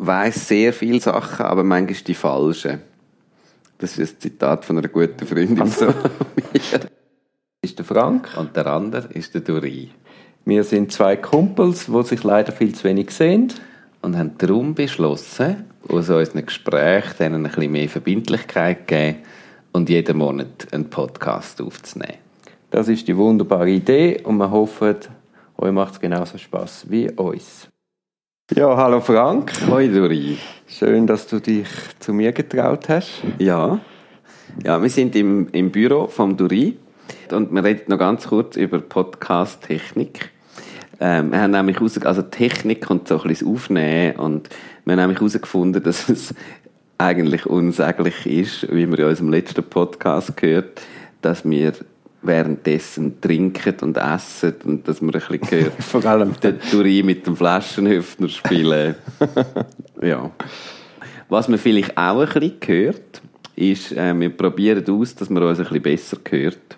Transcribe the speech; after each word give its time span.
weiß 0.00 0.48
sehr 0.48 0.72
viele 0.72 1.00
Sachen, 1.00 1.44
aber 1.44 1.62
manchmal 1.62 2.02
die 2.06 2.14
falschen. 2.14 2.80
Das 3.78 3.98
ist 3.98 4.16
ein 4.16 4.20
Zitat 4.20 4.64
von 4.64 4.78
einer 4.78 4.88
guten 4.88 5.26
Freundin 5.26 5.60
Also. 5.60 5.92
ist 7.62 7.78
der 7.78 7.84
Frank. 7.84 8.30
Und 8.36 8.56
der 8.56 8.66
andere 8.66 9.08
ist 9.12 9.34
der 9.34 9.42
Duri. 9.42 9.90
Wir 10.44 10.64
sind 10.64 10.92
zwei 10.92 11.16
Kumpels, 11.16 11.86
die 11.86 12.02
sich 12.02 12.24
leider 12.24 12.52
viel 12.52 12.74
zu 12.74 12.84
wenig 12.84 13.10
sehen. 13.10 13.52
Und 14.02 14.16
haben 14.16 14.36
darum 14.38 14.74
beschlossen, 14.74 15.64
aus 15.86 16.08
unseren 16.08 16.46
Gesprächen 16.46 17.16
denen 17.18 17.46
ein 17.46 17.52
bisschen 17.52 17.72
mehr 17.72 17.88
Verbindlichkeit 17.88 18.80
zu 18.80 18.84
geben 18.86 19.18
und 19.72 19.90
jeden 19.90 20.16
Monat 20.16 20.68
einen 20.72 20.88
Podcast 20.88 21.60
aufzunehmen. 21.60 22.18
Das 22.70 22.88
ist 22.88 23.06
die 23.06 23.16
wunderbare 23.16 23.68
Idee 23.68 24.20
und 24.24 24.38
wir 24.38 24.50
hoffen, 24.50 24.96
euch 25.58 25.72
macht 25.72 25.94
es 25.94 26.00
genauso 26.00 26.38
Spaß 26.38 26.86
wie 26.88 27.10
uns. 27.10 27.68
Ja, 28.56 28.76
hallo 28.76 29.00
Frank. 29.00 29.52
Hoi 29.68 29.86
Duri. 29.86 30.36
Schön, 30.66 31.06
dass 31.06 31.28
du 31.28 31.38
dich 31.38 31.68
zu 32.00 32.12
mir 32.12 32.32
getraut 32.32 32.88
hast. 32.88 33.22
Ja. 33.38 33.78
Ja, 34.64 34.82
wir 34.82 34.90
sind 34.90 35.14
im, 35.14 35.46
im 35.52 35.70
Büro 35.70 36.08
vom 36.08 36.36
Duri 36.36 36.76
und 37.30 37.52
wir 37.52 37.62
reden 37.62 37.84
noch 37.86 37.98
ganz 37.98 38.26
kurz 38.26 38.56
über 38.56 38.80
Podcast-Technik. 38.80 40.30
Ähm, 40.98 41.30
wir 41.30 41.40
haben 41.42 41.52
nämlich 41.52 41.80
raus, 41.80 41.96
also 42.02 42.22
Technik 42.22 42.90
und 42.90 43.06
so 43.06 43.22
ein 43.22 43.28
bisschen 43.28 43.54
Aufnehmen 43.54 44.16
und 44.16 44.48
wir 44.84 44.94
haben 44.94 44.98
nämlich 44.98 45.20
herausgefunden, 45.20 45.80
dass 45.84 46.08
es 46.08 46.34
eigentlich 46.98 47.46
unsäglich 47.46 48.26
ist, 48.26 48.66
wie 48.74 48.90
wir 48.90 48.98
in 48.98 49.04
unserem 49.04 49.30
letzten 49.30 49.62
Podcast 49.62 50.36
gehört, 50.36 50.82
dass 51.22 51.48
wir 51.48 51.72
währenddessen 52.22 53.20
trinken 53.20 53.76
und 53.82 53.96
essen 53.96 54.54
und 54.64 54.86
dass 54.86 55.00
man 55.00 55.14
ein 55.14 55.20
bisschen 55.20 55.40
gehört, 55.50 55.82
Vor 55.82 56.04
allem 56.04 56.38
den 56.40 56.58
Duri 56.70 57.02
mit 57.02 57.26
dem 57.26 57.36
Flaschenhüftner 57.36 58.28
spielen. 58.28 58.94
ja. 60.02 60.30
Was 61.28 61.48
man 61.48 61.58
vielleicht 61.58 61.96
auch 61.96 62.20
ein 62.20 62.26
bisschen 62.26 62.58
hört, 62.66 63.22
ist, 63.56 63.92
äh, 63.92 64.18
wir 64.18 64.30
probieren 64.30 64.84
aus, 64.88 65.14
dass 65.14 65.30
man 65.30 65.42
uns 65.42 65.58
ein 65.58 65.64
bisschen 65.64 65.82
besser 65.82 66.16
hört. 66.28 66.76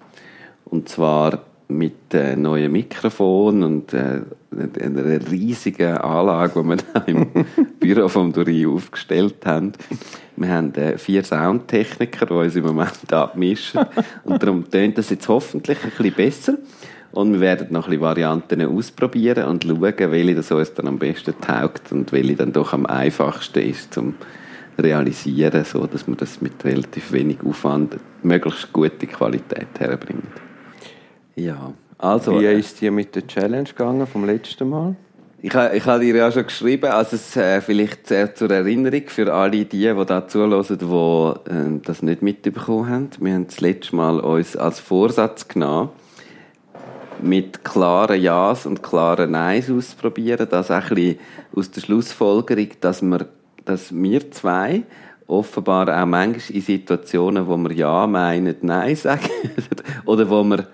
Und 0.65 0.89
zwar 0.89 1.45
mit 1.77 2.15
äh, 2.15 2.37
neuen 2.37 2.73
Mikrofon 2.73 3.63
und 3.63 3.93
äh, 3.93 4.21
einer 4.81 5.31
riesigen 5.31 5.97
Anlage, 5.97 6.63
die 6.63 6.69
wir 6.69 6.77
da 6.77 7.01
im 7.07 7.27
Büro 7.81 8.09
vom 8.09 8.33
Duri 8.33 8.67
aufgestellt 8.67 9.45
haben. 9.45 9.73
Wir 10.37 10.51
haben 10.51 10.75
äh, 10.75 10.99
vier 10.99 11.25
Soundtechniker, 11.25 12.27
die 12.27 12.33
uns 12.33 12.57
im 12.57 12.65
Moment 12.65 13.13
abmischen. 13.13 13.85
Und 14.25 14.43
darum 14.43 14.69
tönt 14.69 14.99
das 14.99 15.11
jetzt 15.11 15.29
hoffentlich 15.29 15.79
ein 15.83 15.91
bisschen 15.91 16.15
besser. 16.15 16.59
Und 17.13 17.35
wir 17.35 17.41
werden 17.41 17.69
noch 17.71 17.85
ein 17.85 17.91
bisschen 17.91 18.03
Varianten 18.03 18.63
ausprobieren 18.63 19.45
und 19.45 19.65
schauen, 19.65 19.83
welche 19.83 20.35
das 20.35 20.51
uns 20.51 20.73
dann 20.73 20.89
am 20.89 20.99
besten 20.99 21.35
taugt 21.43 21.93
und 21.93 22.11
welche 22.11 22.37
dann 22.37 22.55
doch 22.55 22.73
am 22.73 22.87
einfachsten 22.87 23.69
ist 23.69 23.93
zum 23.93 24.15
realisieren, 24.79 25.63
so 25.65 25.87
dass 25.87 26.07
man 26.07 26.17
das 26.17 26.41
mit 26.41 26.65
relativ 26.65 27.13
wenig 27.13 27.39
Aufwand 27.45 27.99
möglichst 28.23 28.73
gute 28.73 29.07
Qualität 29.07 29.69
herbringt. 29.79 30.25
Ja, 31.37 31.73
also 31.99 32.41
Wie 32.41 32.47
äh, 32.47 32.59
ist 32.59 32.81
dir 32.81 32.93
mit 32.93 33.15
der 33.15 33.27
Challenge 33.27 33.65
gegangen 33.65 34.07
vom 34.07 34.25
letzten 34.25 34.69
Mal? 34.69 34.97
ich, 35.43 35.55
ich 35.55 35.87
habe 35.87 36.01
dir 36.05 36.15
ja 36.15 36.31
schon 36.31 36.47
geschrieben, 36.47 36.91
also 36.93 37.17
es, 37.17 37.37
äh, 37.37 37.61
vielleicht 37.61 38.13
äh, 38.13 38.33
zur 38.33 38.51
Erinnerung 38.53 39.03
für 39.09 39.35
alle 39.35 39.65
die, 39.65 39.93
die 39.93 40.05
da 40.07 40.29
zuhören, 40.29 40.79
die 40.79 41.51
äh, 41.51 41.81
das 41.83 42.03
nicht 42.03 42.23
mitbekommen 42.23 42.89
haben. 42.89 43.11
Wir 43.19 43.35
haben 43.35 43.47
das 43.49 43.61
letzte 43.61 43.97
Mal 43.97 44.21
uns 44.21 44.57
als 44.57 44.79
Vorsatz 44.79 45.49
genommen, 45.49 45.91
mit 47.21 47.65
klaren 47.65 48.23
Ja's 48.23 48.67
und 48.67 48.85
klaren 48.85 49.33
Neins 49.33 49.69
auszuprobieren. 49.69 50.47
Das 50.49 50.71
auch 50.71 50.91
ein 50.91 50.95
bisschen 50.95 51.19
aus 51.57 51.71
der 51.73 51.81
Schlussfolgerung, 51.81 52.69
dass 52.81 53.03
wir, 53.03 53.27
dass 53.65 53.93
wir 53.93 54.31
zwei 54.31 54.85
offenbar 55.27 55.89
auch 55.89 56.07
manchmal 56.07 56.57
in 56.57 56.63
Situationen, 56.63 57.49
wo 57.49 57.57
wir 57.57 57.73
Ja 57.73 58.07
meinen, 58.07 58.55
Nein 58.61 58.95
sagen, 58.97 59.29
oder 60.07 60.31
wo 60.31 60.45
wir 60.45 60.69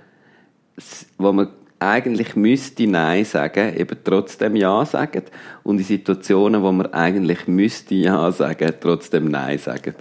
wo 1.19 1.33
man 1.33 1.49
eigentlich 1.81 2.35
müsste 2.35 2.87
Nein 2.87 3.25
sagen, 3.25 3.77
eben 3.77 3.97
trotzdem 4.03 4.57
Ja 4.57 4.85
sagen. 4.85 5.23
Und 5.63 5.79
in 5.79 5.85
Situationen, 5.85 6.63
wo 6.63 6.73
man 6.73 6.93
eigentlich 6.93 7.47
müsste 7.47 7.95
Ja 7.95 8.33
sagen, 8.33 8.73
trotzdem 8.81 9.31
Nein 9.31 9.59
sagen. 9.59 9.95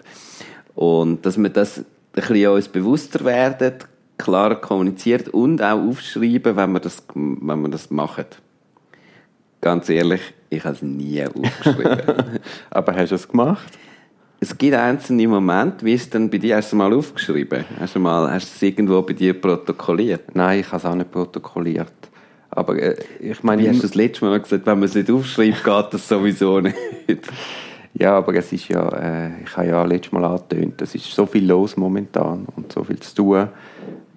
Und 0.75 1.25
dass 1.25 1.37
wir 1.37 1.49
das 1.49 1.79
ein 1.79 1.85
bisschen 2.13 2.47
uns 2.47 2.67
bewusster 2.67 3.23
werden, 3.25 3.73
klarer 4.17 4.55
kommuniziert 4.55 5.29
und 5.29 5.61
auch 5.61 5.79
aufschreiben, 5.79 6.55
wenn 6.55 6.71
wir 6.71 6.79
das, 6.79 7.03
wenn 7.13 7.61
wir 7.61 7.69
das 7.69 7.91
machen. 7.91 8.25
Ganz 9.61 9.89
ehrlich, 9.89 10.21
ich 10.49 10.63
habe 10.63 10.75
es 10.75 10.81
nie 10.81 11.23
aufgeschrieben. 11.23 12.01
Aber 12.69 12.95
hast 12.95 13.11
du 13.11 13.15
es 13.15 13.27
gemacht? 13.27 13.77
Es 14.39 14.55
gibt 14.55 14.75
einzelne 14.75 15.27
Momente, 15.27 15.83
wie 15.83 15.93
ist 15.93 16.03
es 16.03 16.09
denn 16.11 16.29
bei 16.29 16.37
dir? 16.37 16.57
Hast 16.57 16.71
du 16.71 16.75
mal 16.75 16.93
aufgeschrieben? 16.93 17.65
Hast 17.79 17.95
du, 17.95 17.99
mal, 17.99 18.31
hast 18.31 18.51
du 18.51 18.55
es 18.55 18.61
irgendwo 18.61 19.01
bei 19.01 19.13
dir 19.13 19.33
protokolliert? 19.33 20.35
Nein, 20.35 20.59
ich 20.59 20.67
habe 20.67 20.77
es 20.77 20.85
auch 20.85 20.93
nicht 20.93 21.11
protokolliert. 21.11 21.91
Aber 22.51 22.77
äh, 22.77 22.95
ich 23.19 23.41
meine, 23.41 23.63
Wie 23.63 23.69
hast 23.69 23.79
du 23.79 23.87
das 23.87 23.95
letzte 23.95 24.25
Mal 24.25 24.39
gesagt, 24.39 24.67
wenn 24.67 24.77
man 24.77 24.87
es 24.87 24.93
nicht 24.93 25.09
aufschreibt, 25.09 25.63
geht 25.63 25.85
das 25.91 26.07
sowieso 26.07 26.59
nicht? 26.59 26.75
Ja, 27.95 28.17
aber 28.17 28.35
es 28.35 28.53
ist 28.53 28.67
ja, 28.67 28.87
äh, 28.89 29.41
ich 29.43 29.57
habe 29.57 29.69
ja 29.69 29.83
letztes 29.83 30.11
Mal 30.11 30.23
angetönt, 30.23 30.79
es 30.83 30.93
ist 30.93 31.11
so 31.11 31.25
viel 31.25 31.47
los 31.47 31.75
momentan 31.75 32.45
und 32.55 32.71
so 32.71 32.83
viel 32.83 32.99
zu 32.99 33.15
tun, 33.15 33.47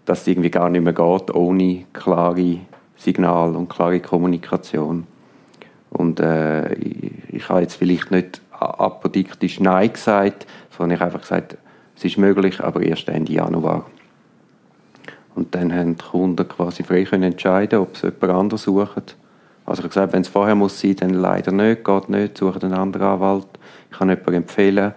dass 0.05 0.21
es 0.21 0.27
irgendwie 0.27 0.51
gar 0.51 0.69
nicht 0.69 0.85
mehr 0.85 0.93
geht 0.93 1.35
ohne 1.35 1.87
klare 1.95 2.59
Signal 2.95 3.57
und 3.57 3.71
klare 3.71 4.01
Kommunikation. 4.01 5.07
Und 5.89 6.21
äh, 6.21 6.75
ich, 6.75 7.13
ich 7.33 7.49
habe 7.49 7.63
jetzt 7.63 7.77
vielleicht 7.77 8.11
nicht 8.11 8.43
apodiktisch 8.61 9.61
Nein 9.61 9.93
gesagt, 9.93 10.47
sondern 10.77 10.97
ich 10.97 11.01
habe 11.01 11.13
einfach 11.13 11.23
gesagt, 11.23 11.57
es 11.97 12.05
ist 12.05 12.19
möglich, 12.19 12.61
aber 12.61 12.83
erst 12.83 13.09
Ende 13.09 13.33
Januar. 13.33 13.87
Und 15.35 15.55
dann 15.55 15.73
haben 15.73 15.97
die 15.97 16.05
Kunden 16.05 16.49
quasi 16.49 16.83
frei 16.83 17.05
können 17.05 17.33
entscheiden, 17.33 17.79
ob 17.79 17.97
sie 17.97 18.09
jemand 18.09 18.39
anderes 18.39 18.63
suchen. 18.65 19.03
Also 19.67 19.81
ich 19.81 19.85
habe 19.85 19.89
gesagt, 19.89 20.13
wenn 20.13 20.23
es 20.23 20.29
vorher 20.29 20.55
muss 20.55 20.81
sein, 20.81 20.97
dann 20.97 21.11
leider 21.11 21.53
nicht, 21.53 21.85
geht 21.85 22.09
nicht, 22.09 22.39
suchen 22.39 22.63
einen 22.63 22.75
anderen 22.75 23.07
Anwalt. 23.07 23.47
Ich 23.91 23.99
kann 23.99 24.09
jemanden 24.09 24.35
empfehlen. 24.35 24.93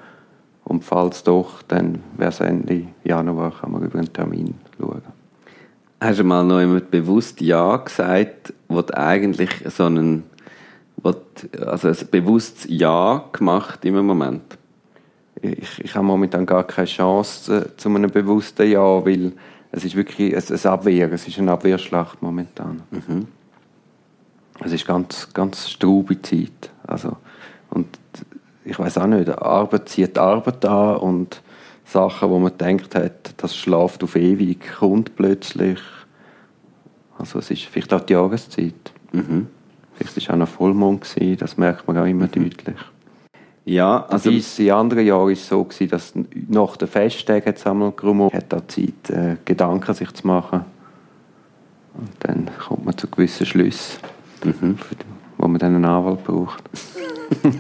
Und 0.64 0.84
falls 0.84 1.24
doch, 1.24 1.62
dann 1.68 2.02
wäre 2.18 2.30
es 2.30 2.40
Ende 2.40 2.88
Januar, 3.04 3.52
kann 3.52 3.72
man 3.72 3.84
über 3.84 4.00
einen 4.00 4.12
Termin 4.12 4.56
schauen. 4.80 5.02
Hast 6.00 6.20
du 6.20 6.24
mal 6.24 6.44
noch 6.44 6.60
jemand 6.60 6.90
bewusst 6.92 7.40
Ja 7.42 7.78
gesagt, 7.78 8.54
wo 8.68 8.82
du 8.82 8.98
eigentlich 8.98 9.50
so 9.68 9.86
einen, 9.86 10.24
also 11.60 11.88
ein 11.90 11.98
bewusstes 12.12 12.66
Ja 12.70 13.26
gemacht 13.32 13.84
im 13.86 14.06
Moment? 14.06 14.58
Ich, 15.42 15.84
ich 15.84 15.96
habe 15.96 16.06
momentan 16.06 16.46
gar 16.46 16.64
keine 16.64 16.88
Chance 16.88 17.66
äh, 17.74 17.78
zu 17.78 17.90
einem 17.90 18.10
bewussten 18.10 18.70
Ja, 18.70 19.06
weil 19.06 19.34
es 19.72 19.84
ist 19.84 19.96
wirklich 19.96 20.36
ein, 20.36 20.58
ein 20.58 20.72
Abwehr, 20.72 21.12
es 21.12 21.28
ist 21.28 21.40
eine 21.40 21.52
Abwehrschlacht 21.52 22.22
momentan. 22.22 22.84
Es 24.60 24.72
ist 24.72 24.86
ganz, 24.86 25.34
ganz 25.34 25.70
straube 25.70 26.22
Zeit. 26.22 26.70
Also, 26.86 27.18
und 27.72 27.88
ich 28.64 28.78
weiß 28.78 29.00
auch 29.00 29.08
nicht, 29.08 29.30
Arbeit 29.30 29.90
zieht 29.90 30.18
Arbeit 30.18 30.64
an 30.66 30.98
und 30.98 31.42
Sachen, 31.86 32.30
wo 32.30 32.40
man 32.40 32.58
denkt 32.58 32.96
hat, 32.96 33.34
das 33.38 33.56
schlaft 33.56 34.04
auf 34.04 34.16
ewig, 34.16 34.72
kommt 34.80 35.16
plötzlich. 35.16 35.80
Also 37.18 37.40
es 37.40 37.52
ist 37.52 37.64
vielleicht 37.64 37.94
auch 37.94 38.02
die 38.02 38.14
Jahreszeit. 38.14 38.94
Vielleicht 40.06 40.28
war 40.30 40.36
auch 40.36 40.40
noch 40.40 40.48
Vollmond, 40.48 41.02
gewesen, 41.02 41.38
das 41.38 41.58
merkt 41.58 41.88
man 41.88 41.98
auch 41.98 42.06
immer 42.06 42.28
deutlich. 42.28 42.76
Ja, 43.66 44.06
Also 44.10 44.30
Dies, 44.30 44.60
in 44.60 44.72
anderen 44.72 45.06
Jahren 45.06 45.22
war 45.26 45.30
es 45.32 45.48
so, 45.48 45.64
gewesen, 45.64 45.90
dass 45.90 46.14
nach 46.50 46.76
den 46.76 46.88
Festtagen 46.88 47.46
hat 47.46 47.58
es 47.58 47.66
einmal 47.66 47.94
gerummelt, 47.94 48.34
hat 48.34 48.54
auch 48.54 48.68
Zeit, 48.68 49.10
äh, 49.10 49.38
Gedanken 49.46 49.94
sich 49.94 50.12
zu 50.14 50.28
machen. 50.28 50.66
Und 51.94 52.10
dann 52.20 52.50
kommt 52.60 52.84
man 52.86 52.98
zu 52.98 53.08
gewissen 53.08 53.46
Schlüssen, 53.46 54.00
Mhm. 54.44 54.78
wo 55.38 55.48
man 55.48 55.60
dann 55.60 55.76
einen 55.76 55.86
Anwalt 55.86 56.24
braucht. 56.26 56.64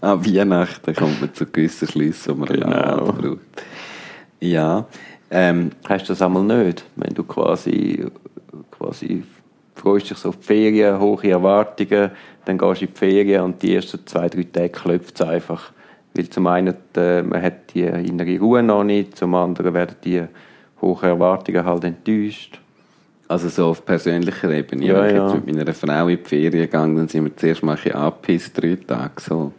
an 0.00 0.26
Weihnachten 0.26 0.94
kommt 0.94 1.20
man 1.20 1.32
zu 1.34 1.46
gewissen 1.46 1.86
Schlüssen, 1.88 2.34
die 2.34 2.40
man 2.40 2.48
Genau. 2.48 2.66
einen 2.66 2.74
Anwalt 2.84 3.16
braucht. 3.18 3.64
Ja, 4.40 4.86
ähm, 5.30 5.70
Hast 5.88 6.04
du 6.08 6.12
das 6.12 6.22
einmal 6.22 6.42
nicht, 6.42 6.84
wenn 6.96 7.14
du 7.14 7.22
quasi, 7.24 8.06
quasi 8.72 9.22
freust 9.80 10.10
dich 10.10 10.18
so 10.18 10.28
auf 10.30 10.36
die 10.36 10.44
Ferien, 10.44 11.00
hohe 11.00 11.30
Erwartungen, 11.30 12.10
dann 12.44 12.58
gehst 12.58 12.80
du 12.80 12.84
in 12.84 12.92
die 12.92 12.98
Ferien 12.98 13.42
und 13.42 13.62
die 13.62 13.74
ersten 13.74 14.06
zwei, 14.06 14.28
drei 14.28 14.44
Tage 14.44 14.68
klopft 14.68 15.20
es 15.20 15.26
einfach. 15.26 15.72
Weil 16.14 16.28
zum 16.28 16.46
einen, 16.46 16.74
äh, 16.96 17.22
man 17.22 17.42
hat 17.42 17.74
die 17.74 17.82
innere 17.82 18.38
Ruhe 18.38 18.62
noch 18.62 18.84
nicht, 18.84 19.16
zum 19.16 19.34
anderen 19.34 19.74
werden 19.74 19.96
die 20.04 20.22
hohen 20.80 21.08
Erwartungen 21.08 21.64
halt 21.64 21.84
enttäuscht. 21.84 22.60
Also 23.28 23.48
so 23.48 23.66
auf 23.66 23.84
persönlicher 23.84 24.50
Ebene. 24.50 24.86
Ja, 24.86 25.02
Wenn 25.02 25.06
ich 25.06 25.14
ja. 25.14 25.32
jetzt 25.32 25.46
mit 25.46 25.56
meiner 25.56 25.72
Frau 25.72 26.08
in 26.08 26.16
die 26.16 26.28
Ferien 26.28 26.52
gegangen, 26.52 26.96
dann 26.96 27.08
sind 27.08 27.24
wir 27.24 27.36
zuerst 27.36 27.62
mal 27.62 27.78
ein 27.84 27.92
angepisst, 27.92 28.60
drei 28.60 28.76
Tage 28.84 29.20
so. 29.20 29.52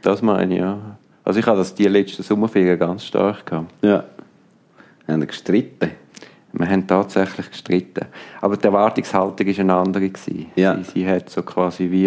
Das 0.00 0.22
meine 0.22 0.54
ich, 0.54 0.60
ja. 0.60 0.96
Also 1.24 1.40
ich 1.40 1.46
hatte 1.46 1.58
das 1.58 1.74
die 1.74 1.84
letzten 1.84 2.22
Sommerferien 2.22 2.78
ganz 2.78 3.04
stark 3.04 3.44
gehabt. 3.44 3.70
Ja. 3.82 4.04
Haben 5.06 5.26
gestritten? 5.26 5.90
Wir 6.52 6.68
haben 6.68 6.86
tatsächlich 6.86 7.50
gestritten. 7.50 8.06
Aber 8.40 8.56
die 8.56 8.64
Erwartungshaltung 8.64 9.46
war 9.46 9.58
eine 9.58 9.74
andere. 9.74 10.10
Ja. 10.56 10.76
Sie, 10.76 10.90
sie 10.92 11.08
hat 11.08 11.28
so 11.28 11.42
quasi 11.42 11.90
wie 11.90 12.06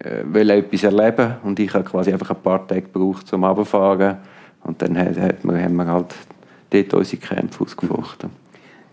äh, 0.00 0.24
wollen 0.24 0.50
etwas 0.50 0.84
erleben 0.84 1.34
und 1.42 1.58
ich 1.58 1.72
habe 1.74 1.84
quasi 1.84 2.12
einfach 2.12 2.30
ein 2.30 2.42
paar 2.42 2.66
Tage 2.66 2.82
gebraucht 2.82 3.26
zum 3.26 3.44
Runterfahren 3.44 4.18
und 4.64 4.80
dann 4.80 4.96
hat, 4.96 5.18
hat 5.18 5.44
wir, 5.44 5.62
haben 5.62 5.76
wir 5.76 5.86
halt 5.86 6.14
dort 6.70 6.94
unsere 6.94 7.22
Kämpfe 7.22 7.64
ausgefochten. 7.64 8.30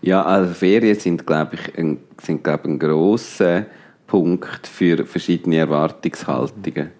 Ja, 0.02 0.22
also 0.22 0.52
Ferien 0.52 0.98
sind, 0.98 1.26
glaube 1.26 1.56
ich, 1.56 1.78
ein, 1.78 1.98
sind, 2.20 2.42
glaube 2.44 2.62
ich, 2.64 2.70
ein 2.70 2.78
grosser 2.78 3.66
Punkt 4.06 4.66
für 4.66 5.04
verschiedene 5.04 5.56
Erwartungshaltungen. 5.56 6.90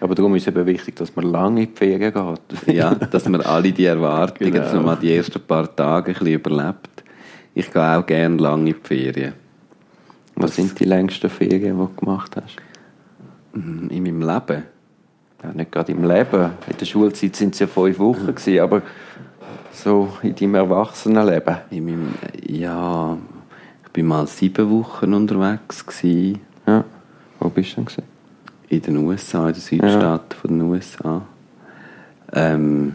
Aber 0.00 0.14
darum 0.14 0.34
ist 0.34 0.42
es 0.42 0.48
eben 0.48 0.66
wichtig, 0.66 0.96
dass 0.96 1.14
man 1.14 1.26
lange 1.26 1.62
in 1.62 1.68
die 1.68 1.76
Ferien 1.76 2.12
geht. 2.12 2.74
ja, 2.74 2.94
dass 2.94 3.28
man 3.28 3.42
alle 3.42 3.70
die 3.70 3.84
Erwartungen, 3.84 4.50
genau. 4.50 4.64
dass 4.64 4.74
man 4.74 4.84
mal 4.84 4.96
die 4.96 5.14
ersten 5.14 5.40
paar 5.40 5.74
Tage 5.76 6.12
ein 6.12 6.14
bisschen 6.14 6.34
überlebt. 6.34 7.04
Ich 7.54 7.70
gehe 7.70 7.98
auch 7.98 8.06
gerne 8.06 8.36
lange 8.36 8.70
in 8.70 8.76
die 8.76 8.88
Ferien. 8.88 9.34
Was 10.36 10.56
sind 10.56 10.78
die 10.80 10.84
längsten 10.84 11.28
Ferien, 11.28 11.78
die 11.78 11.86
du 11.86 11.90
gemacht 11.94 12.34
hast? 12.36 12.56
Mm, 13.52 13.88
in 13.88 14.02
meinem 14.02 14.20
Leben? 14.22 14.62
Ja, 15.42 15.52
nicht 15.52 15.70
gerade 15.70 15.92
im 15.92 16.04
Leben. 16.04 16.50
In 16.66 16.76
der 16.78 16.86
Schulzeit 16.86 17.36
sind 17.36 17.54
es 17.54 17.60
ja 17.60 17.66
fünf 17.66 17.98
Wochen, 17.98 18.26
gewesen, 18.26 18.60
aber 18.60 18.82
so 19.72 20.08
in 20.22 20.34
deinem 20.34 20.54
Erwachsenenleben? 20.54 21.56
In 21.70 21.84
meinem, 21.84 22.14
ja, 22.46 23.18
ich 23.92 24.02
war 24.02 24.04
mal 24.04 24.26
sieben 24.26 24.70
Wochen 24.70 25.12
unterwegs. 25.12 25.84
Gewesen. 25.84 26.40
Ja. 26.66 26.84
Wo 27.38 27.48
bist 27.50 27.76
du 27.76 27.82
denn? 27.82 28.09
In 28.70 28.80
den 28.80 28.96
USA, 28.98 29.48
in 29.48 29.54
den 29.54 29.60
Südstaaten 29.60 30.36
ja. 30.42 30.48
den 30.58 30.60
USA. 30.62 31.22
Ähm, 32.32 32.94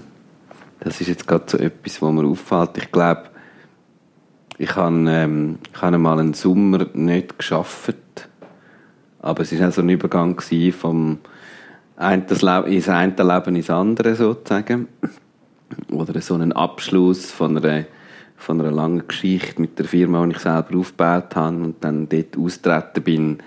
das 0.79 1.01
ist 1.01 1.07
jetzt 1.07 1.27
gerade 1.27 1.43
so 1.47 1.57
etwas, 1.57 2.01
was 2.01 2.11
mir 2.13 2.25
auffällt. 2.25 2.77
Ich 2.77 2.91
glaube, 2.91 3.25
ich 4.57 4.73
habe, 4.75 4.95
ähm, 5.09 5.59
ich 5.73 5.81
habe 5.81 5.97
mal 5.97 6.17
einen 6.19 6.33
Sommer 6.33 6.87
nicht 6.93 7.37
geschafft, 7.37 8.29
aber 9.19 9.41
es 9.43 9.59
war 9.59 9.71
so 9.71 9.81
ein 9.81 9.89
Übergang 9.89 10.39
vom 10.71 11.19
einen 11.97 12.25
ins 12.67 12.89
eine 12.89 13.13
Leben 13.17 13.55
ins 13.55 13.69
andere 13.69 14.15
sozusagen. 14.15 14.87
Oder 15.91 16.21
so 16.21 16.35
einen 16.35 16.53
Abschluss 16.53 17.31
von 17.31 17.57
einer 17.57 17.85
von 18.37 18.61
einer 18.61 18.71
langen 18.71 19.07
Geschichte 19.07 19.61
mit 19.61 19.77
der 19.77 19.85
Firma, 19.85 20.25
die 20.25 20.33
ich 20.33 20.39
selber 20.39 20.77
aufgebaut 20.77 21.35
habe 21.35 21.57
und 21.57 21.83
dann 21.83 22.07
dort 22.09 22.37
austreten 22.37 23.03
bin 23.03 23.37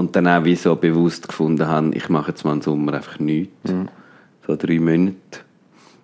und 0.00 0.16
dann 0.16 0.26
auch 0.26 0.44
wie 0.44 0.56
so 0.56 0.74
bewusst 0.76 1.28
gefunden 1.28 1.68
habe, 1.68 1.94
ich 1.94 2.08
mache 2.08 2.30
jetzt 2.30 2.42
mal 2.44 2.54
im 2.54 2.62
Sommer 2.62 2.94
einfach 2.94 3.18
nichts. 3.18 3.70
Mhm. 3.70 3.88
So 4.46 4.56
drei 4.56 4.80
Monate. 4.80 5.14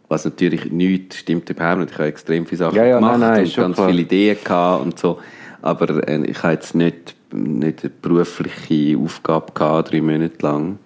Was 0.09 0.27
natürlich 0.27 0.71
nichts 0.71 1.17
stimmt 1.17 1.49
überhaupt 1.49 1.81
nicht. 1.81 1.93
Ich 1.93 1.99
habe 1.99 2.09
extrem 2.09 2.45
viele 2.47 2.59
Sachen 2.59 2.77
ja, 2.77 2.85
ja, 2.85 2.97
gemacht 2.97 3.19
nein, 3.19 3.31
nein, 3.33 3.45
und 3.47 3.57
ganz 3.57 3.77
klar. 3.77 3.89
viele 3.89 4.03
Ideen 4.03 4.37
gehabt 4.45 4.85
und 4.85 4.99
so. 4.99 5.19
Aber 5.63 6.07
äh, 6.07 6.23
ich 6.27 6.43
habe 6.43 6.53
jetzt 6.53 6.75
nicht, 6.75 7.17
nicht 7.33 7.85
eine 7.85 7.91
berufliche 8.03 8.99
Aufgabe 8.99 9.53
gehabt, 9.53 9.91
drei 9.91 10.03
Monate 10.03 10.37
lang. 10.43 10.79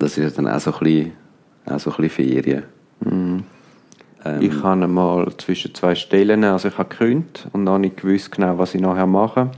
Das 0.00 0.18
ist 0.18 0.36
dann 0.36 0.48
auch 0.48 0.60
so 0.60 0.72
ein 0.72 0.78
bisschen, 0.80 1.12
auch 1.66 1.78
so 1.78 1.90
ein 1.92 1.96
bisschen 1.96 2.10
Ferien. 2.10 2.64
Mhm. 2.98 3.44
Ähm, 4.24 4.42
ich 4.42 4.62
habe 4.62 4.88
mal 4.88 5.32
zwischen 5.38 5.72
zwei 5.72 5.94
Stellen, 5.94 6.42
also 6.42 6.66
ich 6.66 6.78
habe 6.78 6.88
gekündigt 6.88 7.46
und 7.52 7.62
noch 7.62 7.78
nicht 7.78 7.98
gewusst 7.98 8.32
genau, 8.32 8.58
was 8.58 8.74
ich 8.74 8.80
nachher 8.80 9.06
mache. 9.06 9.52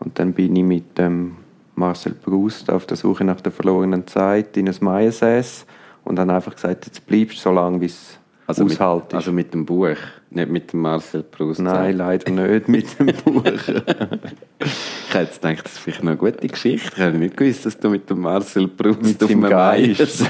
Und 0.00 0.18
dann 0.18 0.32
bin 0.32 0.56
ich 0.56 0.64
mit 0.64 0.98
dem 0.98 1.36
Marcel 1.80 2.12
Brust 2.12 2.70
auf 2.70 2.86
der 2.86 2.96
Suche 2.96 3.24
nach 3.24 3.40
der 3.40 3.50
verlorenen 3.50 4.06
Zeit 4.06 4.56
in 4.56 4.68
ein 4.68 4.76
Maiensäß 4.78 5.66
und 6.04 6.16
dann 6.16 6.30
einfach 6.30 6.54
gesagt, 6.54 6.86
jetzt 6.86 7.06
bleibst 7.06 7.38
du 7.38 7.42
so 7.42 7.52
lange, 7.52 7.78
bis 7.78 7.94
es 7.94 8.18
also 8.46 8.64
aushaltest. 8.64 9.14
also 9.14 9.32
mit 9.32 9.52
dem 9.54 9.64
Buch, 9.64 9.96
nicht 10.30 10.50
mit 10.50 10.72
dem 10.72 10.82
Marcel 10.82 11.22
Brust? 11.22 11.60
Nein, 11.60 11.96
leider 11.96 12.30
nicht 12.30 12.68
mit 12.68 12.98
dem 12.98 13.06
Buch. 13.24 13.44
ich 13.44 15.14
hätte 15.14 15.34
gedacht, 15.40 15.64
das 15.64 15.72
ist 15.72 15.78
vielleicht 15.78 16.04
noch 16.04 16.10
eine 16.10 16.18
gute 16.18 16.46
Geschichte. 16.46 16.90
Ich 16.94 17.02
habe 17.02 17.18
nicht 17.18 17.36
gewusst, 17.36 17.66
dass 17.66 17.78
du 17.78 17.88
mit 17.90 18.08
dem 18.10 18.20
Marcel 18.20 18.68
Brust 18.68 19.02
mit 19.02 19.20
dem 19.22 19.40
Geist. 19.40 20.26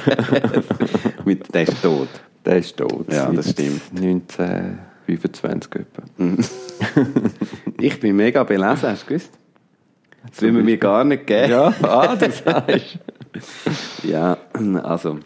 mit, 1.24 1.52
der 1.52 1.62
ist 1.62 1.82
tot. 1.82 2.08
Der 2.44 2.58
ist 2.58 2.76
tot. 2.76 3.12
Ja, 3.12 3.30
das 3.30 3.50
stimmt. 3.50 3.82
1925 3.94 5.72
etwa. 5.74 6.02
ich 7.80 8.00
bin 8.00 8.16
mega 8.16 8.44
belesen, 8.44 8.88
hast 8.88 9.02
du 9.02 9.08
gewusst? 9.08 9.30
Das 10.28 10.42
will 10.42 10.52
man 10.52 10.64
mir 10.64 10.76
gar 10.76 11.04
nicht 11.04 11.26
geben. 11.26 11.50
Ja, 11.50 11.72
ah, 11.82 12.14
du 12.14 12.30
sagst. 12.30 12.98
ja, 14.02 14.36
also. 14.82 15.18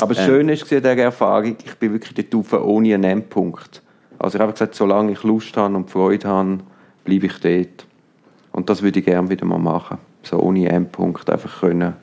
Aber 0.00 0.14
das 0.14 0.24
Schöne 0.24 0.52
ist 0.52 0.62
in 0.72 0.78
dieser 0.78 0.96
Erfahrung, 0.96 1.56
ich 1.64 1.74
bin 1.76 1.92
wirklich 1.92 2.26
dort 2.30 2.54
ohne 2.54 2.94
einen 2.94 3.04
Endpunkt. 3.04 3.82
Also 4.18 4.36
ich 4.36 4.42
habe 4.42 4.52
gesagt, 4.52 4.74
solange 4.74 5.12
ich 5.12 5.22
Lust 5.22 5.56
habe 5.56 5.74
und 5.74 5.90
Freude 5.90 6.28
habe, 6.28 6.58
bleibe 7.04 7.26
ich 7.26 7.38
dort. 7.40 7.86
Und 8.52 8.70
das 8.70 8.82
würde 8.82 9.00
ich 9.00 9.04
gerne 9.04 9.28
wieder 9.28 9.44
mal 9.44 9.58
machen. 9.58 9.98
So 10.22 10.38
ohne 10.38 10.68
Endpunkt 10.68 11.28
einfach 11.30 11.60
können 11.60 11.94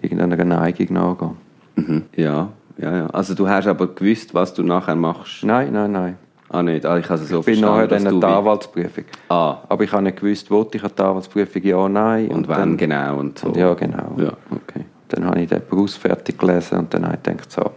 irgendeiner 0.00 0.44
Neigung 0.44 0.92
nachgehen. 0.92 1.36
Mhm. 1.76 2.02
Ja, 2.16 2.52
ja, 2.78 2.96
ja. 2.96 3.06
Also 3.08 3.34
du 3.34 3.48
hast 3.48 3.66
aber 3.66 3.94
gewusst, 3.94 4.34
was 4.34 4.54
du 4.54 4.62
nachher 4.62 4.96
machst? 4.96 5.44
Nein, 5.44 5.72
nein, 5.72 5.92
nein. 5.92 6.18
Ah, 6.48 6.62
nicht? 6.62 6.86
Ah, 6.86 6.98
ich 6.98 7.08
habe 7.08 7.18
so 7.18 7.40
ich 7.40 7.46
bin 7.46 7.60
nachher 7.60 7.88
dann 7.88 8.06
eine 8.06 8.26
Anwaltsprüfung. 8.26 9.04
Ah. 9.28 9.58
Aber 9.68 9.84
ich 9.84 9.92
habe 9.92 10.02
nicht 10.02 10.20
gewusst, 10.20 10.50
wo 10.50 10.62
ich 10.62 10.80
die 10.80 11.02
Anwaltsprüfung 11.02 11.62
ja, 11.62 11.88
nein. 11.88 12.28
Und, 12.28 12.36
und 12.36 12.48
wann 12.48 12.58
dann, 12.58 12.76
genau 12.76 13.18
und 13.18 13.38
so. 13.38 13.48
Und 13.48 13.56
ja, 13.56 13.74
genau. 13.74 14.14
Ja, 14.16 14.32
okay. 14.50 14.84
Dann 15.08 15.24
habe 15.24 15.40
ich 15.40 15.48
den 15.48 15.62
Beruf 15.68 15.94
fertig 15.94 16.38
gelesen 16.38 16.78
und 16.78 16.94
dann 16.94 17.04
habe 17.04 17.16
ich 17.16 17.22
gedacht, 17.22 17.50
so, 17.50 17.70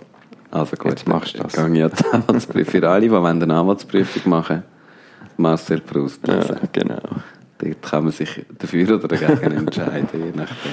also 0.51 0.75
gut, 0.75 0.91
jetzt 0.91 1.07
machst 1.07 1.35
du 1.35 1.43
das. 1.43 1.53
Gehe 1.53 1.85
ich 1.85 1.93
die 1.93 2.05
Anwaltsprüfung. 2.11 2.81
Für 2.81 2.89
alle, 2.89 3.09
die 3.09 3.15
eine 3.15 3.53
Anwaltsprüfung 3.53 4.29
machen 4.29 4.63
Marcel 5.37 5.81
Proust. 5.81 6.27
Ja, 6.27 6.43
genau. 6.71 7.01
Dort 7.57 7.81
kann 7.81 8.03
man 8.03 8.13
sich 8.13 8.45
dafür 8.57 8.95
oder 8.95 9.07
dagegen 9.07 9.51
entscheiden, 9.51 10.07
je 10.13 10.31
nachdem. 10.33 10.71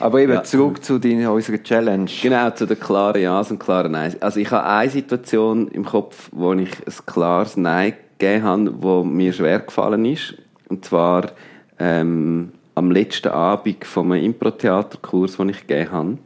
Aber 0.00 0.20
eben 0.20 0.32
ja. 0.32 0.42
zurück 0.42 0.82
zu 0.82 0.98
deiner, 0.98 1.32
unserer 1.32 1.62
Challenge. 1.62 2.10
Genau, 2.22 2.50
zu 2.50 2.66
den 2.66 2.80
klaren 2.80 3.20
Ja's 3.20 3.50
und 3.50 3.58
klaren 3.58 3.92
Nein. 3.92 4.16
Also 4.20 4.40
ich 4.40 4.50
habe 4.50 4.66
eine 4.66 4.90
Situation 4.90 5.68
im 5.68 5.84
Kopf, 5.84 6.30
wo 6.32 6.52
ich 6.54 6.70
ein 6.86 7.06
klares 7.06 7.56
Nein 7.56 7.94
gegeben 8.18 8.44
habe, 8.44 8.82
wo 8.82 9.04
mir 9.04 9.32
schwer 9.32 9.60
gefallen 9.60 10.06
ist. 10.06 10.34
Und 10.68 10.84
zwar 10.84 11.32
ähm, 11.78 12.52
am 12.74 12.90
letzten 12.90 13.28
Abend 13.28 13.84
von 13.84 14.10
einem 14.10 14.24
Impro-Theaterkurs, 14.24 15.36
den 15.36 15.50
ich 15.50 15.66
gegeben 15.66 15.92
habe, 15.92 16.18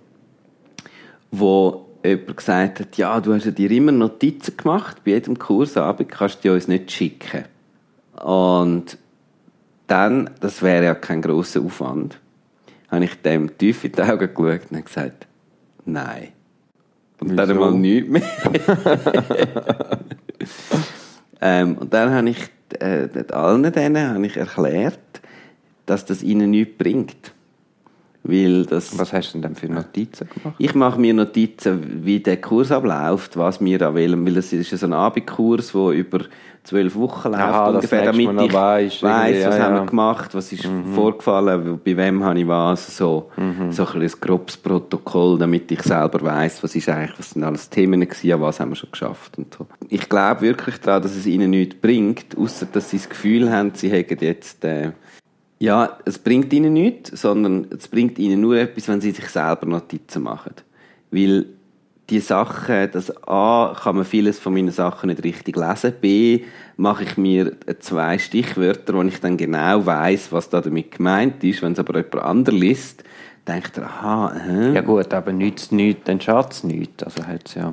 wo 1.33 1.87
jemand 2.05 2.37
gesagt 2.37 2.81
hat, 2.81 2.97
ja, 2.97 3.21
du 3.21 3.35
hast 3.35 3.47
ja 3.47 3.51
dir 3.51 3.71
immer 3.71 3.93
Notizen 3.93 4.57
gemacht, 4.57 4.99
bei 5.05 5.13
jedem 5.13 5.39
Kursabend 5.39 6.11
kannst 6.11 6.37
du 6.37 6.43
die 6.43 6.51
uns 6.51 6.69
nicht 6.69 6.93
schicken. 6.93 7.45
Und 8.23 8.99
dann, 9.87 10.31
das 10.41 10.63
wäre 10.63 10.85
ja 10.85 10.95
kein 10.95 11.23
grosser 11.23 11.63
Aufwand, 11.63 12.21
habe 12.95 13.05
ich 13.05 13.15
dem 13.23 13.57
tief 13.59 13.85
in 13.85 13.93
die 13.93 14.03
Augen 14.03 14.35
geschaut 14.35 14.71
und 14.71 14.85
gesagt, 14.85 15.27
nein. 15.85 16.29
Und 17.21 17.31
Wieso? 17.31 17.47
dann 17.47 17.59
mal 17.59 17.73
nichts 17.73 18.09
mehr. 18.09 18.23
ähm, 21.41 21.79
und 21.79 21.93
dann 21.93 22.13
habe 22.13 22.31
ich 22.31 22.51
äh, 22.81 23.09
allen 23.31 23.73
denen 23.73 24.15
habe 24.15 24.27
ich 24.27 24.37
erklärt, 24.37 24.99
dass 25.87 26.05
das 26.05 26.23
ihnen 26.23 26.51
nichts 26.51 26.77
bringt. 26.79 27.34
Weil 28.27 28.65
das, 28.65 28.99
was 28.99 29.13
hast 29.13 29.35
du 29.35 29.39
denn 29.39 29.55
für 29.55 29.69
Notizen 29.69 30.29
gemacht? 30.31 30.57
Ich 30.59 30.75
mache 30.75 30.99
mir 30.99 31.13
Notizen, 31.13 32.05
wie 32.05 32.21
der 32.21 32.39
Kurs 32.41 32.73
abläuft, 32.73 33.37
was 33.37 33.61
wir 33.61 33.79
da 33.79 33.95
wollen, 33.95 34.25
weil 34.25 34.39
es 34.39 34.51
ist 34.51 34.71
so 34.71 34.87
ein 34.87 34.95
Abendkurs, 34.95 35.73
der 35.73 35.91
über 35.91 36.21
zwölf 36.63 36.97
Wochen 36.97 37.33
läuft 37.33 37.43
Aha, 37.43 37.71
ungefähr, 37.71 38.05
damit 38.07 38.41
ich 38.41 38.53
weiss, 38.53 39.03
weiss 39.03 39.47
was 39.47 39.59
ja, 39.59 39.65
haben 39.65 39.75
wir 39.75 39.85
gemacht, 39.87 40.35
was 40.35 40.51
ist 40.53 40.67
mhm. 40.67 40.95
vorgefallen, 40.95 41.79
bei 41.85 41.97
wem 41.97 42.25
habe 42.25 42.41
ich 42.41 42.49
was, 42.49 42.97
so, 42.97 43.31
mhm. 43.37 43.71
so 43.71 43.87
ein, 43.87 44.01
ein 44.01 44.13
grobes 44.21 44.57
Protokoll, 44.57 45.39
damit 45.39 45.71
ich 45.71 45.83
selber 45.83 46.23
weiss, 46.23 46.63
was 46.63 46.75
ist 46.75 46.89
eigentlich, 46.89 47.19
was 47.19 47.31
sind 47.31 47.45
alles 47.45 47.69
Themen 47.69 48.01
gewesen, 48.01 48.41
was 48.41 48.59
haben 48.59 48.71
wir 48.71 48.77
schon 48.77 48.91
geschafft 48.91 49.37
und 49.37 49.53
so. 49.53 49.67
Ich 49.91 50.09
glaube 50.09 50.41
wirklich 50.41 50.79
daran, 50.79 51.03
dass 51.03 51.15
es 51.15 51.27
ihnen 51.27 51.51
nichts 51.51 51.75
bringt, 51.75 52.37
außer 52.39 52.67
dass 52.73 52.89
sie 52.89 52.97
das 52.97 53.11
Gefühl 53.11 53.53
haben, 53.53 53.73
sie 53.75 53.91
hätten 53.91 54.25
jetzt 54.25 54.65
äh, 54.65 54.93
ja, 55.65 55.99
es 56.05 56.19
bringt 56.19 56.53
ihnen 56.53 56.75
nichts, 56.75 57.21
sondern 57.21 57.67
es 57.77 57.89
bringt 57.89 58.19
ihnen 58.19 58.41
nur 58.41 58.57
etwas, 58.57 58.87
wenn 58.89 59.01
sie 59.01 59.13
sich 59.13 59.29
selber 59.29 59.67
Notizen 59.67 60.23
machen. 60.23 60.53
Weil 61.11 61.47
die 62.11 62.21
Sachen, 62.21 62.91
das 62.93 63.11
A, 63.27 63.75
kann 63.83 63.97
man 63.97 64.05
vieles 64.05 64.39
von 64.39 64.53
meinen 64.53 64.71
Sachen 64.71 65.09
nicht 65.09 65.25
richtig 65.25 65.57
lesen, 65.57 65.95
B, 65.99 66.45
mache 66.77 67.05
ich 67.05 67.17
mir 67.17 67.53
zwei 67.81 68.19
Stichwörter, 68.19 68.93
wo 68.93 69.03
ich 69.03 69.21
dann 69.21 69.39
genau 69.39 69.87
weiß, 69.87 70.33
was 70.33 70.51
da 70.51 70.61
damit 70.61 70.91
gemeint 70.93 71.43
ist. 71.43 71.63
Wenn 71.63 71.73
es 71.73 71.79
aber 71.79 71.97
jemand 71.97 72.17
anderes 72.17 72.61
liest, 72.61 73.05
denkt 73.49 73.79
er, 73.79 73.85
aha, 73.85 74.37
äh. 74.47 74.75
Ja 74.75 74.83
gut, 74.83 75.15
aber 75.15 75.33
nützt 75.33 75.73
nichts, 75.73 76.03
dann 76.05 76.21
schadet 76.21 76.53
es 76.53 76.65
nichts. 76.65 77.03
Also 77.03 77.27
hat's 77.27 77.55
ja... 77.55 77.73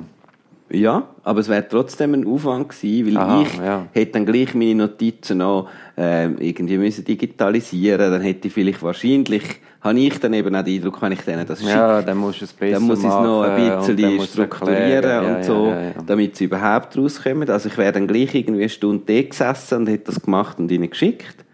Ja, 0.74 1.08
aber 1.22 1.40
es 1.40 1.48
wäre 1.48 1.68
trotzdem 1.68 2.14
ein 2.14 2.26
Aufwand 2.26 2.70
gewesen, 2.70 3.14
weil 3.14 3.16
Aha, 3.18 3.42
ich 3.42 3.56
ja. 3.58 3.86
hätte 3.92 4.12
dann 4.12 4.24
gleich 4.26 4.54
meine 4.54 4.74
Notizen 4.74 5.38
noch 5.38 5.68
äh, 5.98 6.26
irgendwie 6.28 6.78
müssen 6.78 7.04
digitalisieren 7.04 8.10
Dann 8.10 8.22
hätte 8.22 8.48
ich 8.48 8.54
vielleicht 8.54 8.82
wahrscheinlich, 8.82 9.42
habe 9.82 10.00
ich 10.00 10.18
dann 10.18 10.32
eben 10.32 10.54
auch 10.54 10.62
den 10.62 10.74
Eindruck, 10.74 11.02
wenn 11.02 11.12
ich 11.12 11.20
denen 11.20 11.46
das 11.46 11.60
schicke, 11.60 11.72
ja, 11.72 12.00
dann, 12.00 12.16
musst 12.16 12.40
es 12.40 12.54
besser 12.54 12.74
dann 12.78 12.84
muss 12.84 13.00
ich 13.00 13.04
es 13.04 13.10
noch 13.10 13.42
ein 13.42 13.78
bisschen 13.78 14.20
strukturieren 14.22 15.04
ja, 15.10 15.36
und 15.36 15.44
so, 15.44 15.74
damit 16.06 16.36
sie 16.36 16.44
überhaupt 16.44 16.96
rauskommen. 16.96 17.50
Also 17.50 17.68
ich 17.68 17.76
wäre 17.76 17.92
dann 17.92 18.06
gleich 18.06 18.34
irgendwie 18.34 18.62
eine 18.62 18.68
Stunde 18.70 19.04
da 19.06 19.22
gesessen 19.28 19.78
und 19.80 19.88
hätte 19.88 20.04
das 20.06 20.22
gemacht 20.22 20.58
und 20.58 20.72
ihnen 20.72 20.88
geschickt. 20.88 21.44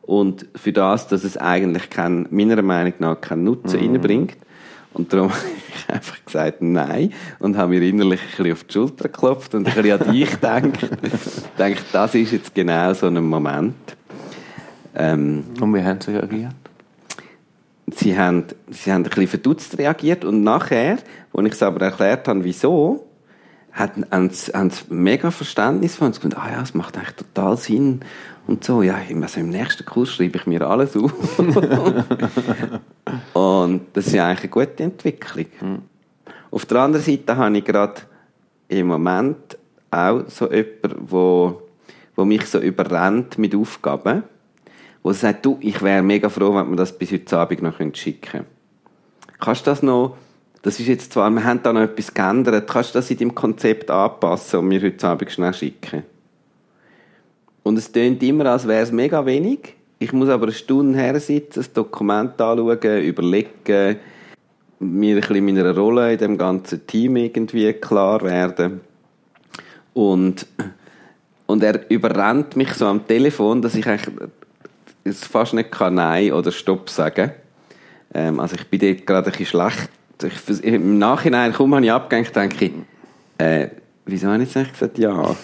und 0.00 0.46
für 0.54 0.72
das, 0.72 1.08
dass 1.08 1.24
es 1.24 1.36
eigentlich 1.36 1.90
kein, 1.90 2.26
meiner 2.30 2.62
Meinung 2.62 2.94
nach 3.00 3.20
keinen 3.20 3.44
Nutzen 3.44 3.80
mhm. 3.80 3.92
reinbringt. 3.96 4.38
Und 4.96 5.12
darum 5.12 5.30
habe 5.30 5.40
ich 5.78 5.94
einfach 5.94 6.24
gesagt 6.24 6.62
Nein 6.62 7.12
und 7.38 7.56
habe 7.56 7.70
mir 7.70 7.82
innerlich 7.82 8.20
ein 8.20 8.28
bisschen 8.28 8.52
auf 8.52 8.64
die 8.64 8.72
Schulter 8.72 9.08
geklopft 9.08 9.54
und 9.54 9.68
ein 9.68 9.74
bisschen 9.74 10.00
an 10.00 10.12
dich 10.12 10.30
gedacht. 10.40 10.64
ich 11.02 11.56
denke, 11.58 11.82
das 11.92 12.14
ist 12.14 12.32
jetzt 12.32 12.54
genau 12.54 12.92
so 12.94 13.06
ein 13.06 13.22
Moment. 13.22 13.74
Ähm, 14.94 15.44
und 15.60 15.74
wie 15.74 15.82
haben 15.82 16.00
sie 16.00 16.12
reagiert? 16.12 16.54
Sie 17.94 18.18
haben, 18.18 18.44
sie 18.70 18.90
haben 18.90 19.04
ein 19.04 19.10
bisschen 19.10 19.28
verdutzt 19.28 19.78
reagiert 19.78 20.24
und 20.24 20.42
nachher, 20.42 20.98
als 21.32 21.46
ich 21.46 21.52
es 21.52 21.62
aber 21.62 21.84
erklärt 21.84 22.26
habe, 22.26 22.42
wieso, 22.42 23.06
haben 23.72 24.30
sie, 24.30 24.52
haben 24.52 24.70
sie 24.70 24.82
mega 24.88 25.30
Verständnis 25.30 25.96
von 25.96 26.08
uns 26.08 26.20
gesagt, 26.20 26.42
ah 26.42 26.50
ja, 26.50 26.62
es 26.62 26.74
macht 26.74 26.96
eigentlich 26.96 27.14
total 27.16 27.58
Sinn 27.58 28.00
und 28.46 28.64
so, 28.64 28.82
ja, 28.82 28.98
also 29.20 29.40
im 29.40 29.50
nächsten 29.50 29.84
Kurs 29.84 30.10
schreibe 30.10 30.38
ich 30.38 30.46
mir 30.46 30.66
alles 30.66 30.96
auf. 30.96 31.38
und 33.34 33.80
das 33.92 34.06
ist 34.06 34.12
ja 34.14 34.26
eigentlich 34.28 34.40
eine 34.40 34.66
gute 34.66 34.82
Entwicklung. 34.82 35.46
Mhm. 35.60 35.82
Auf 36.50 36.66
der 36.66 36.78
anderen 36.80 37.04
Seite 37.04 37.36
habe 37.36 37.58
ich 37.58 37.64
gerade 37.64 38.02
im 38.68 38.86
Moment 38.86 39.58
auch 39.90 40.22
so 40.28 40.50
jemanden, 40.50 40.96
wo, 41.10 41.62
wo 42.14 42.24
mich 42.24 42.46
so 42.46 42.58
überrennt 42.58 43.38
mit 43.38 43.54
Aufgaben, 43.54 44.22
wo 45.02 45.12
sagt, 45.12 45.44
du, 45.44 45.58
ich 45.60 45.82
wäre 45.82 46.02
mega 46.02 46.28
froh, 46.28 46.54
wenn 46.54 46.70
wir 46.70 46.76
das 46.76 46.96
bis 46.96 47.12
heute 47.12 47.38
Abend 47.38 47.62
noch 47.62 47.78
schicken 47.94 48.30
können. 48.30 48.46
Kannst 49.38 49.66
du 49.66 49.70
das 49.70 49.82
noch 49.82 50.16
das 50.66 50.80
ist 50.80 50.88
jetzt 50.88 51.12
zwar, 51.12 51.30
wir 51.30 51.44
haben 51.44 51.62
da 51.62 51.72
noch 51.72 51.82
etwas 51.82 52.12
geändert, 52.12 52.68
kannst 52.68 52.92
du 52.92 52.98
das 52.98 53.08
in 53.08 53.18
deinem 53.18 53.36
Konzept 53.36 53.88
anpassen 53.88 54.58
und 54.58 54.66
mir 54.66 54.82
heute 54.82 55.06
Abend 55.06 55.30
schnell 55.30 55.54
schicken? 55.54 56.02
Und 57.66 57.76
es 57.78 57.90
klingt 57.90 58.22
immer, 58.22 58.46
als 58.46 58.68
wäre 58.68 58.84
es 58.84 58.92
mega 58.92 59.26
wenig. 59.26 59.74
Ich 59.98 60.12
muss 60.12 60.28
aber 60.28 60.44
eine 60.44 60.52
Stunde 60.52 61.00
her 61.00 61.18
sitzen, 61.18 61.56
das 61.56 61.72
Dokument 61.72 62.40
anschauen, 62.40 63.02
überlegen, 63.02 63.96
mir 64.78 65.16
ein 65.16 65.20
bisschen 65.20 65.44
meiner 65.44 65.74
Rolle 65.74 66.12
in 66.12 66.18
dem 66.18 66.38
ganzen 66.38 66.86
Team 66.86 67.16
irgendwie 67.16 67.72
klar 67.72 68.22
werden. 68.22 68.82
Und, 69.94 70.46
und 71.46 71.64
er 71.64 71.90
überrennt 71.90 72.54
mich 72.54 72.72
so 72.74 72.86
am 72.86 73.04
Telefon, 73.04 73.62
dass 73.62 73.74
ich 73.74 73.84
eigentlich 73.84 74.14
fast 75.16 75.52
nicht 75.52 75.72
kann 75.72 75.94
Nein 75.94 76.32
oder 76.34 76.52
Stopp 76.52 76.88
sagen. 76.88 77.32
Ähm, 78.14 78.38
also 78.38 78.54
ich 78.54 78.68
bin 78.68 78.78
dort 78.78 79.04
gerade 79.08 79.26
ein 79.26 79.32
bisschen 79.32 79.46
schlecht 79.46 79.90
ich, 80.22 80.62
im 80.62 80.98
Nachhinein, 81.00 81.52
kaum 81.52 81.74
habe 81.74 81.84
ich 81.84 81.90
abgehängt, 81.90 82.36
denke 82.36 82.66
ich, 82.66 82.72
äh, 83.38 83.70
wieso 84.04 84.28
habe 84.28 84.40
ich 84.44 84.54
jetzt 84.54 84.56
eigentlich 84.56 84.72
gesagt 84.72 84.98
ja? 84.98 85.34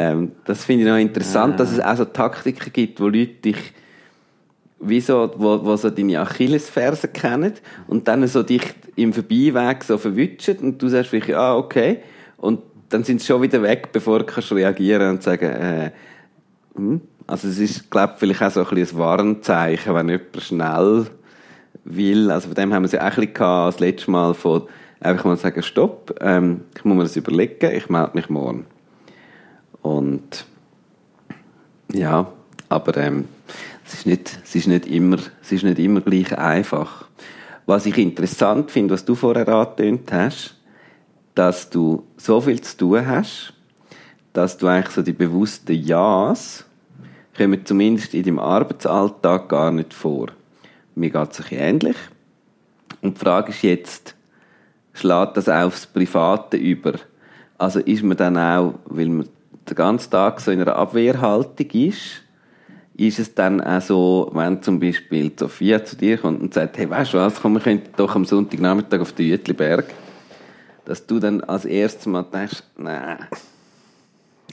ähm, 0.00 0.32
das 0.46 0.64
finde 0.64 0.84
ich 0.84 0.90
noch 0.90 0.96
interessant, 0.96 1.54
ah. 1.54 1.56
dass 1.58 1.72
es 1.72 1.78
auch 1.78 1.94
so 1.94 2.06
Taktiken 2.06 2.72
gibt, 2.72 3.00
wo 3.00 3.08
Leute 3.08 3.34
dich 3.34 3.74
wie 4.80 4.98
so, 4.98 5.30
wo, 5.36 5.62
wo 5.62 5.76
so 5.76 5.90
deine 5.90 6.20
Achillesferse 6.20 7.08
kennen 7.08 7.52
und 7.86 8.08
dann 8.08 8.26
so 8.26 8.42
dich 8.42 8.62
im 8.96 9.12
Vorbeiweg 9.12 9.84
so 9.84 9.98
verwutschen 9.98 10.56
und 10.60 10.80
du 10.80 10.88
sagst 10.88 11.10
vielleicht, 11.10 11.34
ah, 11.34 11.54
okay. 11.54 11.98
Und 12.38 12.60
dann 12.88 13.04
sind 13.04 13.20
sie 13.20 13.26
schon 13.26 13.42
wieder 13.42 13.62
weg, 13.62 13.90
bevor 13.92 14.20
du 14.20 14.24
kannst 14.24 14.50
reagieren 14.52 15.10
und 15.10 15.22
sagen, 15.22 15.50
äh, 15.50 15.90
hm. 16.76 17.02
Also 17.26 17.48
es 17.48 17.58
ist, 17.58 17.90
glaube 17.90 18.14
ich, 18.14 18.20
vielleicht 18.20 18.42
auch 18.42 18.50
so 18.50 18.64
ein 18.64 18.74
bisschen 18.74 18.96
ein 18.96 19.00
Warnzeichen, 19.04 19.94
wenn 19.94 20.08
jemand 20.08 20.40
schnell 20.40 21.06
will, 21.84 22.30
also 22.30 22.48
von 22.48 22.54
dem 22.54 22.72
haben 22.72 22.82
wir 22.82 22.86
es 22.86 22.92
ja 22.92 23.00
auch 23.00 23.04
ein 23.04 23.10
bisschen 23.16 23.34
gehabt, 23.34 23.74
das 23.74 23.80
letzte 23.80 24.10
Mal 24.10 24.32
von 24.32 24.62
einfach 24.98 25.26
mal 25.26 25.36
sagen, 25.36 25.62
stopp, 25.62 26.14
ähm, 26.22 26.62
ich 26.74 26.84
muss 26.86 26.96
mir 26.96 27.02
das 27.02 27.16
überlegen, 27.16 27.70
ich 27.70 27.90
melde 27.90 28.12
mich 28.14 28.30
morgen. 28.30 28.64
Und 29.82 30.46
ja, 31.92 32.30
aber 32.68 32.96
ähm, 32.96 33.28
es, 33.84 33.94
ist 33.94 34.06
nicht, 34.06 34.38
es, 34.44 34.54
ist 34.54 34.68
nicht 34.68 34.86
immer, 34.86 35.18
es 35.42 35.52
ist 35.52 35.64
nicht 35.64 35.78
immer 35.78 36.00
gleich 36.00 36.36
einfach. 36.36 37.06
Was 37.66 37.86
ich 37.86 37.98
interessant 37.98 38.70
finde, 38.70 38.94
was 38.94 39.04
du 39.04 39.14
vorher 39.14 39.48
angetönt 39.48 40.12
hast, 40.12 40.56
dass 41.34 41.70
du 41.70 42.04
so 42.16 42.40
viel 42.40 42.60
zu 42.60 42.76
tun 42.76 43.06
hast, 43.06 43.52
dass 44.32 44.56
du 44.56 44.66
eigentlich 44.66 44.94
so 44.94 45.02
die 45.02 45.12
bewussten 45.12 45.72
Ja's 45.72 46.64
kommen 47.36 47.64
zumindest 47.64 48.14
in 48.14 48.24
deinem 48.24 48.38
Arbeitsalltag 48.38 49.48
gar 49.48 49.70
nicht 49.70 49.94
vor. 49.94 50.28
Mir 50.94 51.10
geht 51.10 51.32
es 51.32 51.40
ein 51.40 51.58
ähnlich. 51.58 51.96
Und 53.00 53.16
die 53.16 53.20
Frage 53.20 53.50
ist 53.50 53.62
jetzt, 53.62 54.14
schlägt 54.92 55.36
das 55.36 55.48
aufs 55.48 55.86
Private 55.86 56.56
über? 56.56 56.94
Also 57.56 57.80
ist 57.80 58.02
man 58.02 58.16
dann 58.16 58.36
auch, 58.36 58.74
weil 58.86 59.08
man 59.08 59.28
den 59.70 59.76
ganzen 59.76 60.10
Tag 60.10 60.40
so 60.40 60.50
in 60.50 60.60
einer 60.60 60.76
Abwehrhaltung 60.76 61.70
ist, 61.70 62.22
ist 62.96 63.18
es 63.18 63.34
dann 63.34 63.60
auch 63.60 63.80
so, 63.80 64.30
wenn 64.34 64.62
zum 64.62 64.78
Beispiel 64.78 65.32
Sophia 65.34 65.84
zu 65.84 65.96
dir 65.96 66.18
kommt 66.18 66.42
und 66.42 66.52
sagt, 66.52 66.76
hey, 66.76 66.90
weißt 66.90 67.14
du 67.14 67.18
was, 67.18 67.40
komm, 67.40 67.54
wir 67.54 67.60
könnten 67.60 67.90
doch 67.96 68.14
am 68.14 68.24
Sonntagnachmittag 68.24 69.00
auf 69.00 69.12
den 69.12 69.26
Jütliberg, 69.26 69.86
dass 70.84 71.06
du 71.06 71.18
dann 71.18 71.40
als 71.40 71.64
erstes 71.64 72.06
mal 72.06 72.24
denkst, 72.24 72.62
nein, 72.76 73.18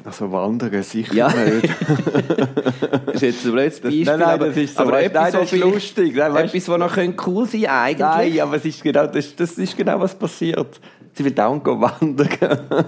also 0.07 0.31
wandern 0.31 0.83
sicher 0.83 1.13
ja. 1.13 1.27
nicht. 1.27 1.69
das 3.07 3.15
ist 3.15 3.21
jetzt 3.21 3.45
ein 3.45 3.51
blödes 3.51 3.79
Beispiel. 3.81 4.05
Nein, 4.05 4.19
nein, 4.19 4.39
das 4.39 4.55
ist 4.55 4.75
so, 4.75 4.83
aber 4.83 5.01
nein, 5.01 5.11
das 5.11 5.33
ist 5.35 5.55
lustig. 5.57 6.15
Nein, 6.15 6.33
weißt, 6.33 6.55
etwas, 6.55 6.69
was 6.69 6.79
noch 6.79 7.27
cool 7.27 7.45
sein 7.45 7.61
könnte 7.61 7.71
eigentlich. 7.73 8.35
Nein, 8.35 8.39
aber 8.39 8.55
es 8.55 8.65
ist 8.65 8.81
genau, 8.81 9.05
das, 9.07 9.35
das 9.35 9.51
ist 9.57 9.75
genau 9.75 9.99
was 9.99 10.15
passiert. 10.15 10.79
Sie 11.13 11.25
will 11.25 11.33
dauernd 11.33 11.65
wandern. 11.65 12.29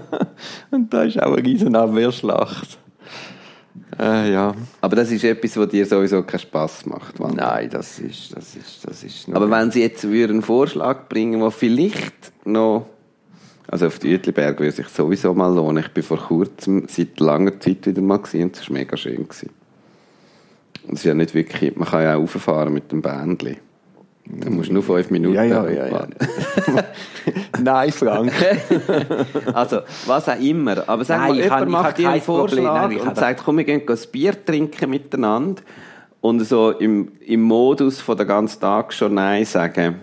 Und 0.70 0.94
da 0.94 1.02
ist 1.02 1.22
auch 1.22 1.36
eine 1.36 1.44
riesen 1.44 1.76
Abwehrschlacht. 1.76 2.78
Äh, 3.98 4.32
ja. 4.32 4.54
Aber 4.80 4.96
das 4.96 5.10
ist 5.10 5.22
etwas, 5.22 5.58
was 5.58 5.68
dir 5.68 5.84
sowieso 5.84 6.22
keinen 6.22 6.40
Spass 6.40 6.86
macht. 6.86 7.20
Wandern. 7.20 7.48
Nein, 7.48 7.68
das 7.68 7.98
ist, 7.98 8.34
das 8.34 8.56
ist, 8.56 8.88
das 8.88 9.04
ist. 9.04 9.28
Aber 9.30 9.50
wenn 9.50 9.70
sie 9.70 9.82
jetzt 9.82 10.04
einen 10.06 10.40
Vorschlag 10.40 11.06
bringen, 11.10 11.40
der 11.40 11.50
vielleicht 11.50 12.32
noch 12.46 12.86
also 13.70 13.86
auf 13.86 14.00
die 14.00 14.12
Uetliberg 14.12 14.58
würde 14.58 14.72
sich 14.72 14.88
sowieso 14.88 15.32
mal 15.32 15.54
lohnen. 15.54 15.84
Ich 15.84 15.92
bin 15.92 16.02
vor 16.02 16.18
kurzem, 16.18 16.88
seit 16.88 17.20
langer 17.20 17.60
Zeit 17.60 17.86
wieder 17.86 18.02
mal 18.02 18.18
gesehen 18.18 18.48
und 18.48 18.56
es 18.56 18.68
war 18.68 18.76
mega 18.76 18.96
schön. 18.96 19.28
Gewesen. 19.28 19.50
Und 20.88 20.94
es 20.94 21.00
ist 21.00 21.04
ja 21.04 21.14
nicht 21.14 21.34
wirklich, 21.34 21.76
man 21.76 21.86
kann 21.86 22.02
ja 22.02 22.16
auch 22.16 22.20
rauffahren 22.20 22.74
mit 22.74 22.90
dem 22.90 23.00
Bändli. 23.00 23.58
Da 24.26 24.50
musst 24.50 24.70
du 24.70 24.74
nur 24.74 24.82
fünf 24.82 25.10
Minuten 25.10 25.34
ja, 25.34 25.44
ja, 25.44 25.68
ja, 25.68 25.86
ja. 25.86 26.06
Nein, 27.62 27.92
Frank. 27.92 28.32
also, 29.54 29.80
was 30.06 30.28
auch 30.28 30.40
immer. 30.40 30.88
Aber 30.88 31.04
sag 31.04 31.20
Nein, 31.20 31.28
mal, 31.28 31.36
jemand 31.36 31.60
kann, 31.60 31.70
macht 31.70 31.98
dir 31.98 32.10
einen 32.10 32.22
Vorschlag 32.22 32.88
Nein, 32.88 33.00
und 33.00 33.16
sagt, 33.16 33.42
komm, 33.44 33.58
wir 33.58 33.64
gehen 33.64 33.82
ein 33.88 33.98
Bier 34.10 34.44
trinken 34.44 34.90
miteinander 34.90 35.62
und 36.20 36.40
so 36.40 36.72
im, 36.72 37.12
im 37.20 37.42
Modus 37.42 38.00
von 38.00 38.16
der 38.16 38.26
ganzen 38.26 38.60
Tag 38.60 38.92
schon 38.92 39.14
Nein 39.14 39.44
sagen. 39.44 39.96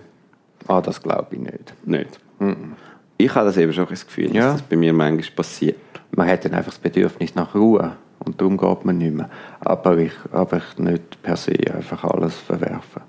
Ah, 0.66 0.80
das 0.80 1.02
glaube 1.02 1.28
ich 1.32 1.40
nicht. 1.40 1.74
Nicht? 1.84 2.18
Mm 2.38 2.72
ich 3.18 3.34
habe 3.34 3.46
das 3.46 3.56
eben 3.56 3.72
schon 3.72 3.86
das 3.90 4.06
Gefühl, 4.06 4.34
ja. 4.34 4.44
dass 4.44 4.60
das 4.60 4.62
bei 4.62 4.76
mir 4.76 4.92
manchmal 4.92 5.30
passiert. 5.34 5.76
Man 6.12 6.26
hat 6.28 6.44
dann 6.44 6.54
einfach 6.54 6.70
das 6.70 6.78
Bedürfnis 6.78 7.34
nach 7.34 7.54
Ruhe 7.54 7.96
und 8.20 8.40
darum 8.40 8.56
geht 8.56 8.84
man 8.84 8.98
nicht 8.98 9.14
mehr. 9.14 9.28
Aber 9.60 9.98
ich, 9.98 10.12
aber 10.32 10.58
ich 10.58 10.78
nicht 10.78 11.22
per 11.22 11.36
se 11.36 11.52
einfach 11.74 12.04
alles 12.04 12.36
verwerfen. 12.36 13.02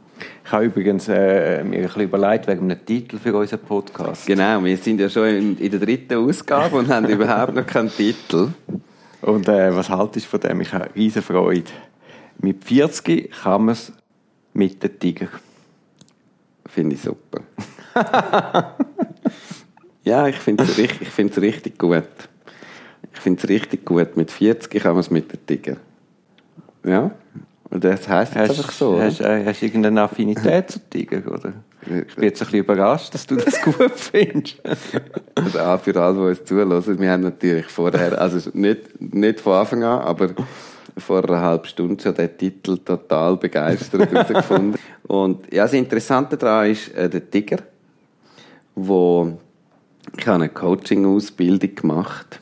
Ich 0.44 0.52
habe 0.52 0.66
übrigens 0.66 1.08
äh, 1.08 1.64
mir 1.64 1.78
ein 1.78 1.84
bisschen 1.84 2.02
überlegt 2.02 2.48
wegen 2.48 2.64
einem 2.64 2.86
Titel 2.86 3.18
für 3.18 3.34
unseren 3.36 3.60
Podcast. 3.60 4.26
Genau, 4.26 4.64
wir 4.64 4.76
sind 4.78 5.00
ja 5.00 5.08
schon 5.08 5.28
in, 5.28 5.58
in 5.58 5.72
der 5.72 5.80
dritten 5.80 6.16
Ausgabe 6.16 6.76
und 6.76 6.90
haben 6.90 7.06
überhaupt 7.08 7.56
noch 7.56 7.66
keinen 7.66 7.90
Titel. 7.90 8.50
Und 9.22 9.48
äh, 9.48 9.74
was 9.76 9.90
haltest 9.90 10.26
du 10.26 10.30
von 10.32 10.40
dem? 10.42 10.62
Ich 10.62 10.74
habe 10.74 10.90
riesen 10.96 11.22
Freude. 11.22 11.70
Mit 12.40 12.64
40 12.64 13.32
kann 13.32 13.66
man 13.66 13.74
es 13.74 13.94
mit 14.54 14.82
den 14.82 15.00
Tiger. 15.00 15.28
Finde 16.66 16.96
ich 16.96 17.02
super. 17.02 17.42
Ja, 20.10 20.28
ich 20.28 20.38
finde 20.38 20.64
es 20.64 20.76
richtig, 20.76 21.38
richtig 21.38 21.78
gut. 21.78 22.04
Ich 23.14 23.20
finde 23.20 23.44
es 23.44 23.48
richtig 23.48 23.86
gut. 23.86 24.18
Mit 24.18 24.32
40 24.32 24.82
kann 24.82 24.94
man 24.94 25.02
es 25.02 25.12
mit 25.12 25.32
den 25.32 25.46
Tiger. 25.46 25.78
Ja, 26.84 27.12
und 27.70 27.84
das 27.84 28.10
heisst 28.10 28.36
hast, 28.36 28.50
einfach 28.50 28.72
so. 28.72 29.00
Hast, 29.00 29.22
äh, 29.22 29.46
hast 29.46 29.62
du 29.62 29.68
irgendeine 29.68 30.02
Affinität 30.02 30.72
zu 30.72 30.80
Tiger, 30.90 31.32
oder? 31.32 31.54
Ich 31.84 32.16
bin 32.16 32.24
jetzt 32.24 32.42
ein 32.42 32.46
bisschen 32.46 32.60
überrascht, 32.62 33.14
dass 33.14 33.28
du 33.28 33.36
das 33.36 33.62
gut 33.62 33.92
findest. 33.92 34.60
also 35.36 35.60
auch 35.60 35.80
für 35.80 35.96
alle, 36.02 36.16
die 36.16 36.22
uns 36.22 36.44
zulassen. 36.44 37.00
Wir 37.00 37.12
haben 37.12 37.22
natürlich 37.22 37.68
vorher, 37.68 38.20
also 38.20 38.50
nicht, 38.54 39.00
nicht 39.00 39.40
von 39.40 39.54
Anfang 39.54 39.84
an, 39.84 40.00
aber 40.00 40.30
vor 40.98 41.24
einer 41.24 41.40
halben 41.40 41.66
Stunde 41.66 42.02
schon 42.02 42.16
den 42.16 42.36
Titel 42.36 42.80
total 42.80 43.38
begeistert 43.38 44.12
herausgefunden. 44.12 44.74
Und 45.04 45.54
ja, 45.54 45.66
das 45.66 45.74
Interessante 45.74 46.36
daran 46.36 46.72
ist 46.72 46.96
äh, 46.96 47.08
der 47.08 47.30
Tiger, 47.30 47.58
wo 48.74 49.38
ich 50.18 50.28
habe 50.28 50.36
eine 50.36 50.50
Coaching-Ausbildung 50.50 51.76
gemacht, 51.76 52.40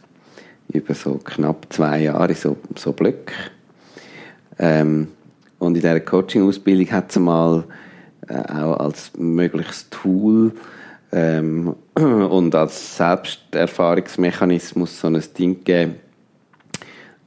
über 0.71 0.93
so 0.93 1.19
knapp 1.23 1.65
zwei 1.69 2.03
Jahre, 2.03 2.35
so, 2.35 2.57
so 2.75 2.93
Blöcke. 2.93 3.33
Ähm, 4.59 5.07
und 5.59 5.75
in 5.75 5.81
dieser 5.81 5.99
Coaching-Ausbildung 5.99 6.91
hat 6.91 7.11
es 7.11 7.19
mal 7.19 7.65
äh, 8.27 8.35
auch 8.35 8.77
als 8.77 9.11
mögliches 9.17 9.89
Tool 9.89 10.53
ähm, 11.11 11.75
und 11.95 12.55
als 12.55 12.97
Selbsterfahrungsmechanismus 12.97 14.99
so 14.99 15.07
ein 15.07 15.23
Ding 15.37 15.63
gegeben, 15.63 15.95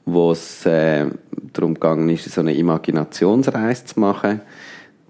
wo 0.04 0.32
es 0.32 0.66
äh, 0.66 1.06
darum 1.52 1.74
gegangen 1.74 2.08
ist, 2.10 2.30
so 2.30 2.40
eine 2.40 2.54
Imaginationsreise 2.54 3.86
zu 3.86 4.00
machen. 4.00 4.40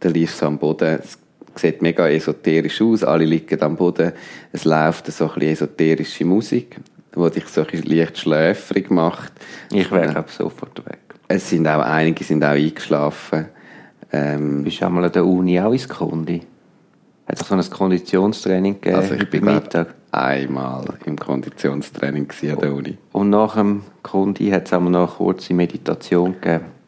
Da 0.01 0.09
lief 0.09 0.35
so 0.35 0.47
am 0.47 0.59
Boden, 0.59 0.99
es 1.03 1.19
sieht 1.61 1.83
mega 1.83 2.09
esoterisch 2.09 2.81
aus, 2.83 3.05
alle 3.05 3.25
liegen 3.25 3.61
am 3.63 3.77
Boden, 3.77 4.13
es 4.53 4.65
läuft 4.65 5.07
so 5.13 5.25
ein 5.25 5.35
bisschen 5.35 5.53
esoterische 5.53 6.25
Musik, 6.25 6.77
die 7.15 7.31
dich 7.31 7.47
so 7.47 7.63
ein 7.63 7.67
bisschen 7.67 7.97
leicht 7.97 8.19
schläfrig 8.19 8.91
macht. 8.91 9.33
Ich 9.73 9.91
wäre, 9.91 10.13
glaube 10.13 10.31
sofort 10.31 10.85
weg. 10.87 10.99
Es 11.29 11.49
sind 11.49 11.67
auch, 11.69 11.83
einige 11.83 12.25
sind 12.25 12.43
auch 12.45 12.51
eingeschlafen. 12.51 13.47
Ähm, 14.13 14.65
Bist 14.65 14.81
du 14.81 14.87
einmal 14.87 15.05
an 15.05 15.13
der 15.13 15.25
Uni 15.25 15.61
auch 15.61 15.73
ins 15.73 15.89
Kondi? 15.89 16.43
Hat 17.27 17.41
es 17.41 17.47
so 17.47 17.55
ein 17.55 17.71
Konditionstraining 17.71 18.81
gegeben 18.81 18.97
also 18.97 19.15
ich 19.15 19.31
bin 19.31 19.45
Mittag? 19.45 19.95
einmal 20.13 20.85
im 21.07 21.17
Konditionstraining 21.17 22.29
an 22.43 22.59
der 22.59 22.75
Uni. 22.75 22.99
Und 23.13 23.31
nach 23.31 23.55
dem 23.55 23.83
Kondi 24.03 24.51
hat 24.51 24.67
es 24.67 24.73
einmal 24.73 24.93
noch 24.93 25.09
eine 25.09 25.17
kurze 25.17 25.55
Meditation 25.55 26.35
gegeben. 26.41 26.80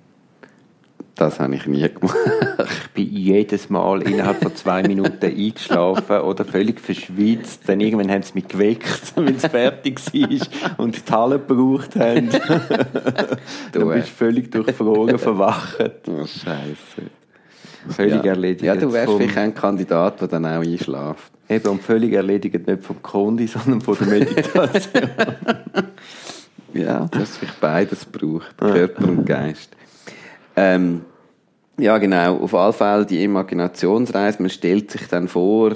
Das 1.14 1.38
habe 1.40 1.54
ich 1.54 1.66
nie 1.66 1.86
gemacht. 1.88 2.16
Ich 2.58 2.90
bin 2.94 3.14
jedes 3.14 3.68
Mal 3.68 4.02
innerhalb 4.02 4.42
von 4.42 4.56
zwei 4.56 4.82
Minuten 4.82 5.24
eingeschlafen 5.24 6.20
oder 6.20 6.44
völlig 6.44 6.80
verschwitzt. 6.80 7.68
Dann 7.68 7.80
irgendwann 7.80 8.10
haben 8.10 8.22
sie 8.22 8.32
mich 8.34 8.48
geweckt, 8.48 9.12
wenn 9.16 9.36
es 9.36 9.46
fertig 9.46 10.00
war 10.00 10.78
und 10.78 11.08
die 11.08 11.12
Halle 11.12 11.38
gebraucht 11.38 11.96
haben. 11.96 12.30
Du, 13.72 13.90
äh. 13.90 13.96
bist 13.96 14.08
völlig 14.08 14.50
durchfroren, 14.50 15.18
verwacht. 15.18 15.78
Oh, 16.08 16.26
Scheiße. 16.26 17.10
Völlig 17.88 18.24
ja. 18.24 18.30
erledigt. 18.32 18.64
Ja, 18.64 18.76
du 18.76 18.92
wärst 18.92 19.06
vom- 19.06 19.18
vielleicht 19.18 19.38
ein 19.38 19.54
Kandidat, 19.54 20.20
der 20.20 20.28
dann 20.28 20.46
auch 20.46 20.60
einschläft. 20.62 21.32
Eben, 21.48 21.68
und 21.68 21.82
völlig 21.82 22.12
erledigt 22.12 22.66
nicht 22.66 22.84
vom 22.84 23.02
Kondi, 23.02 23.46
sondern 23.46 23.80
von 23.80 23.96
der 23.98 24.06
Meditation. 24.06 25.10
Ja, 26.74 27.06
du 27.10 27.18
hast 27.18 27.36
vielleicht 27.36 27.60
beides 27.60 28.04
braucht, 28.04 28.56
Körper 28.56 29.04
und 29.08 29.26
Geist. 29.26 29.76
Ähm, 30.56 31.02
ja, 31.78 31.98
genau. 31.98 32.36
Auf 32.38 32.54
alle 32.54 32.72
Fälle 32.72 33.06
die 33.06 33.22
Imaginationsreise. 33.24 34.42
Man 34.42 34.50
stellt 34.50 34.90
sich 34.90 35.08
dann 35.08 35.28
vor, 35.28 35.72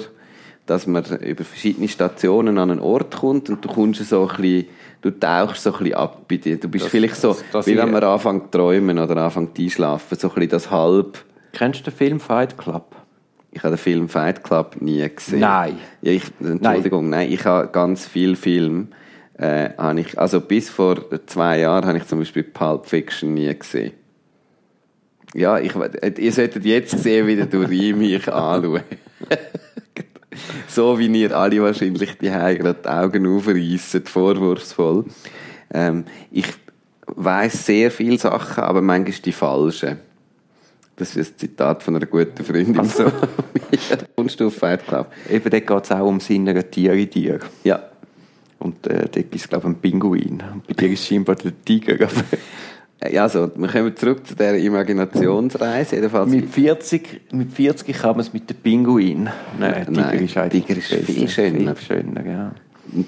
dass 0.65 0.85
man 0.87 1.03
über 1.21 1.43
verschiedene 1.43 1.87
Stationen 1.87 2.57
an 2.57 2.71
einen 2.71 2.79
Ort 2.79 3.15
kommt 3.17 3.49
und 3.49 3.63
du 3.63 3.69
kommst 3.69 4.03
so 4.05 4.27
ein 4.27 4.35
bisschen, 4.41 4.65
du 5.01 5.11
tauchst 5.11 5.63
so 5.63 5.71
ein 5.73 5.79
bisschen 5.79 5.95
ab 5.95 6.21
bei 6.27 6.37
dir. 6.37 6.57
Du 6.59 6.67
bist 6.67 6.85
Das- 6.85 6.91
vielleicht 6.91 7.15
so, 7.15 7.35
das- 7.51 7.65
wie 7.67 7.77
wenn 7.77 7.91
man 7.91 8.03
anfängt 8.03 8.51
zu 8.51 8.57
träumen 8.59 8.99
oder 8.99 9.17
anfängt 9.17 9.57
einschlafen, 9.57 10.17
so 10.17 10.27
ein 10.29 10.33
bisschen 10.35 10.49
das 10.49 10.69
halb. 10.71 11.23
Kennst 11.53 11.79
du 11.79 11.83
den 11.89 11.93
Film 11.97 12.19
Fight 12.19 12.57
Club? 12.57 12.95
Ich 13.51 13.63
habe 13.63 13.75
den 13.75 13.79
Film 13.79 14.09
Fight 14.09 14.43
Club 14.43 14.75
nie 14.81 15.07
gesehen. 15.09 15.39
Nein. 15.39 15.77
Ja, 16.01 16.11
ich, 16.11 16.23
Entschuldigung, 16.39 17.09
nein. 17.09 17.31
ich 17.31 17.43
habe 17.45 17.69
ganz 17.69 18.05
viel 18.05 18.35
Film, 18.35 18.89
äh, 19.37 19.69
habe 19.77 20.01
ich, 20.01 20.19
also 20.19 20.41
bis 20.41 20.69
vor 20.69 20.97
zwei 21.25 21.59
Jahren 21.61 21.85
habe 21.85 21.97
ich 21.97 22.05
zum 22.05 22.19
Beispiel 22.19 22.43
Pulp 22.43 22.85
Fiction 22.85 23.33
nie 23.33 23.51
gesehen. 23.57 23.93
Ja, 25.33 25.59
ich, 25.59 25.75
äh, 25.75 26.13
ihr 26.17 26.31
solltet 26.31 26.65
jetzt 26.65 26.97
sehen, 26.99 27.27
wie 27.27 27.35
der 27.35 27.45
Duri 27.47 27.93
mich 27.93 28.31
anschaut. 28.31 28.83
so 30.67 30.97
wie 30.97 31.07
ihr 31.07 31.35
alle 31.35 31.61
wahrscheinlich 31.61 32.17
die 32.17 32.27
gerade 32.27 32.75
die 32.83 32.87
Augen 32.87 33.27
aufreissen, 33.27 34.05
vorwurfsvoll. 34.05 35.05
Ähm, 35.73 36.05
ich 36.31 36.47
weiß 37.07 37.65
sehr 37.65 37.91
viele 37.91 38.17
Sachen, 38.17 38.63
aber 38.63 38.81
manchmal 38.81 39.19
die 39.19 39.31
falschen. 39.31 39.97
Das 40.95 41.15
ist 41.15 41.35
ein 41.35 41.37
Zitat 41.37 41.83
von 41.83 41.95
einer 41.95 42.07
guten 42.07 42.43
Freundin. 42.43 42.83
So. 42.85 43.11
kommst 44.15 44.39
du 44.39 44.47
auf 44.47 44.55
Fight 44.55 44.85
Club? 44.87 45.11
Eben, 45.29 45.49
dort 45.49 45.67
geht 45.67 45.83
es 45.83 45.91
auch 45.91 46.07
um 46.07 46.19
innere 46.27 46.69
Tiere 46.69 46.99
in 46.99 47.09
dir. 47.09 47.39
Ja. 47.63 47.83
Und 48.59 48.87
äh, 48.87 49.07
dort 49.07 49.35
es, 49.35 49.47
glaube 49.47 49.63
ich, 49.63 49.65
einen 49.65 49.75
Pinguin. 49.75 50.43
Und 50.53 50.65
bei 50.65 50.73
dir 50.73 50.89
ist 50.89 51.05
scheinbar 51.05 51.35
der 51.35 51.51
Tiger. 51.63 52.07
Aber 52.99 53.11
Ja, 53.11 53.23
also, 53.23 53.51
wir 53.55 53.67
kommen 53.67 53.95
zurück 53.95 54.25
zu 54.25 54.35
dieser 54.35 54.57
Imaginationsreise. 54.57 55.95
Jedenfalls, 55.95 56.29
mit, 56.29 56.49
40, 56.49 57.31
mit 57.31 57.51
40 57.51 57.95
kann 57.97 58.11
man 58.11 58.19
es 58.21 58.33
mit 58.33 58.49
dem 58.49 58.57
Pinguin. 58.57 59.29
Nein, 59.59 59.85
Tiger 59.85 59.91
Nein, 60.01 60.23
ist 60.25 60.37
eigentlich 60.37 60.65
Tiger 60.65 60.77
ist 60.79 60.87
viel 61.05 61.29
schöner. 61.29 61.75
Viel 61.75 61.97
schöner, 61.97 62.25
ja. 62.25 62.51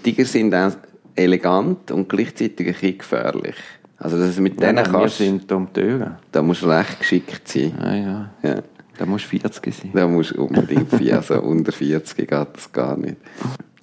Tiger 0.03 0.25
sind 0.25 0.53
auch 0.53 0.71
elegant 1.15 1.91
und 1.91 2.07
gleichzeitig 2.07 2.67
ein 2.67 2.73
bisschen 2.73 2.97
gefährlich. 2.97 3.55
Also, 3.97 4.17
dass 4.17 4.39
mit 4.39 4.61
denen 4.61 4.75
Nein, 4.75 4.85
wir 4.91 4.99
kannst, 4.99 5.17
sind 5.17 5.51
um 5.51 5.67
die 5.75 5.81
Ohren. 5.81 6.17
da 6.31 6.41
musst 6.41 6.61
du 6.61 6.67
recht 6.67 6.99
geschickt 6.99 7.47
sein. 7.47 7.73
Ja, 7.81 7.95
ja. 7.95 8.29
Ja. 8.43 8.55
Da 8.97 9.05
musst 9.05 9.25
du 9.25 9.29
40 9.29 9.73
sein. 9.73 9.91
Da 9.93 10.07
musst 10.07 10.31
du 10.31 10.43
unbedingt 10.43 10.93
vier, 10.93 11.17
also 11.17 11.41
unter 11.41 11.71
40 11.71 12.15
geht 12.15 12.29
das 12.31 12.71
gar 12.71 12.97
nicht. 12.97 13.17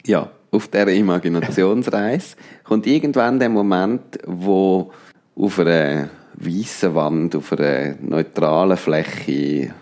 Ja, 0.07 0.31
auf 0.51 0.69
dieser 0.69 0.93
Imaginationsreise 0.93 2.37
kommt 2.65 2.87
irgendwann 2.87 3.39
der 3.39 3.49
Moment, 3.49 4.19
wo 4.27 4.93
auf 5.37 5.59
einer 5.59 6.09
weißen 6.35 6.95
Wand, 6.95 7.37
auf 7.37 7.53
einer 7.53 7.95
neutralen 8.01 8.77
Fläche 8.77 9.75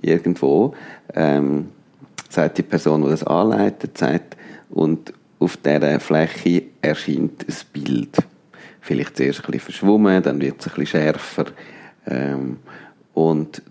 irgendwo, 0.00 0.74
ähm, 1.14 1.68
sagt 2.28 2.58
die 2.58 2.62
Person, 2.62 3.02
die 3.02 3.10
das 3.10 3.24
anleitet, 3.24 3.96
sagt, 3.96 4.36
und 4.70 5.12
auf 5.38 5.56
dieser 5.56 6.00
Fläche 6.00 6.64
erscheint 6.82 7.46
ein 7.48 7.54
Bild. 7.72 8.16
Vielleicht 8.80 9.16
zuerst 9.16 9.40
ein 9.40 9.52
bisschen 9.52 9.60
verschwommen, 9.60 10.22
dann 10.22 10.40
wird 10.40 10.60
es 10.60 10.66
ein 10.66 10.74
bisschen 10.74 11.00
schärfer. 11.00 11.46
Ähm, 12.06 12.58
und 13.14 13.62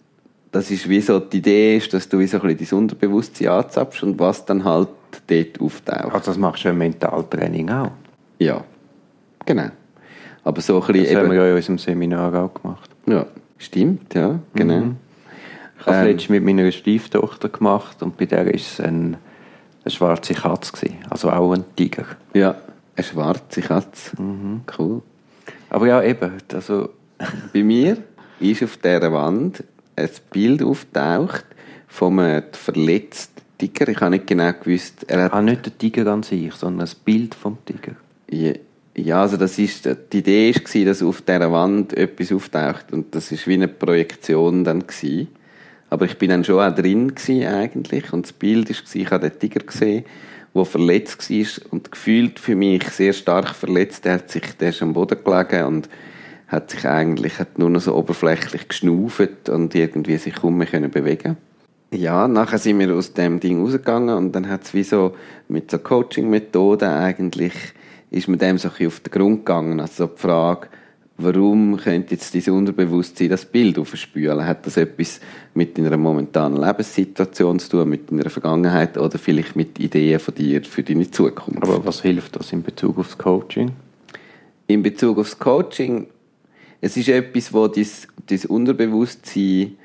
das 0.51 0.71
ist 0.71 0.87
wie 0.87 1.01
so, 1.01 1.19
die 1.19 1.37
Idee 1.37 1.77
ist, 1.77 1.93
dass 1.93 2.07
du 2.07 2.19
wie 2.19 2.27
so 2.27 2.39
ein 2.39 2.55
bisschen 2.55 2.69
dein 2.69 2.79
Unterbewusstsein 2.79 3.49
anzapfst 3.49 4.03
und 4.03 4.19
was 4.19 4.45
dann 4.45 4.63
halt 4.63 4.89
dort 5.27 5.61
auftaucht. 5.61 6.13
Also 6.13 6.31
das 6.31 6.37
machst 6.37 6.63
du 6.63 6.69
im 6.69 6.77
Mentaltraining 6.77 7.69
auch. 7.69 7.91
Ja, 8.39 8.63
genau. 9.45 9.69
Aber 10.47 10.62
so 10.62 10.81
ein 10.81 10.88
bisschen 10.88 11.03
Das 11.05 11.15
haben 11.15 11.25
eben, 11.25 11.31
wir 11.33 11.43
ja 11.43 11.49
in 11.49 11.55
unserem 11.55 11.77
Seminar 11.77 12.33
auch 12.33 12.53
gemacht. 12.53 12.89
ja, 13.05 13.25
stimmt, 13.57 14.13
ja, 14.13 14.39
genau. 14.53 14.93
Ich 15.79 15.86
habe 15.86 15.95
es 15.97 16.01
Ähm. 16.01 16.05
letztens 16.05 16.29
mit 16.29 16.43
meiner 16.45 16.71
Stieftochter 16.71 17.49
gemacht 17.49 18.01
und 18.01 18.17
bei 18.17 18.25
der 18.25 18.45
war 18.45 18.53
es 18.53 18.79
ein, 18.79 19.17
eine 19.83 19.91
schwarze 19.91 20.33
Katze. 20.33 20.71
Gewesen. 20.71 20.97
Also 21.10 21.29
auch 21.31 21.51
ein 21.53 21.65
Tiger. 21.75 22.05
Ja, 22.33 22.55
eine 22.95 23.03
schwarze 23.03 23.62
Katze. 23.62 24.12
Cool. 24.77 25.01
Aber 25.69 25.88
ja, 25.88 26.01
eben. 26.01 26.31
Also, 26.53 26.89
Bei 27.53 27.63
mir 27.63 27.97
ist 28.39 28.63
auf 28.63 28.77
dieser 28.77 29.12
Wand 29.12 29.63
ein 29.95 30.10
Bild 30.31 30.62
auftaucht 30.63 31.45
von 31.88 32.19
einem 32.19 32.43
verletzten 32.53 33.41
Tiger. 33.57 33.88
Ich 33.89 33.99
habe 33.99 34.12
nicht 34.12 34.27
genau 34.27 34.51
gewusst, 34.53 35.03
er 35.10 35.23
hat 35.23 35.33
auch 35.33 35.41
nicht 35.41 35.65
der 35.65 35.77
Tiger 35.77 36.07
an 36.13 36.23
sich, 36.23 36.53
sondern 36.53 36.88
ein 36.88 36.93
Bild 37.03 37.33
vom 37.36 37.57
Tiger. 37.65 37.93
Ja, 38.29 38.53
Ja, 38.99 39.21
also 39.21 39.38
das 39.38 39.60
ist, 39.60 39.88
die 40.12 40.17
Idee 40.17 40.55
war, 40.55 40.86
dass 40.86 41.03
auf 41.03 41.21
dieser 41.21 41.51
Wand 41.51 41.95
etwas 41.95 42.31
auftaucht 42.31 42.91
und 42.91 43.13
das 43.13 43.31
ist 43.31 43.45
wie 43.45 43.53
eine 43.53 43.67
Projektion 43.67 44.63
dann 44.63 44.88
gewesen. 44.88 45.27
Aber 45.89 46.05
ich 46.05 46.17
bin 46.17 46.31
dann 46.31 46.43
schon 46.43 46.60
auch 46.60 46.73
drin 46.73 47.13
gewesen 47.13 47.45
eigentlich 47.45 48.12
und 48.12 48.25
das 48.25 48.33
Bild 48.33 48.69
war, 48.69 48.95
ich 49.01 49.12
habe 49.12 49.29
den 49.29 49.39
Tiger 49.39 49.63
gesehen, 49.63 50.03
der 50.55 50.65
verletzt 50.65 51.29
war 51.29 51.71
und 51.71 51.91
gefühlt 51.91 52.39
für 52.39 52.55
mich 52.55 52.83
sehr 52.89 53.13
stark 53.13 53.49
verletzt. 53.49 54.03
Der 54.03 54.15
hat 54.15 54.31
sich, 54.31 54.43
der 54.60 54.69
ist 54.69 54.81
am 54.81 54.93
Boden 54.93 55.23
gelegen 55.23 55.65
und 55.65 55.89
hat 56.47 56.71
sich 56.71 56.86
eigentlich 56.88 57.38
hat 57.38 57.60
nur 57.60 57.69
noch 57.69 57.81
so 57.81 57.95
oberflächlich 57.95 58.67
geschnauft 58.67 59.47
und 59.47 59.75
irgendwie 59.75 60.17
sich 60.17 60.33
kaum 60.33 60.57
mehr 60.57 60.67
können 60.67 60.89
bewegen 60.89 61.38
ja, 61.91 62.27
nachher 62.27 62.57
sind 62.57 62.79
wir 62.79 62.93
aus 62.93 63.13
dem 63.13 63.39
Ding 63.39 63.62
rausgegangen 63.62 64.15
und 64.15 64.33
dann 64.33 64.49
hat 64.49 64.63
es 64.65 64.73
wie 64.73 64.83
so 64.83 65.15
mit 65.47 65.71
so 65.71 65.77
Coaching-Methoden 65.77 66.89
eigentlich 66.89 67.53
ist 68.10 68.28
man 68.28 68.39
dem 68.39 68.58
so 68.58 68.67
ein 68.67 68.72
bisschen 68.72 68.88
auf 68.88 69.00
den 69.02 69.12
Grund 69.12 69.46
gegangen. 69.46 69.80
Also 69.80 70.06
so 70.06 70.13
die 70.13 70.22
Frage, 70.22 70.67
warum 71.17 71.78
könnte 71.78 72.15
jetzt 72.15 72.34
dein 72.34 72.54
Unterbewusstsein 72.54 73.30
das 73.30 73.46
Bild 73.46 73.78
aufspülen? 73.78 74.46
Hat 74.46 74.65
das 74.65 74.78
etwas 74.78 75.20
mit 75.54 75.78
deiner 75.78 75.98
momentanen 75.98 76.62
Lebenssituation 76.62 77.60
zu 77.60 77.70
tun, 77.70 77.89
mit 77.89 78.12
deiner 78.12 78.30
Vergangenheit 78.30 78.98
oder 78.98 79.17
vielleicht 79.17 79.56
mit 79.56 79.80
Ideen 79.80 80.20
von 80.20 80.36
dir 80.36 80.63
für 80.63 80.84
deine 80.84 81.10
Zukunft? 81.10 81.63
Aber 81.63 81.86
was 81.86 82.02
hilft 82.02 82.36
das 82.36 82.54
in 82.54 82.63
Bezug 82.63 82.98
aufs 82.98 83.17
Coaching? 83.17 83.72
in 84.67 84.84
Bezug 84.84 85.17
aufs 85.17 85.39
Coaching, 85.39 86.08
es 86.82 86.96
ist 86.96 87.10
etwas, 87.10 87.52
wo 87.54 87.67
dein, 87.67 87.88
dein 88.28 88.46
Unterbewusstsein 88.46 89.78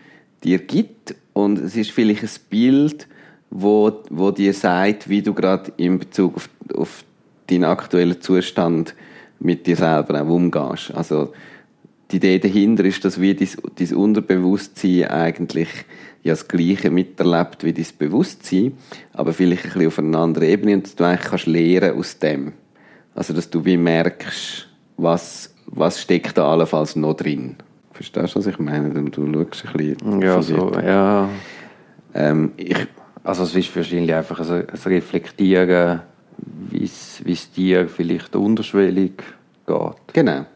dir 0.44 0.58
gibt 0.58 1.14
und 1.32 1.58
es 1.58 1.76
ist 1.76 1.92
vielleicht 1.92 2.24
ein 2.24 2.30
Bild, 2.50 3.06
wo, 3.48 4.02
wo 4.10 4.30
dir 4.30 4.52
sagt, 4.52 5.08
wie 5.08 5.22
du 5.22 5.32
gerade 5.32 5.72
in 5.76 5.98
Bezug 5.98 6.36
auf, 6.36 6.50
auf 6.74 7.04
deinen 7.52 7.64
aktuellen 7.64 8.20
Zustand 8.20 8.94
mit 9.40 9.66
dir 9.66 9.76
selber 9.76 10.22
auch 10.22 10.28
umgehst. 10.28 10.92
Also 10.94 11.32
die 12.10 12.16
Idee 12.16 12.38
dahinter 12.38 12.84
ist, 12.84 13.04
dass 13.04 13.20
wie 13.20 13.34
dein, 13.34 13.48
dein 13.76 13.94
Unterbewusstsein 13.94 15.04
eigentlich 15.06 15.68
ja 16.22 16.32
das 16.32 16.46
Gleiche 16.46 16.90
miterlebt 16.90 17.64
wie 17.64 17.72
dein 17.72 17.86
Bewusstsein, 17.98 18.74
aber 19.12 19.32
vielleicht 19.32 19.64
ein 19.64 19.72
bisschen 19.72 19.86
auf 19.86 19.98
einer 19.98 20.18
anderen 20.18 20.48
Ebene 20.48 20.74
und 20.74 20.84
dass 20.84 20.94
du 20.94 21.04
eigentlich 21.04 21.30
kannst 21.30 21.46
lernen 21.46 21.98
aus 21.98 22.18
dem. 22.18 22.52
Also, 23.14 23.34
dass 23.34 23.50
du 23.50 23.64
wie 23.64 23.76
merkst, 23.76 24.68
was, 24.96 25.54
was 25.66 26.00
steckt 26.00 26.38
da 26.38 26.50
allenfalls 26.50 26.96
noch 26.96 27.14
drin. 27.14 27.56
Verstehst 27.92 28.34
du, 28.34 28.38
was 28.38 28.46
ich 28.46 28.58
meine? 28.58 28.90
Du, 28.90 29.26
schaust 29.32 29.66
ein 29.66 29.72
bisschen 29.72 30.22
Ja, 30.22 30.40
so, 30.40 30.72
ja. 30.80 31.28
Ähm, 32.14 32.52
ich, 32.56 32.86
Also 33.24 33.44
es 33.44 33.54
ist 33.54 33.74
wahrscheinlich 33.76 34.14
einfach 34.14 34.40
ein, 34.40 34.68
ein 34.68 34.78
Reflektieren, 34.86 36.00
wie 36.70 36.84
es 36.84 37.52
dir 37.52 37.88
vielleicht 37.88 38.34
unterschwellig 38.34 39.12
geht. 39.66 39.76
genau. 40.12 40.30
ja. 40.32 40.46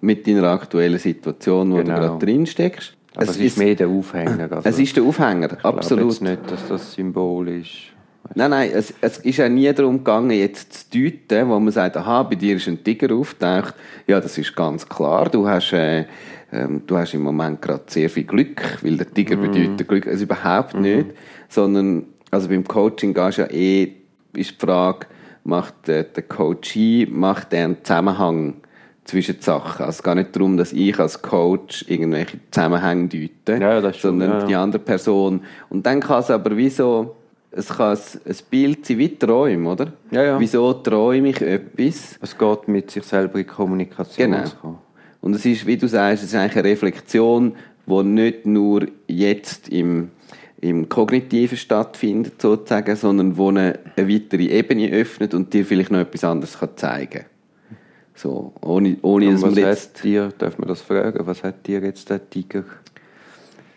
mit 0.00 0.26
deiner 0.26 0.44
aktuellen 0.44 0.98
Situation, 0.98 1.72
wo 1.72 1.76
genau. 1.76 1.94
du 1.94 2.00
gerade 2.00 2.26
drin 2.26 2.46
steckst. 2.46 2.94
Aber 3.14 3.24
es, 3.24 3.30
es 3.30 3.36
ist, 3.36 3.44
ist 3.44 3.58
mehr 3.58 3.74
der 3.74 3.88
Aufhänger. 3.88 4.50
Also 4.52 4.68
es 4.68 4.78
ist 4.78 4.96
der 4.96 5.02
Aufhänger, 5.04 5.52
ich 5.58 5.64
absolut. 5.64 6.12
Ich 6.12 6.20
nicht, 6.20 6.50
dass 6.50 6.68
das 6.68 6.92
Symbol 6.92 7.48
ist. 7.48 7.92
Nein, 8.34 8.50
nein, 8.50 8.70
es, 8.74 8.92
es 9.00 9.18
ist 9.18 9.38
ja 9.38 9.48
nie 9.48 9.72
darum 9.72 9.98
gegangen, 9.98 10.30
jetzt 10.30 10.92
zu 10.92 11.00
deuten, 11.00 11.48
wo 11.48 11.58
man 11.58 11.72
sagt, 11.72 11.96
aha, 11.96 12.24
bei 12.24 12.34
dir 12.34 12.56
ist 12.56 12.68
ein 12.68 12.82
Tiger 12.84 13.14
auftaucht. 13.14 13.74
Ja, 14.06 14.20
das 14.20 14.36
ist 14.36 14.54
ganz 14.54 14.88
klar. 14.88 15.28
Du 15.30 15.48
hast, 15.48 15.72
äh, 15.72 16.04
ähm, 16.52 16.82
du 16.86 16.96
hast 16.96 17.14
im 17.14 17.22
Moment 17.22 17.62
gerade 17.62 17.84
sehr 17.86 18.10
viel 18.10 18.24
Glück, 18.24 18.78
weil 18.82 18.96
der 18.96 19.12
Tiger 19.12 19.36
mm. 19.36 19.40
bedeutet 19.40 19.88
Glück. 19.88 20.06
Also 20.06 20.24
überhaupt 20.24 20.74
mm. 20.74 20.80
nicht. 20.80 21.06
Sondern, 21.48 22.04
also 22.30 22.48
beim 22.48 22.64
Coaching 22.64 23.14
gehst 23.14 23.38
du 23.38 23.42
ja 23.42 23.50
eh, 23.50 23.92
ist 24.34 24.50
die 24.50 24.66
Frage, 24.66 25.06
macht 25.44 25.88
der, 25.88 26.04
der 26.04 26.22
Coachee, 26.22 27.06
macht 27.10 27.52
der 27.52 27.64
einen 27.64 27.84
Zusammenhang 27.84 28.54
zwischen 29.04 29.36
den 29.36 29.42
Sachen. 29.42 29.86
Also 29.86 29.98
es 29.98 30.02
geht 30.02 30.14
nicht 30.16 30.36
darum, 30.36 30.56
dass 30.56 30.72
ich 30.72 30.98
als 30.98 31.22
Coach 31.22 31.84
irgendwelche 31.88 32.38
Zusammenhänge 32.50 33.08
deute, 33.08 33.60
ja, 33.60 33.80
ja, 33.80 33.92
sondern 33.92 34.30
ja, 34.30 34.46
die 34.46 34.54
andere 34.54 34.82
Person. 34.82 35.40
Und 35.70 35.86
dann 35.86 36.00
kann 36.00 36.20
es 36.20 36.30
aber 36.30 36.56
wie 36.56 36.68
so, 36.68 37.16
es 37.50 37.68
kann 37.68 37.96
ein 37.96 38.36
Bild 38.50 38.84
sein 38.84 38.98
wie 38.98 39.16
Träume, 39.16 39.70
oder? 39.70 39.92
Ja, 40.10 40.22
ja. 40.22 40.40
Wieso 40.40 40.72
träume 40.74 41.30
ich 41.30 41.40
etwas? 41.40 42.18
Es 42.20 42.36
geht 42.36 42.68
mit 42.68 42.90
sich 42.90 43.04
selber 43.04 43.38
in 43.38 43.46
Kommunikation. 43.46 44.30
Genau. 44.30 44.78
Und 45.20 45.34
es 45.34 45.44
ist, 45.46 45.66
wie 45.66 45.76
du 45.76 45.88
sagst, 45.88 46.22
es 46.22 46.28
ist 46.28 46.34
eigentlich 46.34 46.56
eine 46.56 46.68
Reflexion, 46.68 47.54
die 47.86 48.02
nicht 48.04 48.46
nur 48.46 48.86
jetzt 49.06 49.70
im 49.70 50.10
im 50.60 50.88
Kognitiven 50.88 51.56
stattfindet, 51.56 52.42
sozusagen, 52.42 52.96
sondern 52.96 53.36
wo 53.36 53.48
eine, 53.48 53.78
eine 53.96 54.08
weitere 54.08 54.46
Ebene 54.46 54.90
öffnet 54.90 55.34
und 55.34 55.52
dir 55.54 55.64
vielleicht 55.64 55.90
noch 55.90 56.00
etwas 56.00 56.24
anderes 56.24 56.58
kann 56.58 56.70
zeigen 56.76 57.10
kann. 57.10 57.24
So, 58.14 58.52
ohne, 58.62 58.96
ohne 59.02 59.30
dass 59.30 59.40
man 59.42 59.54
jetzt... 59.54 60.02
Dir, 60.02 60.32
darf 60.36 60.58
man 60.58 60.68
das 60.68 60.80
fragen, 60.80 61.24
was 61.24 61.44
hat 61.44 61.66
dir 61.66 61.80
jetzt 61.80 62.10
der 62.10 62.28
Tiger? 62.28 62.64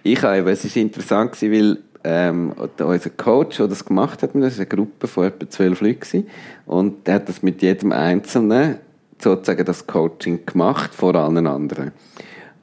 Ich 0.01 0.23
habe, 0.23 0.49
es 0.49 0.65
ist 0.65 0.75
interessant 0.75 1.39
weil 1.43 1.77
ähm, 2.03 2.53
unser 2.79 3.09
Coach, 3.11 3.57
der 3.57 3.67
das 3.67 3.85
gemacht 3.85 4.23
hat, 4.23 4.31
das 4.33 4.57
war 4.57 4.57
eine 4.57 4.65
Gruppe 4.65 5.07
von 5.07 5.25
etwa 5.25 5.47
zwölf 5.47 5.81
Leuten 5.81 6.25
und 6.65 7.05
der 7.05 7.15
hat 7.15 7.29
das 7.29 7.43
mit 7.43 7.61
jedem 7.61 7.91
Einzelnen 7.91 8.77
sozusagen 9.19 9.63
das 9.65 9.85
Coaching 9.85 10.43
gemacht, 10.47 10.95
vor 10.95 11.13
allen 11.13 11.45
anderen. 11.45 11.91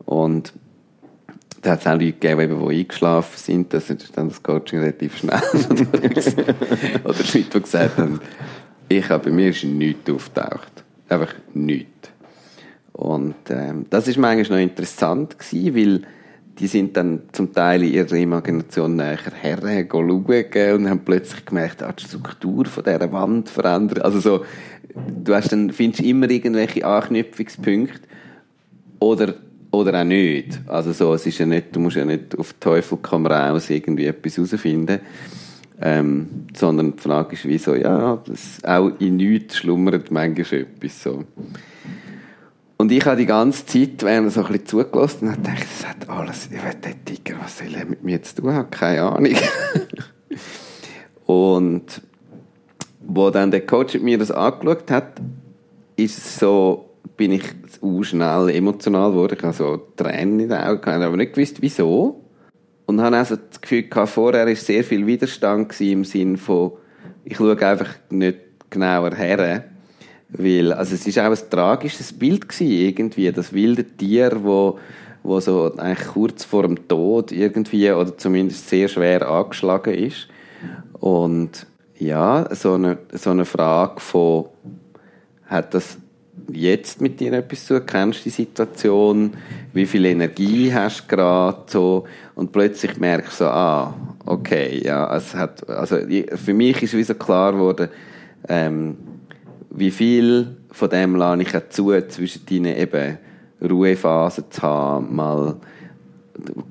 Und 0.04 0.52
da 1.62 1.72
hat 1.72 1.80
es 1.80 1.86
auch 1.86 1.92
Leute 1.92 2.12
gegeben, 2.12 2.68
die 2.68 2.76
eingeschlafen 2.80 3.36
sind. 3.38 3.74
Das 3.74 3.90
ist 3.90 4.16
dann 4.16 4.28
das 4.28 4.42
Coaching 4.42 4.80
relativ 4.80 5.18
schnell. 5.18 5.40
Oder 7.04 7.18
Leute, 7.18 7.42
die 7.42 7.60
gesagt 7.60 7.98
haben, 7.98 8.20
ich 8.88 9.08
habe, 9.08 9.24
bei 9.24 9.30
mir 9.30 9.50
ist 9.50 9.64
nichts 9.64 10.10
auftaucht. 10.10 10.84
Einfach 11.08 11.34
nichts. 11.54 12.10
Und 12.92 13.34
ähm, 13.50 13.86
das 13.90 14.08
ist 14.08 14.18
eigentlich 14.18 14.50
noch 14.50 14.58
interessant 14.58 15.38
gewesen, 15.38 15.76
weil 15.76 16.02
die 16.58 16.66
sind 16.66 16.96
dann 16.96 17.22
zum 17.32 17.52
Teil 17.52 17.84
in 17.84 17.92
ihrer 17.94 18.12
Imagination 18.14 18.96
näher 18.96 19.18
schauen 19.42 20.74
und 20.74 20.90
haben 20.90 21.04
plötzlich 21.04 21.44
gemerkt, 21.44 21.82
ah, 21.82 21.92
die 21.92 22.04
Struktur 22.04 22.66
von 22.66 22.82
dieser 22.82 23.12
Wand 23.12 23.48
verändert. 23.48 24.04
Also 24.04 24.18
so, 24.20 24.44
du 25.24 25.34
hast 25.34 25.52
dann, 25.52 25.70
findest 25.70 26.02
immer 26.02 26.28
irgendwelche 26.28 26.84
Anknüpfungspunkte 26.84 28.00
oder 28.98 29.34
oder 29.70 30.00
auch 30.00 30.04
nicht. 30.04 30.60
Also 30.66 30.92
so, 30.92 31.14
es 31.14 31.26
ist 31.26 31.38
ja 31.38 31.46
nicht, 31.46 31.74
du 31.74 31.80
musst 31.80 31.96
ja 31.96 32.04
nicht 32.04 32.38
auf 32.38 32.54
Teufel 32.54 32.98
komm 33.02 33.26
raus 33.26 33.70
irgendwie 33.70 34.06
etwas 34.06 34.36
herausfinden. 34.36 35.00
Ähm, 35.80 36.46
sondern 36.56 36.96
die 36.96 37.02
Frage 37.02 37.34
ist, 37.34 37.44
wieso, 37.44 37.76
ja, 37.76 38.20
das, 38.26 38.64
auch 38.64 38.90
in 38.98 39.16
nichts 39.16 39.58
schlummert 39.58 40.10
manchmal 40.10 40.62
etwas 40.62 41.02
so. 41.02 41.24
Und 42.76 42.92
ich 42.92 43.04
habe 43.06 43.16
die 43.16 43.26
ganze 43.26 43.64
Zeit, 43.64 44.02
während 44.02 44.32
so 44.32 44.40
ein 44.40 44.46
bisschen 44.46 44.66
zugelassen 44.66 45.28
und 45.28 45.32
habe 45.32 45.42
gedacht, 45.42 45.66
das 45.70 45.88
hat 45.88 46.08
alles, 46.08 46.46
ich 46.46 46.52
will 46.52 46.74
der 46.82 47.04
Tiger, 47.04 47.36
was 47.40 47.58
soll 47.58 47.74
er 47.74 47.84
mit 47.84 48.02
mir 48.02 48.20
zu 48.22 48.36
tun 48.36 48.52
haben? 48.52 48.70
Keine 48.70 49.02
Ahnung. 49.02 49.34
und 51.26 52.02
wo 53.06 53.30
dann 53.30 53.50
der 53.50 53.64
Coach 53.64 53.94
mit 53.94 54.02
mir 54.02 54.18
das 54.18 54.30
angeschaut 54.30 54.90
hat, 54.90 55.20
ist 55.96 56.18
es 56.18 56.38
so, 56.38 56.87
bin 57.16 57.32
ich 57.32 57.44
auch 57.80 58.02
schnell 58.02 58.50
emotional 58.50 59.10
geworden. 59.10 59.36
Ich 59.38 59.44
hatte 59.44 59.56
so 59.56 59.76
Tränen 59.96 60.40
in 60.40 60.48
den 60.48 60.58
Augen, 60.58 61.02
aber 61.02 61.16
nicht 61.16 61.34
gewusst, 61.34 61.60
wieso. 61.60 62.24
Und 62.86 63.00
habe 63.00 63.16
also 63.16 63.36
das 63.36 63.60
Gefühl 63.60 63.82
gehabt, 63.82 64.08
vorher 64.08 64.46
war 64.46 64.54
sehr 64.54 64.82
viel 64.82 65.06
Widerstand 65.06 65.78
im 65.80 66.04
Sinn 66.04 66.36
von, 66.36 66.72
ich 67.24 67.36
schaue 67.36 67.60
einfach 67.66 67.90
nicht 68.10 68.38
genauer 68.70 69.14
her. 69.14 69.64
Weil, 70.30 70.72
also 70.72 70.94
es 70.94 71.06
ist 71.06 71.18
auch 71.18 71.30
ein 71.30 71.50
tragisches 71.50 72.12
Bild 72.12 72.48
gewesen, 72.48 72.70
irgendwie, 72.70 73.32
das 73.32 73.52
wilde 73.52 73.84
Tier, 73.84 74.32
wo, 74.42 74.78
wo 75.22 75.40
so 75.40 75.74
eigentlich 75.76 76.08
kurz 76.08 76.44
vor 76.44 76.62
dem 76.62 76.86
Tod 76.88 77.32
irgendwie, 77.32 77.90
oder 77.90 78.16
zumindest 78.16 78.68
sehr 78.68 78.88
schwer 78.88 79.28
angeschlagen 79.28 79.94
ist. 79.94 80.28
Und 80.94 81.66
ja, 81.98 82.48
so 82.54 82.74
eine, 82.74 82.98
so 83.12 83.30
eine 83.30 83.44
Frage 83.44 84.00
von, 84.00 84.46
hat 85.46 85.74
das 85.74 85.98
jetzt 86.52 87.00
mit 87.00 87.20
dir 87.20 87.32
etwas 87.32 87.66
zu 87.66 87.80
kennst 87.80 88.24
die 88.24 88.30
Situation, 88.30 89.32
wie 89.72 89.86
viel 89.86 90.04
Energie 90.06 90.72
hast 90.72 91.02
du 91.02 91.16
gerade 91.16 91.62
so? 91.66 92.04
Und 92.34 92.52
plötzlich 92.52 92.98
merkst 92.98 93.40
du 93.40 93.44
so, 93.44 93.50
ah, 93.50 93.94
okay, 94.24 94.80
ja, 94.84 95.14
es 95.14 95.34
hat, 95.34 95.68
also 95.68 95.98
für 96.34 96.54
mich 96.54 96.82
ist 96.82 96.94
wie 96.94 97.02
so 97.02 97.14
klar 97.14 97.52
geworden, 97.52 97.88
ähm, 98.48 98.96
wie 99.70 99.90
viel 99.90 100.56
von 100.70 100.90
dem 100.90 101.16
lade 101.16 101.42
ich 101.42 101.56
auch 101.56 101.68
zu, 101.68 101.92
zwischen 102.08 102.46
deinen 102.46 102.76
eben 102.76 103.18
Ruhephasen 103.60 104.44
zu 104.50 104.62
haben, 104.62 105.14
mal 105.14 105.56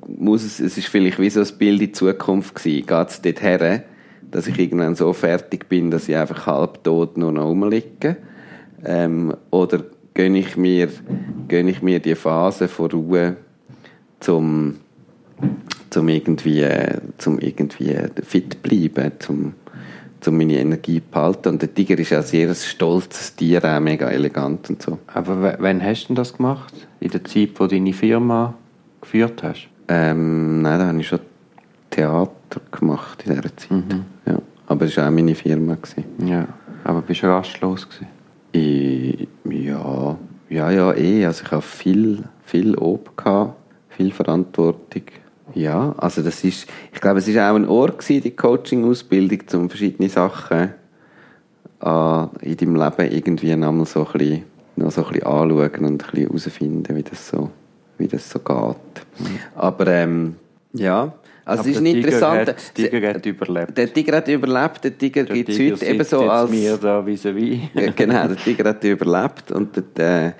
muss 0.07 0.43
es, 0.43 0.61
es 0.61 0.77
ist 0.77 0.87
vielleicht 0.87 1.19
wie 1.19 1.29
so 1.29 1.41
ein 1.41 1.57
Bild 1.57 1.81
in 1.81 1.93
Zukunft 1.93 2.55
gewesen, 2.55 2.85
geht 2.85 3.09
es 3.09 3.21
dort 3.21 3.41
her, 3.41 3.83
dass 4.31 4.47
ich 4.47 4.57
irgendwann 4.57 4.95
so 4.95 5.11
fertig 5.11 5.67
bin, 5.67 5.91
dass 5.91 6.07
ich 6.07 6.15
einfach 6.15 6.47
halbtot 6.47 7.17
nur 7.17 7.33
noch 7.33 7.45
rumliege 7.45 8.15
ähm, 8.85 9.35
oder 9.51 9.83
gönne 10.13 10.39
ich, 10.39 10.57
mir, 10.57 10.89
gönne 11.47 11.71
ich 11.71 11.81
mir 11.81 11.99
die 11.99 12.15
Phase 12.15 12.67
von 12.67 12.91
Ruhe, 12.91 13.37
zum, 14.19 14.77
zum 15.89 16.07
irgendwie, 16.09 16.65
zum 17.17 17.39
irgendwie 17.39 17.95
fit 18.23 18.61
bleiben, 18.63 19.11
zum, 19.19 19.53
zum 20.21 20.37
meine 20.37 20.59
Energie 20.59 20.99
behalten. 20.99 21.49
Und 21.49 21.61
der 21.61 21.73
Tiger 21.73 21.97
ist 21.99 22.09
ja 22.09 22.19
ein 22.19 22.23
sehr 22.23 22.53
stolzes 22.55 23.35
Tier, 23.35 23.63
auch 23.63 23.79
mega 23.79 24.09
elegant 24.09 24.69
und 24.69 24.81
so. 24.81 24.97
Aber 25.07 25.55
wann 25.59 25.83
hast 25.83 26.07
du 26.07 26.15
das 26.15 26.35
gemacht? 26.35 26.73
In 26.99 27.11
der 27.11 27.23
Zeit, 27.23 27.51
wo 27.55 27.65
du 27.65 27.75
deine 27.75 27.93
Firma 27.93 28.55
geführt 29.01 29.43
hast? 29.43 29.67
Ähm, 29.87 30.61
nein, 30.61 30.79
da 30.79 30.87
habe 30.87 30.99
ich 30.99 31.07
schon 31.07 31.19
Theater 31.91 32.61
gemacht 32.71 33.23
in 33.25 33.35
dieser 33.35 33.55
Zeit. 33.55 33.71
Mhm. 33.71 34.05
Ja. 34.25 34.39
Aber 34.67 34.85
es 34.85 34.97
war 34.97 35.07
auch 35.07 35.11
meine 35.11 35.35
Firma. 35.35 35.75
Gewesen. 35.75 36.03
Ja, 36.27 36.47
aber 36.83 37.01
bist 37.01 37.23
du 37.23 37.27
rastlos 37.27 37.87
gewesen? 37.87 38.16
Ich, 38.51 39.27
ja, 39.49 40.17
ja, 40.49 40.71
ja, 40.71 40.93
eh. 40.93 41.25
Also 41.25 41.43
ich 41.45 41.51
habe 41.51 41.61
viel, 41.61 42.23
viel 42.43 42.75
gehabt, 42.75 43.55
viel 43.89 44.11
Verantwortung. 44.11 45.03
Ja, 45.53 45.95
also 45.97 46.21
das 46.21 46.43
ist, 46.43 46.67
ich 46.93 47.01
glaube, 47.01 47.19
es 47.19 47.27
ist 47.27 47.37
auch 47.37 47.55
ein 47.55 47.67
Ort 47.67 47.99
gewesen, 47.99 48.21
die 48.21 48.35
Coaching-Ausbildung, 48.35 49.39
um 49.53 49.69
verschiedene 49.69 50.09
Sachen 50.09 50.73
äh, 51.81 52.27
in 52.41 52.57
deinem 52.57 52.75
Leben 52.75 53.11
irgendwie 53.11 53.55
noch 53.55 53.85
so 53.85 54.05
ein 54.05 54.11
bisschen, 54.13 54.43
noch 54.75 54.91
so 54.91 55.05
ein 55.05 55.13
bisschen 55.13 55.25
anschauen 55.27 55.85
und 55.85 55.85
ein 55.85 55.97
bisschen 55.97 56.27
herausfinden, 56.27 56.95
wie 56.95 57.03
das 57.03 57.29
so, 57.29 57.49
wie 57.97 58.07
das 58.07 58.29
so 58.29 58.39
geht. 58.39 59.05
Aber 59.55 59.87
ähm, 59.87 60.35
ja, 60.73 61.13
also 61.47 61.61
es 61.61 61.67
ist 61.67 61.77
ein 61.77 61.85
interessanter... 61.85 62.55
Der 62.77 62.89
Tiger 62.89 63.13
hat 63.13 63.25
überlebt. 63.25 63.77
Der 63.77 63.93
Tiger 63.93 64.17
hat 64.17 64.27
überlebt. 64.27 64.83
Der 64.83 64.97
Tiger 64.97 65.23
gibt 65.23 65.49
es 65.49 65.59
heute 65.59 65.85
eben 65.85 66.03
so 66.03 66.29
als... 66.29 66.49
mir 66.49 66.77
da 66.77 66.99
vis-à-vis. 66.99 67.59
-vis. 67.73 67.91
genau, 67.95 68.27
der 68.27 68.37
Tiger 68.37 68.69
hat 68.69 68.83
überlebt 68.83 69.51
und 69.51 69.83
der, 69.95 70.33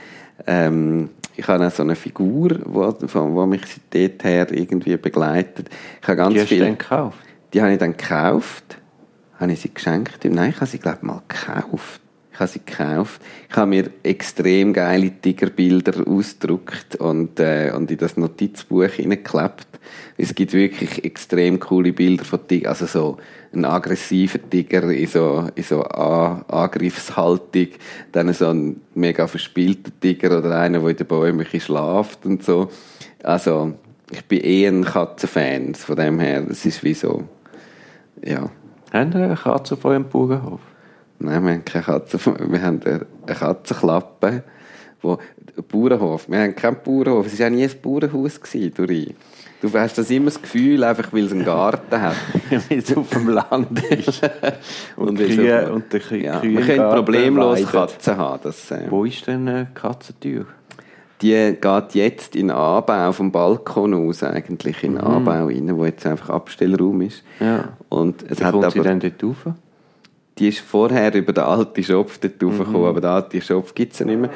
ähm, 0.46 1.10
ich 1.36 1.48
habe 1.48 1.66
auch 1.66 1.72
so 1.72 1.84
eine 1.84 1.96
Figur, 1.96 2.50
die 2.50 3.48
mich 3.48 3.62
seit 3.94 4.24
her 4.24 4.48
irgendwie 4.52 4.98
begleitet. 4.98 5.70
Ich 6.02 6.08
habe 6.08 6.18
ganz 6.18 6.34
die 6.34 6.42
hast 6.42 6.48
viel, 6.48 6.60
du 6.60 6.66
dann 6.66 6.78
gekauft? 6.78 7.20
Die 7.54 7.62
habe 7.62 7.72
ich 7.74 7.80
dann 7.80 7.96
gekauft. 7.96 8.78
Habe 9.40 9.52
ich 9.52 9.62
sie 9.62 9.74
geschenkt? 9.74 10.26
Nein, 10.26 10.50
ich 10.50 10.56
habe 10.56 10.66
sie, 10.66 10.80
glaube 10.80 10.98
ich, 11.02 11.04
mal 11.04 11.22
gekauft. 11.28 12.02
Ich 12.38 12.40
habe 12.40 12.52
sie 12.52 12.62
gekauft. 12.64 13.20
Ich 13.50 13.56
habe 13.56 13.66
mir 13.66 13.90
extrem 14.04 14.72
geile 14.72 15.10
Tigerbilder 15.10 16.08
ausgedruckt 16.08 16.96
und, 16.98 17.40
äh, 17.40 17.72
und 17.76 17.90
in 17.90 17.98
das 17.98 18.16
Notizbuch 18.16 18.92
hineingeklebt. 18.92 19.66
Es 20.18 20.36
gibt 20.36 20.54
wirklich 20.54 21.04
extrem 21.04 21.60
coole 21.60 21.94
Bilder 21.94 22.26
von 22.26 22.48
Tiger, 22.48 22.70
also 22.70 22.86
so 22.86 23.18
ein 23.54 23.66
aggressiver 23.66 24.38
Tiger 24.52 24.84
in 24.92 25.08
so, 25.08 25.50
in 25.56 25.64
so 25.64 25.82
An 25.82 26.44
Angriffshaltung, 26.48 27.70
dann 28.12 28.32
so 28.34 28.50
ein 28.50 28.82
mega 28.94 29.26
verspielter 29.26 29.90
Tiger 30.00 30.38
oder 30.38 30.60
einer, 30.60 30.82
der 30.82 30.90
in 30.90 30.98
den 30.98 31.08
Bäumen 31.08 31.48
schlaft 31.60 32.24
und 32.24 32.44
so. 32.44 32.70
Also, 33.24 33.74
ich 34.12 34.24
bin 34.26 34.42
eher 34.42 34.72
ein 34.72 34.86
Katzenfan, 34.86 35.74
von 35.74 35.96
dem 35.96 36.20
her, 36.20 36.46
es 36.48 36.68
ist 36.68 36.84
wie 36.84 36.94
so, 36.94 37.24
ja. 38.24 38.52
Haben 38.94 39.12
Sie 39.12 39.18
eine 39.18 39.36
Katze 39.36 39.76
vor 39.76 39.94
Ihrem 39.94 40.08
Bauernhof? 40.08 40.62
Nein, 41.20 41.44
wir 41.46 41.52
haben 41.54 41.66
keine 41.66 41.84
Katze, 41.84 42.20
wir 42.26 42.62
haben 42.62 42.80
eine 42.84 43.06
Katzenklappe, 43.36 44.44
wo 45.02 45.18
Bauernhof. 45.72 46.30
Wir 46.30 46.40
haben 46.42 46.56
keinen 46.56 46.78
Bauernhof. 46.84 47.26
Es 47.28 47.40
war 47.40 47.48
auch 47.48 47.52
nie 47.52 47.64
ein 47.64 47.72
Bauernhaus, 47.82 48.40
Dori. 48.76 49.16
Du 49.60 49.74
hast 49.74 49.98
das 49.98 50.12
immer 50.12 50.26
das 50.26 50.40
Gefühl, 50.40 50.84
einfach 50.84 51.12
weil 51.12 51.26
es 51.26 51.32
einen 51.32 51.44
Garten 51.44 52.00
hat. 52.00 52.16
weil 52.70 52.78
es 52.78 52.96
auf 52.96 53.10
dem 53.10 53.30
Land 53.30 53.84
ist. 53.90 54.22
und, 54.96 55.08
Und 55.10 55.18
Kühe, 55.18 55.64
auf- 55.68 55.74
und 55.76 55.92
der 55.92 56.00
Kühe 56.00 56.24
Ja, 56.24 56.40
Kühe 56.40 56.58
wir 56.60 56.76
können 56.76 56.90
problemlos 56.94 57.58
weiden. 57.58 57.68
Katzen 57.72 58.18
haben. 58.18 58.40
Das, 58.44 58.70
äh, 58.70 58.86
Wo 58.90 59.04
ist 59.06 59.26
denn 59.26 59.48
eine 59.48 59.68
Katzentür? 59.74 60.46
die 61.24 61.58
geht 61.60 61.96
jetzt 61.96 62.36
in 62.36 62.50
den 62.50 62.56
Anbau 62.58 63.12
vom 63.12 63.32
Balkon 63.32 63.96
aus, 63.96 64.22
eigentlich 64.22 64.84
in 64.84 64.94
den 64.94 65.02
Anbau 65.04 65.48
rein, 65.48 65.76
wo 65.76 65.84
jetzt 65.86 66.06
einfach 66.06 66.30
Abstellraum 66.30 67.02
ist. 67.02 67.24
Ja. 67.40 67.70
Und 67.90 68.22
es 68.30 68.40
Wie 68.40 68.46
hat 68.46 68.52
kommt 68.52 68.66
aber, 68.66 68.72
sie 68.74 68.82
denn 68.82 69.00
dort 69.00 69.24
rauf? 69.24 69.54
Die 70.38 70.50
ist 70.50 70.60
vorher 70.60 71.14
über 71.14 71.34
den 71.34 71.44
alten 71.44 71.84
Schopf 71.84 72.18
dort 72.20 72.42
raufgekommen, 72.42 72.86
aber 72.86 73.02
den 73.02 73.10
alten 73.10 73.42
Schopf 73.42 73.74
gibt 73.74 73.94
es 73.94 74.00
ja 74.00 74.06
nicht 74.06 74.20
mehr. 74.20 74.30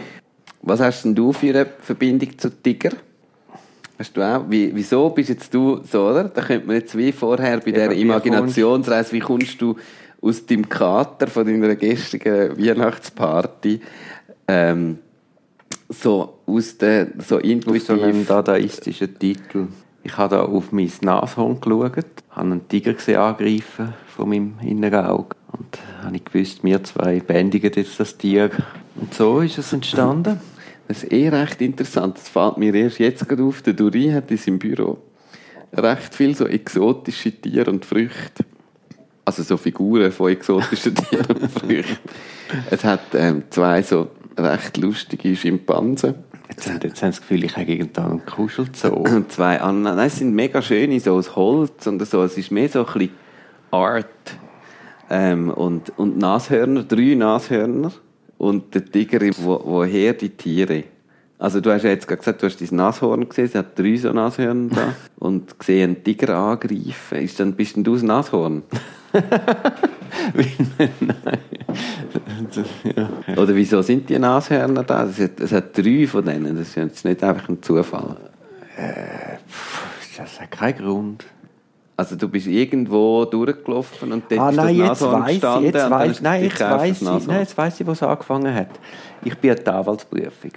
Was 0.61 0.79
hast 0.79 1.03
denn 1.03 1.15
du 1.15 1.33
für 1.33 1.49
eine 1.49 1.65
Verbindung 1.65 2.37
zu 2.37 2.49
Tiger? 2.49 2.91
Hast 3.97 4.15
du 4.17 4.21
auch? 4.21 4.45
Wie, 4.49 4.71
wieso 4.73 5.09
bist 5.09 5.29
jetzt 5.29 5.53
du 5.53 5.81
so, 5.83 6.07
oder? 6.09 6.25
Da 6.25 6.41
könnte 6.41 6.67
man 6.67 6.77
jetzt 6.77 6.97
wie 6.97 7.11
vorher 7.11 7.59
bei 7.59 7.71
der 7.71 7.85
aber 7.85 7.95
wie 7.95 8.01
Imaginationsreise, 8.01 9.11
wie 9.11 9.19
kommst 9.19 9.61
du 9.61 9.75
aus 10.21 10.45
deinem 10.45 10.69
Kater 10.69 11.27
von 11.27 11.45
deiner 11.45 11.75
gestrigen 11.75 12.57
Weihnachtsparty 12.57 13.81
ähm, 14.47 14.99
so 15.89 16.37
aus 16.45 16.77
der, 16.77 17.07
so 17.19 17.37
Auf 17.37 17.41
so 17.41 17.93
einem 17.93 18.03
intuitiv... 18.03 18.27
dadaistischen 18.27 19.19
Titel. 19.19 19.67
Ich 20.03 20.17
habe 20.17 20.35
da 20.35 20.43
auf 20.43 20.71
mein 20.71 20.91
Nashorn 21.01 21.59
geschaut, 21.61 22.05
habe 22.31 22.51
einen 22.51 22.67
Tiger 22.67 22.93
gesehen 22.93 23.17
angreifen 23.17 23.93
von 24.15 24.29
meinem 24.29 24.55
inneren 24.63 25.05
Auge. 25.05 25.35
Und 25.51 25.77
habe 26.03 26.15
ich 26.15 26.25
gewusst, 26.25 26.63
wir 26.63 26.83
zwei 26.83 27.19
bändigen 27.19 27.71
jetzt 27.75 27.99
das 27.99 28.17
Tier. 28.17 28.49
Und 28.95 29.13
so 29.13 29.39
ist 29.41 29.57
es 29.57 29.73
entstanden. 29.73 30.39
Das 30.87 31.03
ist 31.03 31.11
eh 31.11 31.29
recht 31.29 31.61
interessant. 31.61 32.17
Das 32.17 32.27
fällt 32.29 32.57
mir 32.57 32.73
erst 32.73 32.99
jetzt 32.99 33.27
gerade 33.27 33.43
auf. 33.43 33.61
Der 33.61 33.73
Duri 33.73 34.09
hat 34.11 34.29
in 34.31 34.37
seinem 34.37 34.59
Büro 34.59 34.97
recht 35.73 36.13
viel 36.13 36.35
so 36.35 36.45
exotische 36.47 37.31
Tiere 37.31 37.71
und 37.71 37.85
Früchte. 37.85 38.43
Also 39.23 39.43
so 39.43 39.55
Figuren 39.55 40.11
von 40.11 40.31
exotischen 40.31 40.95
Tieren 41.09 41.37
und 41.37 41.51
Früchten. 41.51 42.09
Es 42.69 42.83
hat 42.83 43.01
ähm, 43.13 43.43
zwei 43.49 43.81
so 43.81 44.09
recht 44.37 44.75
lustige 44.77 45.33
Schimpansen. 45.35 46.15
Jetzt, 46.49 46.67
haben- 46.69 46.79
jetzt 46.83 47.01
haben 47.01 47.11
sie 47.13 47.19
das 47.19 47.21
Gefühl, 47.21 47.43
ich 47.45 47.55
habe 47.55 47.71
irgendeinen 47.71 48.11
einen 48.11 48.25
Kuschelzoo. 48.25 48.89
Und 48.95 49.31
zwei 49.31 49.61
andere. 49.61 49.95
Nein, 49.95 50.07
es 50.07 50.17
sind 50.17 50.33
mega 50.33 50.61
schöne, 50.61 50.99
so 50.99 51.13
aus 51.13 51.35
Holz 51.37 51.87
und 51.87 52.05
so. 52.05 52.23
Es 52.23 52.37
ist 52.37 52.51
mehr 52.51 52.67
so 52.67 52.79
ein 52.85 52.91
bisschen 52.93 53.11
Art. 53.71 54.07
Ähm, 55.13 55.49
und, 55.49 55.91
und 55.99 56.17
Nashörner, 56.17 56.83
drei 56.83 57.15
Nashörner. 57.15 57.91
Und 58.37 58.73
der 58.73 58.85
Tiger, 58.85 59.19
wo, 59.39 59.59
woher 59.65 60.13
die 60.13 60.29
Tiere? 60.29 60.85
Also 61.37 61.59
du 61.59 61.69
hast 61.69 61.83
ja 61.83 61.89
jetzt 61.89 62.07
gerade 62.07 62.19
gesagt, 62.19 62.41
du 62.41 62.45
hast 62.47 62.61
dein 62.61 62.77
Nashorn 62.77 63.27
gesehen, 63.27 63.45
es 63.45 63.55
hat 63.55 63.77
drei 63.77 63.97
so 63.97 64.13
Nashörner 64.13 64.69
da. 64.73 64.95
Und 65.19 65.59
gesehen 65.59 65.95
einen 65.95 66.01
Tiger 66.03 66.37
angreifen. 66.37 67.17
Ist 67.17 67.41
dann, 67.41 67.53
bist 67.53 67.75
denn 67.75 67.83
du 67.83 67.95
das 67.95 68.03
Nashorn? 68.03 68.63
Oder 73.35 73.53
wieso 73.53 73.81
sind 73.81 74.09
die 74.09 74.17
Nashörner 74.17 74.83
da? 74.83 75.03
Es 75.03 75.19
hat, 75.19 75.41
es 75.41 75.51
hat 75.51 75.77
drei 75.77 76.07
von 76.07 76.23
denen. 76.23 76.55
Das 76.55 76.69
ist 76.69 76.75
jetzt 76.75 77.03
nicht 77.03 77.21
einfach 77.21 77.49
ein 77.49 77.61
Zufall. 77.61 78.15
Das 80.17 80.39
hat 80.39 80.51
keinen 80.51 80.77
Grund. 80.77 81.25
Also 82.01 82.15
du 82.15 82.27
bist 82.27 82.47
irgendwo 82.47 83.25
durchgelaufen 83.25 84.11
und 84.11 84.23
dort 84.27 84.41
Ah 84.41 84.49
ist 84.49 84.55
nein, 84.55 84.77
das 84.79 84.87
jetzt 84.89 85.01
Nashorn 85.01 85.21
weiß 85.21 85.29
ich, 85.29 85.33
gestanden 85.35 85.63
jetzt 85.65 85.75
dann 85.75 85.91
weiss, 85.91 86.21
nein, 86.21 86.43
jetzt 86.43 86.59
weiss 86.59 86.99
das 86.99 87.21
ich, 87.21 87.27
nein, 87.27 87.39
jetzt 87.41 87.57
weiss 87.57 87.79
ich, 87.79 87.87
wo 87.87 87.91
es 87.91 88.03
angefangen 88.03 88.53
hat. 88.55 88.69
Ich 89.23 89.37
bin 89.37 89.51
an 89.51 89.57
der 89.63 89.75
Anwaltsprüfung. 89.75 90.51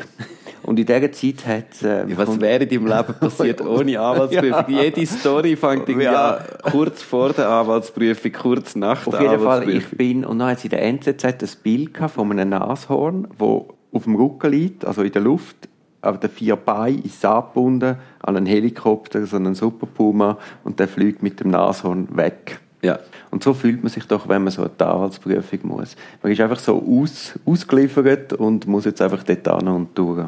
Und 0.62 0.80
in 0.80 0.86
dieser 0.86 1.12
Zeit 1.12 1.46
hat 1.46 1.64
es... 1.72 1.82
Ähm, 1.82 2.08
Ja, 2.08 2.16
Was 2.16 2.40
wäre 2.40 2.64
in 2.64 2.68
deinem 2.70 2.86
Leben 2.86 3.14
passiert 3.20 3.60
ohne 3.66 4.00
Anwaltsprüfung? 4.00 4.64
Jede 4.68 5.06
Story 5.06 5.56
fängt 5.56 5.86
irgendwie 5.86 6.06
Ja. 6.06 6.36
an, 6.38 6.44
kurz 6.72 7.02
vor 7.02 7.34
der 7.34 7.46
Anwaltsprüfung, 7.50 8.32
kurz 8.32 8.74
nach 8.74 9.06
Auf 9.06 9.14
der 9.18 9.30
jeden 9.30 9.44
Fall, 9.44 9.68
ich 9.68 9.90
bin, 9.90 10.24
und 10.24 10.38
dann 10.38 10.48
hat 10.48 10.60
sie 10.60 10.68
in 10.68 10.70
der 10.70 10.82
NZZ 10.82 11.24
ein 11.24 11.36
Bild 11.62 11.92
gehabt 11.92 12.14
von 12.14 12.30
einem 12.32 12.48
Nashorn, 12.48 13.28
wo 13.38 13.68
auf 13.92 14.04
dem 14.04 14.16
Rücken 14.16 14.50
liegt, 14.50 14.86
also 14.86 15.02
in 15.02 15.12
der 15.12 15.20
Luft, 15.20 15.68
auf 16.04 16.20
den 16.20 16.30
vier 16.30 16.56
Beinen 16.56 17.02
ist 17.02 17.24
angebunden 17.24 17.96
an 18.20 18.36
einen 18.36 18.46
Helikopter, 18.46 19.26
so 19.26 19.36
einen 19.36 19.54
Super 19.54 19.86
Puma, 19.86 20.38
und 20.62 20.78
der 20.78 20.88
fliegt 20.88 21.22
mit 21.22 21.40
dem 21.40 21.50
Nashorn 21.50 22.16
weg. 22.16 22.60
Ja. 22.82 22.98
Und 23.30 23.42
so 23.42 23.54
fühlt 23.54 23.82
man 23.82 23.90
sich 23.90 24.06
doch, 24.06 24.28
wenn 24.28 24.44
man 24.44 24.52
so 24.52 24.62
eine 24.62 24.90
Anwaltsprüfung 24.90 25.60
muss. 25.62 25.96
Man 26.22 26.32
ist 26.32 26.40
einfach 26.40 26.58
so 26.58 26.82
aus, 26.86 27.38
ausgeliefert 27.44 28.34
und 28.34 28.66
muss 28.66 28.84
jetzt 28.84 29.00
einfach 29.00 29.22
dort 29.22 29.60
hin 29.60 29.68
und 29.68 29.96
durch. 29.98 30.26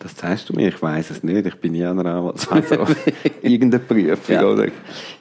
Das 0.00 0.16
sagst 0.16 0.48
du 0.48 0.52
mir, 0.52 0.68
ich 0.68 0.80
weiß 0.80 1.10
es 1.10 1.24
nicht, 1.24 1.44
ich 1.44 1.56
bin 1.56 1.72
nie 1.72 1.84
an 1.84 1.98
einer 1.98 2.14
Anwaltsprüfung. 2.14 2.78
Also, 2.80 2.94
irgendeine 3.42 3.82
Prüfung, 3.82 4.34
Ja. 4.34 4.44
oder? 4.44 4.66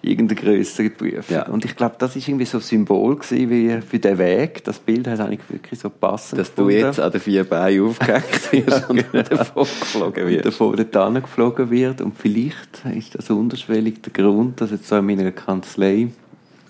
Irgendeine 0.04 0.40
größere 0.40 0.92
Prüfung. 0.92 1.36
Ja. 1.36 1.48
Und 1.48 1.66
ich 1.66 1.76
glaube, 1.76 1.96
das 1.98 2.16
ist 2.16 2.28
irgendwie 2.28 2.46
so 2.46 2.60
ein 2.60 2.62
Symbol 2.62 3.16
gewesen, 3.16 3.50
wie 3.50 3.82
für 3.82 3.98
den 3.98 4.18
Weg. 4.20 4.64
Das 4.66 4.78
Bild 4.78 5.08
hat 5.08 5.20
eigentlich 5.20 5.40
wirklich 5.50 5.80
so 5.80 5.90
passend 5.90 6.40
Dass 6.40 6.54
du 6.54 6.70
jetzt 6.70 7.00
an 7.00 7.12
den 7.12 7.22
vier 7.22 7.44
Beinen 7.44 7.88
aufgehackt 7.88 8.52
wirst 8.54 8.88
und 8.90 9.04
davon 9.14 9.64
geflogen 9.64 10.28
wirst. 10.28 10.62
dort 10.96 11.24
geflogen 11.24 11.72
wird. 11.72 12.02
Und 12.02 12.16
vielleicht 12.18 12.84
ist 12.96 13.16
das 13.16 13.30
unterschwellig 13.32 14.02
der 14.04 14.14
Grund, 14.14 14.62
dass 14.62 14.70
jetzt 14.72 14.88
so 14.88 14.96
in 14.98 15.06
meiner 15.08 15.32
Kanzlei 15.32 16.10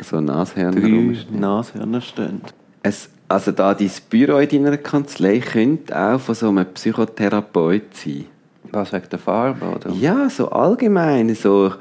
So 0.01 0.21
Nashörner 0.21 0.79
rumstehen. 0.81 1.39
Nashörner 1.39 1.99
stehen. 2.01 2.41
Es, 2.83 3.09
also 3.27 3.51
da 3.51 3.73
dein 3.73 3.91
Büro 4.09 4.37
in 4.37 4.49
deiner 4.49 4.77
Kanzlei 4.77 5.39
könnte 5.39 5.97
auch 5.97 6.19
von 6.19 6.35
so 6.35 6.49
einem 6.49 6.65
Psychotherapeut 6.65 7.93
sein. 7.93 8.25
Was 8.71 8.91
wegen 8.91 9.09
der 9.09 9.19
Farbe, 9.19 9.65
oder? 9.65 9.91
Ja, 9.91 10.29
so 10.29 10.49
allgemein. 10.49 11.33
So, 11.35 11.73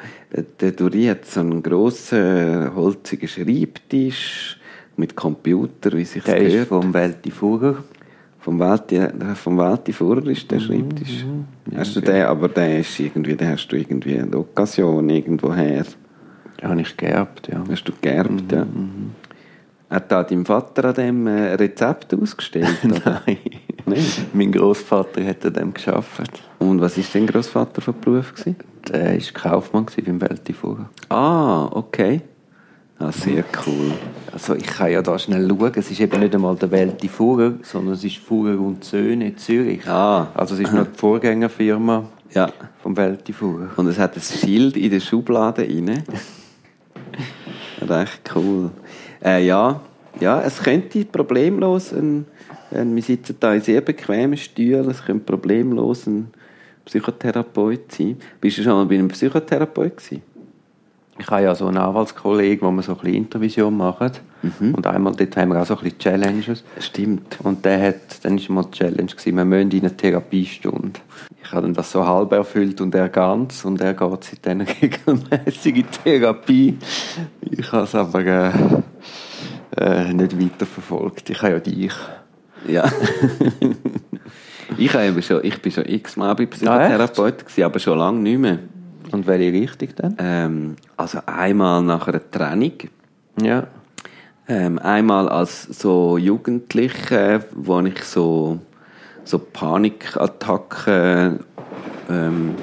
der 0.61 0.73
Duri 0.73 1.07
hat 1.07 1.27
so 1.27 1.41
einen 1.41 1.63
grossen, 1.63 2.75
holzigen 2.75 3.29
Schreibtisch 3.29 4.59
mit 4.97 5.17
Computer, 5.17 5.93
wie 5.93 6.05
sich 6.05 6.27
ist 6.27 6.35
gehört. 6.35 6.69
vom 6.69 6.95
Welti 6.95 7.31
Fugger. 7.31 7.77
Vom 8.39 8.61
Welti, 8.61 9.01
vom 9.35 9.59
Welti 9.59 9.93
Furrer 9.93 10.25
ist 10.29 10.49
der 10.49 10.61
Schreibtisch. 10.61 11.25
hast 11.75 11.97
du 11.97 12.01
den, 12.01 12.27
aber 12.27 12.49
der 12.49 12.79
ist 12.79 13.01
irgendwie, 13.01 13.35
den 13.35 13.49
hast 13.49 13.67
du 13.67 13.77
irgendwie 13.77 14.21
eine 14.21 14.39
Occasion 14.39 15.09
irgendwo 15.11 15.53
her. 15.53 15.85
Den 16.63 16.69
habe 16.69 16.81
ich 16.81 16.97
geerbt, 16.97 17.49
ja. 17.49 17.65
Hast 17.69 17.89
du 17.89 17.93
geerbt, 18.01 18.53
ja. 18.53 18.65
Hat 19.89 20.11
da 20.11 20.25
dein 20.25 20.45
Vater 20.45 20.87
an 20.87 20.95
dem 20.95 21.27
äh, 21.27 21.55
Rezept 21.55 22.13
ausgestellt? 22.15 22.79
Nein. 22.83 23.39
Nicht? 23.87 24.35
mein 24.35 24.51
Großvater 24.51 25.25
hat 25.25 25.47
an 25.47 25.53
dem 25.53 25.73
geschafft. 25.75 26.43
Und 26.59 26.81
was 26.81 26.99
ist 26.99 27.15
dein 27.15 27.27
Großvater 27.27 27.81
von 27.81 27.95
Beruf 28.01 28.33
gewesen? 28.35 28.57
Der 28.89 29.13
war 29.13 29.21
Kaufmann 29.33 29.87
beim 30.05 30.21
Welti 30.21 30.53
Fugger. 30.53 30.89
Ah, 31.09 31.67
okay. 31.67 32.21
Ah, 32.99 33.13
sehr 33.13 33.45
cool. 33.67 33.93
Also 34.33 34.55
ich 34.55 34.67
kann 34.67 34.91
ja 34.91 35.03
da 35.03 35.17
schnell 35.19 35.47
schauen, 35.49 35.73
es 35.77 35.91
ist 35.91 36.01
eben 36.01 36.19
nicht 36.19 36.35
einmal 36.35 36.57
der 36.57 36.71
Welti 36.71 37.09
Fugger, 37.09 37.55
sondern 37.63 37.95
es 37.95 38.03
ist 38.03 38.17
Fugger 38.17 38.59
und 38.59 38.83
Söhne 38.85 39.29
in 39.29 39.37
Zürich. 39.39 39.87
Ah. 39.87 40.29
Also 40.35 40.55
es 40.55 40.61
ist 40.63 40.73
noch 40.73 40.87
die 40.87 40.99
Vorgängerfirma 40.99 42.05
Ja. 42.35 42.51
vom 42.83 42.97
Welti 42.97 43.33
Fugger. 43.33 43.69
Und 43.77 43.87
es 43.87 43.99
hat 43.99 44.17
ein 44.17 44.23
Schild 44.23 44.77
in 44.77 44.91
der 44.91 45.01
Schublade 45.01 45.63
rein. 45.63 46.03
Recht 47.83 48.31
cool. 48.35 48.71
Äh, 49.25 49.47
ja, 49.47 49.81
ja, 50.21 50.41
es 50.43 50.63
könnte 50.63 51.05
problemlos 51.05 51.93
ein, 51.93 52.27
ein 52.71 52.95
wir 52.95 53.03
sitzen 53.03 53.37
da 53.39 53.55
in 53.55 53.61
sehr 53.61 53.81
bequemen 53.81 54.37
Stühlen, 54.37 54.89
es 54.89 55.05
könnte 55.05 55.25
problemlos 55.25 56.07
ein 56.07 56.29
Psychotherapeut 56.87 57.93
sein. 57.93 58.17
Bist 58.41 58.59
du 58.59 58.63
schon 58.63 58.73
mal 58.73 58.87
bei 58.87 58.95
einem 58.95 59.09
Psychotherapeut 59.09 59.97
gewesen? 59.97 60.23
Ich 61.19 61.29
habe 61.29 61.43
ja 61.43 61.55
so 61.55 61.67
einen 61.67 61.79
Anwaltskollegen, 61.79 62.67
wo 62.67 62.71
wir 62.71 62.83
so 62.83 62.93
ein 62.93 62.99
bisschen 62.99 63.15
Intervision 63.15 63.77
machen. 63.77 64.13
Und 64.61 64.87
einmal 64.87 65.15
dort 65.15 65.37
haben 65.37 65.49
wir 65.49 65.63
auch 65.63 65.67
so 65.67 65.77
ein 65.77 65.83
bisschen 65.83 65.99
Challenges. 65.99 66.63
Stimmt. 66.79 67.39
Und 67.43 67.65
der 67.65 67.89
hat, 67.89 68.23
dann 68.23 68.39
war 68.39 68.55
mal 68.55 68.65
die 68.65 68.79
Challenge, 68.79 69.07
gewesen, 69.07 69.37
wir 69.37 69.45
müssen 69.45 69.71
in 69.71 69.81
eine 69.81 69.97
Therapiestunde. 69.97 71.01
Ich 71.43 71.53
habe 71.53 71.63
dann 71.63 71.75
das 71.75 71.91
so 71.91 72.07
halb 72.07 72.33
erfüllt 72.33 72.81
und 72.81 72.95
er 72.95 73.09
ganz. 73.09 73.65
Und 73.65 73.81
er 73.81 73.95
geht 73.95 74.25
seitdem 74.25 74.61
regelmäßig 74.83 75.77
in 75.77 75.87
Therapie. 75.91 76.79
Ich 77.41 77.73
habe 77.73 77.85
es 77.85 77.95
aber 77.95 78.27
äh, 78.27 78.53
äh, 79.77 80.13
nicht 80.13 80.41
weiterverfolgt. 80.41 81.31
Ich 81.31 81.43
habe 81.43 81.55
ja 81.55 81.61
dich. 81.61 81.93
Ja. 82.67 82.91
ich, 84.79 84.95
habe 84.95 85.23
schon, 85.23 85.45
ich 85.45 85.63
bin 85.63 85.73
schon 85.73 85.87
x-mal 85.87 86.35
bei 86.35 86.47
Psychotherapeuten, 86.47 87.47
gewesen, 87.47 87.65
aber 87.65 87.79
schon 87.79 87.99
lange 87.99 88.21
nicht 88.21 88.39
mehr. 88.39 88.59
Und 89.13 89.27
welche 89.27 89.53
Richtung 89.53 89.89
dann? 89.97 90.17
Ähm, 90.19 90.77
also 90.97 91.19
einmal 91.27 91.83
nach 91.83 92.09
einer 92.09 92.31
Trennung. 92.31 92.73
Ja. 93.41 93.67
Ähm, 94.49 94.79
einmal 94.79 95.29
als 95.29 95.65
so 95.65 96.19
Jugendlicher, 96.19 97.41
wo 97.53 97.81
ich 97.81 98.03
so, 98.05 98.61
so 99.25 99.39
Panikattacken, 99.39 101.41
ähm, 102.09 102.55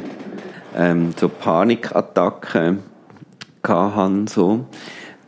ähm, 0.75 1.13
so 1.17 1.29
Panikattacken 1.29 2.79
hatte, 3.67 4.27
so. 4.27 4.65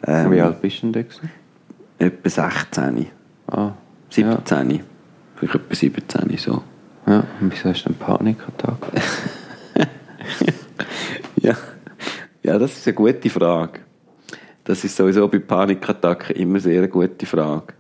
Ähm, 0.08 0.32
Wie 0.32 0.42
alt 0.42 0.62
bist 0.62 0.84
du 0.84 0.92
denn 0.92 1.06
da? 1.22 1.28
Etwa 1.98 2.30
16, 2.30 3.08
Ah, 3.48 3.72
17, 4.10 4.84
vielleicht 5.36 5.56
etwa 5.56 5.76
17, 5.76 6.38
so. 6.38 6.64
Ja, 7.08 7.24
und 7.40 7.52
wieso 7.52 7.70
hast 7.70 7.84
du 7.84 7.90
einen 7.90 7.98
Panikattacke? 7.98 9.02
ja. 11.42 11.56
ja, 12.44 12.58
das 12.58 12.78
ist 12.78 12.88
eine 12.88 12.96
gute 12.96 13.30
Frage. 13.30 13.82
Das 14.64 14.84
ist 14.84 14.96
sowieso 14.96 15.28
bei 15.28 15.38
Panikattacken 15.38 16.36
immer 16.36 16.60
sehr 16.60 16.80
eine 16.80 16.90
gute 16.90 17.26
Frage. 17.28 17.74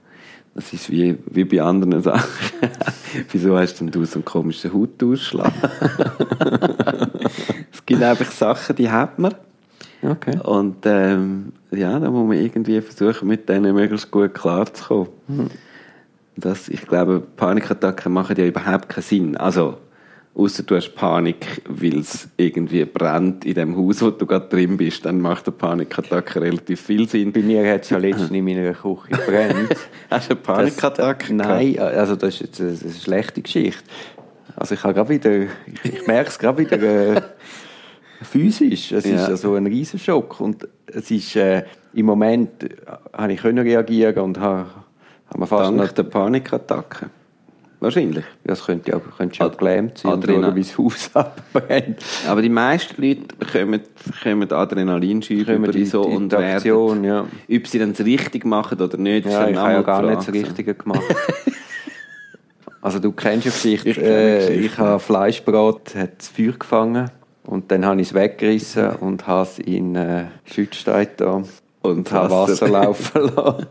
Das 0.53 0.71
ist 0.71 0.89
wie, 0.91 1.17
wie 1.31 1.43
bei 1.43 1.61
anderen 1.61 2.01
Sachen. 2.03 2.29
Wieso 3.31 3.57
hast 3.57 3.79
denn 3.79 3.89
du 3.89 4.05
so 4.05 4.15
einen 4.15 4.25
komischen 4.25 4.71
Hautausschlag? 4.71 5.51
es 7.73 7.85
gibt 7.85 8.03
einfach 8.03 8.31
Sachen, 8.31 8.75
die 8.75 8.89
hat 8.89 9.17
man. 9.17 9.33
Okay. 10.11 10.37
Und 10.43 10.77
ähm, 10.85 11.53
ja, 11.71 11.99
da 11.99 12.09
muss 12.09 12.27
man 12.27 12.37
irgendwie 12.37 12.81
versuchen, 12.81 13.27
mit 13.27 13.49
denen 13.49 13.75
möglichst 13.75 14.11
gut 14.11 14.33
klarzukommen. 14.33 15.09
Hm. 15.27 15.49
Das, 16.37 16.67
ich 16.67 16.85
glaube, 16.85 17.21
Panikattacken 17.35 18.11
machen 18.11 18.35
ja 18.37 18.45
überhaupt 18.45 18.89
keinen 18.89 19.03
Sinn. 19.03 19.37
Also, 19.37 19.77
außer 20.35 20.63
du 20.63 20.75
hast 20.75 20.93
Panik, 20.95 21.61
weil 21.67 21.99
es 21.99 22.27
irgendwie 22.35 22.83
brennt 22.83 23.45
in 23.45 23.53
dem 23.53 23.77
Haus, 23.77 24.01
wo 24.01 24.09
du 24.09 24.25
gerade 24.25 24.49
drin 24.49 24.75
bist, 24.75 25.05
dann 25.05 25.21
macht 25.21 25.47
eine 25.47 25.55
Panikattacke 25.55 26.41
relativ 26.41 26.81
viel 26.81 27.07
Sinn. 27.07 27.31
Bei 27.31 27.39
mir 27.39 27.71
hat 27.71 27.83
es 27.83 27.89
ja 27.89 27.97
letztens 27.97 28.31
in 28.31 28.43
meiner 28.43 28.73
Küche 28.73 29.17
brennt. 29.25 29.75
Hast 30.09 30.29
du 30.29 30.33
eine 30.33 30.41
Panikattacke? 30.41 31.33
Nein, 31.33 31.79
also 31.79 32.17
das 32.17 32.35
ist 32.35 32.41
jetzt 32.41 32.61
eine, 32.61 32.69
eine 32.69 32.99
schlechte 32.99 33.41
Geschichte. 33.41 33.83
Also 34.57 34.75
ich 34.75 34.83
habe 34.83 34.93
gerade 34.93 35.09
wieder, 35.09 35.31
ich, 35.41 35.49
ich 35.93 36.07
merke 36.07 36.29
es 36.29 36.39
gerade 36.39 36.57
wieder 36.57 36.81
äh, 36.81 37.21
physisch. 38.25 38.91
Es 38.91 39.05
Ja. 39.05 39.15
ist 39.21 39.29
ja 39.29 39.37
so 39.37 39.55
ein 39.55 39.65
Riesenschock 39.67 40.39
und 40.41 40.67
es 40.87 41.09
ist 41.11 41.35
äh, 41.35 41.63
im 41.93 42.05
Moment 42.05 42.63
äh, 42.63 42.69
habe 43.13 43.33
ich 43.33 43.41
können 43.41 43.59
reagieren 43.65 44.17
und 44.19 44.39
habe, 44.39 44.65
habe 45.33 45.47
fast 45.47 45.65
Dank 45.69 45.77
noch, 45.77 45.91
der 45.91 46.03
Panikattacke. 46.03 47.09
Wahrscheinlich. 47.81 48.23
das 48.45 48.65
könnte 48.65 48.91
ja, 48.91 48.99
könnte 48.99 49.35
schon 49.35 49.57
gelähmt 49.57 49.97
sein 49.99 50.13
Adrenal- 50.13 50.43
schauen, 50.45 50.55
wie 50.55 50.61
das 50.61 50.77
Haus 50.77 51.09
abbrennt. 51.13 51.97
Aber 52.27 52.41
die 52.41 52.49
meisten 52.49 52.99
Leute 53.01 53.21
kommen, 53.51 53.81
kommen 54.23 54.51
Adrenalinschübe 54.51 55.53
über 55.53 55.67
die- 55.67 55.85
so 55.85 56.01
und 56.03 56.31
werden, 56.31 57.27
ob 57.51 57.67
sie 57.67 57.77
dann 57.77 57.93
das 57.93 58.03
richtig 58.05 58.45
machen 58.45 58.79
oder 58.81 58.97
nicht, 58.97 59.27
Ja, 59.27 59.47
ich 59.49 59.55
habe 59.57 59.73
ja 59.73 59.81
gar 59.81 60.01
nicht 60.03 60.17
das. 60.19 60.33
Richtige 60.33 60.73
gemacht. 60.73 61.01
also 62.81 62.99
du 62.99 63.11
kennst 63.11 63.45
ja 63.45 63.51
Geschichte. 63.51 63.89
Ich 63.89 63.97
äh, 63.97 64.37
Geschichte. 64.39 64.53
ich 64.53 64.77
habe 64.77 64.99
Fleischbrot, 64.99 65.95
hat 65.95 66.11
das 66.19 66.29
Feuer 66.29 66.53
gefangen 66.53 67.11
und 67.47 67.71
dann 67.71 67.85
habe 67.85 68.01
ich 68.01 68.07
es 68.09 68.13
weggerissen 68.13 68.89
und 68.97 69.27
habe 69.27 69.43
es 69.43 69.59
in 69.59 69.95
äh, 69.95 70.25
Schützstein 70.45 71.07
da 71.17 71.41
und 71.81 72.11
habe 72.11 72.29
Wasser. 72.31 72.67
Laufen 72.67 73.21
lassen. 73.35 73.65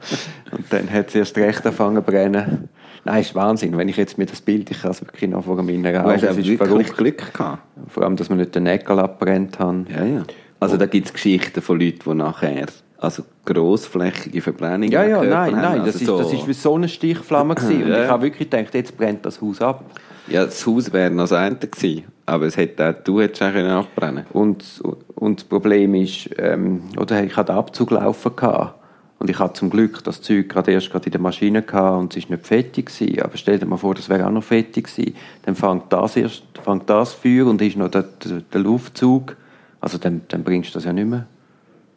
Und 0.53 0.65
dann 0.73 0.91
hat 0.93 1.09
es 1.09 1.15
erst 1.15 1.37
recht 1.37 1.65
angefangen 1.67 1.97
zu 1.97 2.03
brennen. 2.03 2.69
Nein, 3.05 3.21
ist 3.21 3.35
Wahnsinn. 3.35 3.77
Wenn 3.77 3.89
ich 3.89 3.97
jetzt 3.97 4.17
mir 4.19 4.27
das 4.27 4.41
Bild, 4.41 4.71
ich 4.71 4.81
kann 4.83 4.93
es 4.93 5.03
wirklich 5.03 5.29
noch 5.31 5.45
vor 5.45 5.57
meinen 5.63 5.83
Du 5.83 5.89
Augen, 6.01 6.11
hast 6.13 6.23
es 6.23 6.29
auch 6.31 6.37
ist 6.39 6.47
wirklich 6.47 6.69
verrückt. 6.69 6.97
Glück 6.97 7.33
gehabt. 7.35 7.63
Vor 7.89 8.03
allem, 8.05 8.17
dass 8.17 8.29
wir 8.31 8.37
nicht 8.37 8.55
den 8.55 8.63
Nägel 8.63 8.99
abbrennt 8.99 9.59
haben. 9.59 9.87
Ja, 9.95 10.05
ja. 10.05 10.23
Also 10.61 10.77
da 10.79 10.87
gibt 10.87 11.07
es 11.09 11.13
Geschichten 11.13 11.61
von 11.61 11.79
Leuten, 11.79 11.99
die 12.07 12.15
nachher 12.15 12.67
also 12.99 13.23
grossflächige 13.45 14.41
Verbrennungen 14.41 14.91
Ja, 14.91 15.05
ja, 15.05 15.23
nein, 15.23 15.53
haben. 15.53 15.61
nein, 15.61 15.81
Also 15.81 15.87
das, 15.87 15.95
ist, 15.97 16.07
so- 16.07 16.19
das 16.19 16.33
ist 16.33 16.49
wie 16.49 16.53
so 16.55 16.75
eine 16.77 16.89
Stichflamme 16.89 17.55
gewesen. 17.57 17.83
Und 17.83 17.91
Ja. 17.91 18.05
ich 18.05 18.09
habe 18.11 18.23
wirklich 18.23 18.49
gedacht, 18.49 18.73
jetzt 18.75 18.97
brennt 18.97 19.27
das 19.27 19.43
Haus 19.43 19.61
ab. 19.61 19.85
Ja, 20.29 20.45
das 20.47 20.67
Haus 20.67 20.91
wäre 20.91 21.11
noch 21.11 21.25
das 21.25 21.33
eine 21.33 21.57
gewesen. 21.57 22.05
Aber 22.27 22.47
es 22.47 22.57
hätte 22.57 22.89
auch, 22.89 23.05
du 23.05 23.21
hättest 23.21 23.43
auch 23.43 23.53
können 23.53 23.71
abbrennen 23.71 24.25
Und, 24.33 24.83
und 25.15 25.41
das 25.41 25.45
Problem 25.45 25.95
ist, 25.95 26.31
ähm, 26.39 26.85
oder 26.97 27.23
ich 27.23 27.37
hatte 27.37 27.53
den 27.53 27.59
Abzug 27.59 27.91
laufen 27.91 28.35
gehabt. 28.35 28.81
Und 29.19 29.31
ich 29.31 29.39
hatte 29.39 29.55
zum 29.55 29.71
Glück 29.71 30.03
das 30.05 30.21
Zeug 30.21 30.49
gerade 30.49 30.73
erst 30.73 30.91
gerade 30.91 31.07
in 31.07 31.13
der 31.13 31.21
Maschine 31.21 31.63
gehabt 31.63 31.99
und 31.99 32.13
es 32.13 32.25
ist 32.25 32.31
nicht 32.31 32.47
fertig 32.47 32.87
gewesen. 32.87 33.23
Aber 33.23 33.37
stell 33.37 33.59
dir 33.59 33.67
mal 33.67 33.77
vor, 33.77 33.95
das 33.95 34.09
wäre 34.09 34.27
auch 34.27 34.31
noch 34.31 34.43
fertig 34.43 34.89
gewesen. 34.89 35.15
Dann 35.43 35.55
fängt 35.55 35.93
das 35.93 36.17
erst, 36.17 36.43
fängt 36.63 36.91
das 36.91 37.15
Feuer 37.15 37.47
und 37.47 37.63
ist 37.63 37.77
noch 37.77 37.89
der, 37.89 38.05
der, 38.53 38.61
Luftzug. 38.61 39.37
Also 39.81 39.99
dann, 39.99 40.23
dann 40.29 40.45
bringst 40.45 40.71
du 40.71 40.75
das 40.75 40.85
ja 40.85 40.93
nicht 40.93 41.09
mehr. 41.09 41.27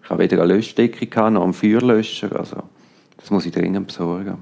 Ich 0.03 0.09
habe 0.09 0.23
weder 0.23 0.41
eine 0.41 0.53
Löschdecke 0.53 1.31
noch 1.31 1.43
einen 1.43 1.53
Feuerlöscher. 1.53 2.33
Also, 2.37 2.63
das 3.17 3.31
muss 3.31 3.45
ich 3.45 3.51
dringend 3.51 3.87
besorgen. 3.87 4.37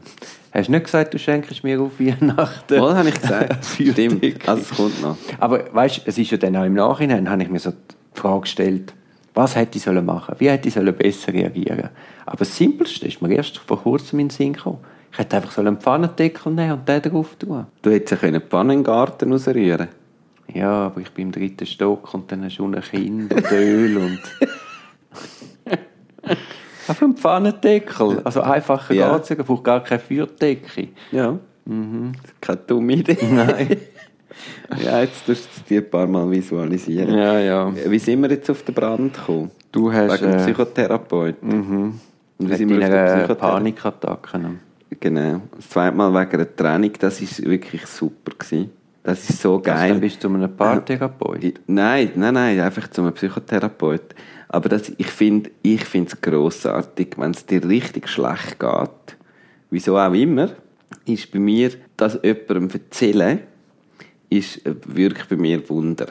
Hast 0.54 0.68
du 0.68 0.72
nicht 0.72 0.86
gesagt, 0.86 1.14
du 1.14 1.20
schenkst 1.20 1.64
mir 1.64 1.82
auf 1.82 2.00
Weihnachten? 2.00 2.80
Wohl, 2.80 2.96
habe 2.96 3.10
ich 3.10 3.20
gesagt. 3.20 3.66
Stimmt. 3.76 4.48
Also 4.48 4.62
es 4.62 4.70
kommt 4.78 5.02
noch. 5.02 5.18
Aber 5.40 5.74
weißt, 5.74 6.02
es 6.06 6.18
ist 6.18 6.32
ja 6.32 6.38
dann 6.38 6.56
auch 6.56 6.64
im 6.64 6.76
Nachhinein, 6.76 7.30
habe 7.30 7.44
ich 7.44 7.50
mir 7.50 7.60
so 7.60 7.72
die 7.72 8.20
Frage 8.20 8.42
gestellt, 8.42 8.94
was 9.34 9.56
hätte 9.56 9.78
ich 9.78 9.84
sollen 9.84 10.06
machen? 10.06 10.36
Wie 10.40 10.50
hätte 10.50 10.70
ich 10.70 10.74
sollen 10.74 10.96
besser 10.96 11.34
reagieren? 11.34 11.90
Aber 12.26 12.38
das 12.38 12.56
Simpelste 12.56 13.08
ist 13.08 13.22
mir 13.22 13.36
erst 13.36 13.58
vor 13.58 13.82
kurzem 13.82 14.20
in 14.20 14.28
den 14.28 14.32
Sinn 14.32 14.54
gekommen. 14.54 14.80
Ich 15.12 15.20
hätte 15.20 15.38
einfach 15.38 15.52
sollen 15.52 15.68
einen 15.68 15.82
Pfannendeckel 15.82 16.52
nehmen 16.54 16.74
und 16.74 16.88
den 16.88 17.02
drauf 17.02 17.36
tun. 17.38 17.66
Du 17.82 17.90
hättest 17.90 18.22
ja 18.22 18.32
die 18.32 18.40
Pfanne 18.40 18.74
den 18.74 18.84
Garten 18.84 19.32
rausrühren 19.32 19.90
Ja, 20.54 20.88
aber 20.88 21.02
ich 21.02 21.12
bin 21.12 21.28
im 21.28 21.32
dritten 21.34 21.66
Stock 21.66 22.14
und 22.14 22.32
dann 22.32 22.46
hast 22.46 22.58
du 22.58 22.66
ein 22.66 22.82
Kind 22.82 23.34
und 23.34 23.52
Öl 23.52 23.98
und... 23.98 24.22
Einfach 26.88 27.02
ein 27.08 27.16
Pfannendeckel. 27.16 28.22
Also 28.24 28.42
einfacher 28.42 28.94
Ja. 28.94 29.14
geht's 29.16 29.30
ja, 29.30 29.36
braucht 29.36 29.64
gar 29.64 29.84
keine 29.84 30.00
Feuerdecke. 30.00 30.90
Ja. 31.12 31.38
Mhm. 31.66 32.12
Keine 32.42 32.60
dumme 32.68 32.94
Idee. 32.94 33.18
Nein. 33.32 33.78
ja, 34.84 35.02
jetzt 35.02 35.26
tust 35.26 35.46
du 35.46 35.50
es 35.58 35.64
dir 35.64 35.82
ein 35.82 35.90
paar 35.90 36.08
Mal 36.08 36.30
visualisieren. 36.30 37.14
Ja, 37.18 37.40
ja. 37.40 37.74
Wie 37.88 38.00
sind 38.00 38.22
wir 38.22 38.30
jetzt 38.30 38.50
auf 38.50 38.62
den 38.64 38.76
Brand 38.76 39.14
gekommen? 39.14 39.52
Du 39.72 39.92
hast... 39.92 40.22
Wegen 40.22 40.34
Äh, 40.34 40.38
Psychotherapeut. 40.38 41.42
mhm. 41.44 42.00
Und 42.38 42.50
wie 42.50 42.56
sind 42.56 42.70
wir 42.70 42.78
auf 42.78 42.84
den 42.84 42.92
deiner 42.92 43.06
Psychotherapeut? 43.18 43.52
Panikattacke. 43.54 44.40
Genau. 45.00 45.42
Das 45.56 45.70
zweite 45.70 45.96
Mal 45.96 46.14
wegen 46.14 46.32
einer 46.34 46.56
Trennung, 46.56 46.92
das 47.00 47.22
war 47.22 47.50
wirklich 47.52 47.86
super. 47.88 48.32
Gewesen. 48.38 48.72
Das 49.06 49.30
ist 49.30 49.40
so 49.40 49.52
Also, 49.58 49.62
geil. 49.62 49.90
dann 49.90 50.00
bist 50.02 50.18
du 50.24 50.28
zu 50.28 50.34
einem 50.34 50.56
Paartherapeut. 50.58 51.44
Ich- 51.44 51.54
Nein, 51.68 52.12
nein, 52.16 52.34
nein, 52.34 52.60
einfach 52.60 52.88
zum 52.90 53.12
Psychotherapeut. 53.14 54.16
Aber 54.50 54.68
das, 54.68 54.92
ich 54.98 55.08
finde 55.08 55.52
ich 55.62 55.94
es 55.94 56.20
grossartig, 56.22 57.10
wenn 57.18 57.32
es 57.32 57.46
dir 57.46 57.64
richtig 57.68 58.08
schlecht 58.10 58.60
geht, 58.60 59.18
wieso 59.70 59.98
auch 60.00 60.14
immer, 60.14 60.50
ist 61.06 61.32
bei 61.32 61.38
mir, 61.40 61.70
das 61.98 62.18
jemandem 62.24 62.70
erzählen, 62.72 63.40
ist 64.30 64.66
äh, 64.66 64.74
wirklich 64.88 65.28
bei 65.28 65.36
mir 65.36 65.68
Wunder. 65.70 66.08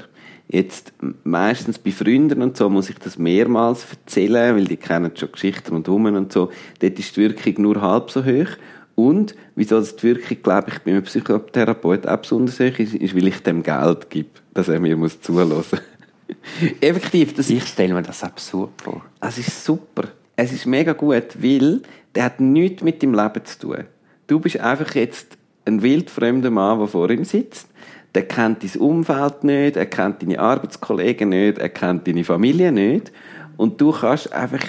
Jetzt, 0.47 0.93
meistens 1.25 1.79
bei 1.81 1.91
Freunden 1.91 2.43
und 2.43 2.57
so 2.57 2.69
muss 2.71 2.91
ich 2.91 2.99
das 2.99 3.19
mehrmals 3.19 3.87
erzählen, 3.91 4.55
weil 4.55 4.67
die 4.67 4.77
kennen 4.77 5.11
schon 5.17 5.33
Geschichten 5.33 5.75
und 5.75 5.89
Hummen 5.89 6.15
und 6.17 6.33
so. 6.33 6.51
Dort 6.81 6.99
ist 6.99 7.17
die 7.17 7.23
Wirkung 7.23 7.63
nur 7.63 7.81
halb 7.81 8.11
so 8.11 8.25
hoch. 8.25 8.51
Und, 8.95 9.35
wieso 9.57 9.79
das 9.81 9.97
die 9.97 10.05
Wirkung, 10.05 10.43
glaube 10.43 10.71
ich, 10.71 10.79
bei 10.81 10.93
einem 10.93 11.03
Psychotherapeut 11.03 12.07
auch 12.07 12.17
besonders 12.19 12.61
hoch 12.61 12.79
ist, 12.79 12.95
ist, 12.95 13.15
weil 13.15 13.27
ich 13.27 13.43
dem 13.43 13.63
Geld 13.63 14.09
gebe, 14.11 14.29
dass 14.53 14.69
er 14.69 14.79
mir 14.79 14.97
muss 14.97 15.21
zuhören 15.21 15.49
muss. 15.49 15.71
Effektiv, 16.81 17.35
das 17.35 17.51
Ich 17.51 17.67
stelle 17.67 17.95
mir 17.95 18.03
das 18.03 18.23
absurd 18.23 18.81
vor. 18.83 19.05
es 19.21 19.39
ist 19.39 19.65
super. 19.65 20.05
Es 20.37 20.53
ist 20.53 20.67
mega 20.67 20.93
gut, 20.93 21.43
weil 21.43 21.83
der 22.15 22.25
hat 22.25 22.41
nichts 22.41 22.83
mit 22.83 23.03
dem 23.03 23.15
Leben 23.15 23.45
zu 23.45 23.59
tun. 23.59 23.85
Du 24.27 24.41
bist 24.41 24.59
einfach 24.59 24.95
jetzt 24.95 25.37
ein 25.65 25.83
wildfremder 25.83 26.51
Mann, 26.51 26.79
der 26.79 26.89
vor 26.89 27.11
ihm 27.11 27.25
sitzt. 27.25 27.69
Der 28.15 28.27
kennt 28.27 28.63
dein 28.63 28.81
Umfeld 28.81 29.43
nicht, 29.45 29.77
er 29.77 29.87
kennt 29.87 30.23
deine 30.23 30.39
Arbeitskollegen 30.39 31.31
nicht, 31.31 31.59
er 31.59 31.69
kennt 31.69 32.07
deine 32.07 32.25
Familie 32.25 32.71
nicht. 32.71 33.13
Und 33.57 33.81
du 33.81 33.93
kannst 33.93 34.33
einfach, 34.33 34.65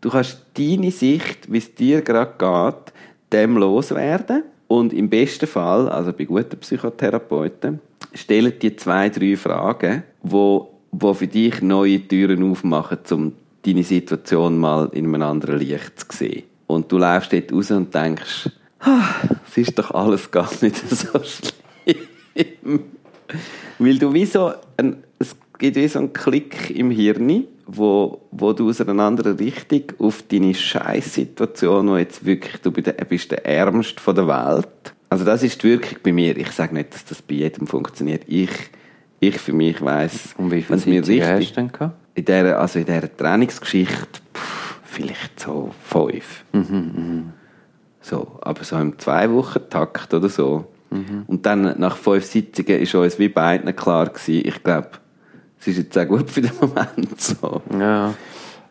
du 0.00 0.10
kannst 0.10 0.46
deine 0.54 0.90
Sicht, 0.90 1.52
wie 1.52 1.58
es 1.58 1.74
dir 1.74 2.02
gerade 2.02 2.34
geht, 2.38 2.92
dem 3.32 3.56
loswerden. 3.56 4.44
Und 4.68 4.92
im 4.92 5.10
besten 5.10 5.46
Fall, 5.46 5.88
also 5.88 6.12
bei 6.12 6.24
guten 6.24 6.58
Psychotherapeuten, 6.58 7.80
stellen 8.14 8.54
die 8.60 8.74
zwei, 8.76 9.08
drei 9.10 9.36
Fragen, 9.36 10.02
wo, 10.22 10.70
wo 10.90 11.12
für 11.14 11.26
dich 11.26 11.60
neue 11.60 12.06
Türen 12.06 12.50
aufmachen, 12.50 12.98
um 13.10 13.32
deine 13.66 13.82
Situation 13.82 14.58
mal 14.58 14.88
in 14.92 15.06
einem 15.06 15.22
anderen 15.22 15.58
Licht 15.58 16.00
zu 16.00 16.06
sehen. 16.16 16.44
Und 16.66 16.90
du 16.90 16.98
läufst 16.98 17.32
dort 17.32 17.52
raus 17.52 17.70
und 17.70 17.94
denkst, 17.94 18.48
ah, 18.80 19.14
es 19.46 19.58
ist 19.58 19.78
doch 19.78 19.90
alles 19.90 20.30
gar 20.30 20.48
nicht 20.60 20.76
so 20.88 21.08
schlimm. 21.22 22.84
Weil 23.78 23.98
du 23.98 24.12
wie 24.14 24.26
so 24.26 24.52
ein, 24.76 25.02
es 25.18 25.36
gibt 25.58 25.76
wie 25.76 25.88
so 25.88 25.98
einen 25.98 26.12
Klick 26.12 26.70
im 26.70 26.90
Hirn, 26.90 27.44
wo, 27.66 28.22
wo 28.30 28.52
du 28.52 28.68
aus 28.68 28.80
einer 28.80 29.02
anderen 29.02 29.36
Richtung 29.36 29.82
auf 29.98 30.22
deine 30.30 30.54
Scheißsituation, 30.54 31.88
wo 31.88 31.96
jetzt 31.96 32.24
wirklich, 32.24 32.56
du 32.62 32.70
bist 32.70 32.86
der, 32.86 32.92
bist 33.04 33.30
der 33.30 33.44
Ärmste 33.46 34.00
von 34.00 34.14
der 34.14 34.26
Welt. 34.26 34.94
Also 35.10 35.24
das 35.24 35.42
ist 35.42 35.62
die 35.62 35.68
Wirkung 35.68 35.98
bei 36.02 36.12
mir. 36.12 36.36
Ich 36.36 36.50
sage 36.52 36.74
nicht, 36.74 36.94
dass 36.94 37.04
das 37.04 37.20
bei 37.22 37.34
jedem 37.34 37.66
funktioniert. 37.66 38.22
Ich, 38.26 38.50
ich 39.20 39.38
für 39.38 39.52
mich 39.52 39.80
weiss, 39.82 40.34
Und 40.38 40.50
wie 40.50 40.68
wenn's 40.68 40.86
mir 40.86 41.00
richtig- 41.06 41.22
hast 41.22 41.50
du 41.50 41.54
denn 41.54 41.72
gehabt? 41.72 41.96
in 42.14 42.24
dieser, 42.24 42.58
also 42.58 42.78
in 42.78 42.84
dieser 42.86 43.16
Trainingsgeschichte 43.16 44.20
pff, 44.34 44.80
vielleicht 44.84 45.40
so 45.40 45.70
fünf. 45.82 46.44
So, 48.00 48.38
aber 48.40 48.64
so 48.64 48.76
im 48.76 48.98
Zwei-Wochen-Takt 48.98 50.12
oder 50.14 50.28
so. 50.28 50.66
Und 51.26 51.46
dann 51.46 51.78
nach 51.78 51.96
fünf 51.96 52.24
Sitzungen 52.26 52.80
ist 52.80 52.94
uns 52.94 53.18
wie 53.18 53.28
beiden 53.28 53.74
klar 53.74 54.10
gewesen, 54.10 54.46
ich 54.46 54.62
glaube, 54.62 54.90
es 55.62 55.68
ist 55.68 55.76
jetzt 55.78 55.98
auch 55.98 56.08
gut 56.08 56.28
für 56.28 56.40
den 56.40 56.52
Moment 56.60 57.20
so. 57.20 57.62
Ja. 57.78 58.14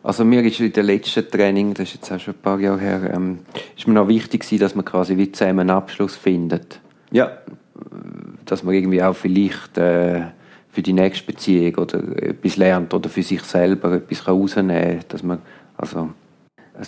Also 0.02 0.24
mir 0.24 0.44
ist 0.44 0.60
in 0.60 0.72
der 0.72 0.82
letzten 0.82 1.28
Training, 1.30 1.72
das 1.72 1.88
ist 1.88 1.94
jetzt 1.94 2.12
auch 2.12 2.20
schon 2.20 2.34
ein 2.34 2.40
paar 2.42 2.60
Jahre 2.60 2.80
her, 2.80 3.10
ähm, 3.14 3.38
ist 3.76 3.88
mir 3.88 3.94
noch 3.94 4.08
wichtig 4.08 4.42
gewesen, 4.42 4.60
dass 4.60 4.74
man 4.74 4.84
quasi 4.84 5.16
wie 5.16 5.32
zusammen 5.32 5.60
einen 5.60 5.70
Abschluss 5.70 6.16
findet. 6.16 6.80
Ja, 7.10 7.38
dass 8.44 8.62
man 8.62 8.74
irgendwie 8.74 9.02
auch 9.02 9.14
vielleicht 9.14 9.78
äh, 9.78 10.22
für 10.70 10.82
die 10.82 10.92
nächste 10.92 11.24
Beziehung 11.24 11.76
oder 11.76 12.00
etwas 12.22 12.56
lernt 12.56 12.92
oder 12.92 13.08
für 13.08 13.22
sich 13.22 13.42
selber 13.42 13.92
etwas 13.92 14.28
rausnehmen 14.28 14.98
kann, 14.98 15.04
dass 15.08 15.22
man, 15.22 15.38
also... 15.76 16.10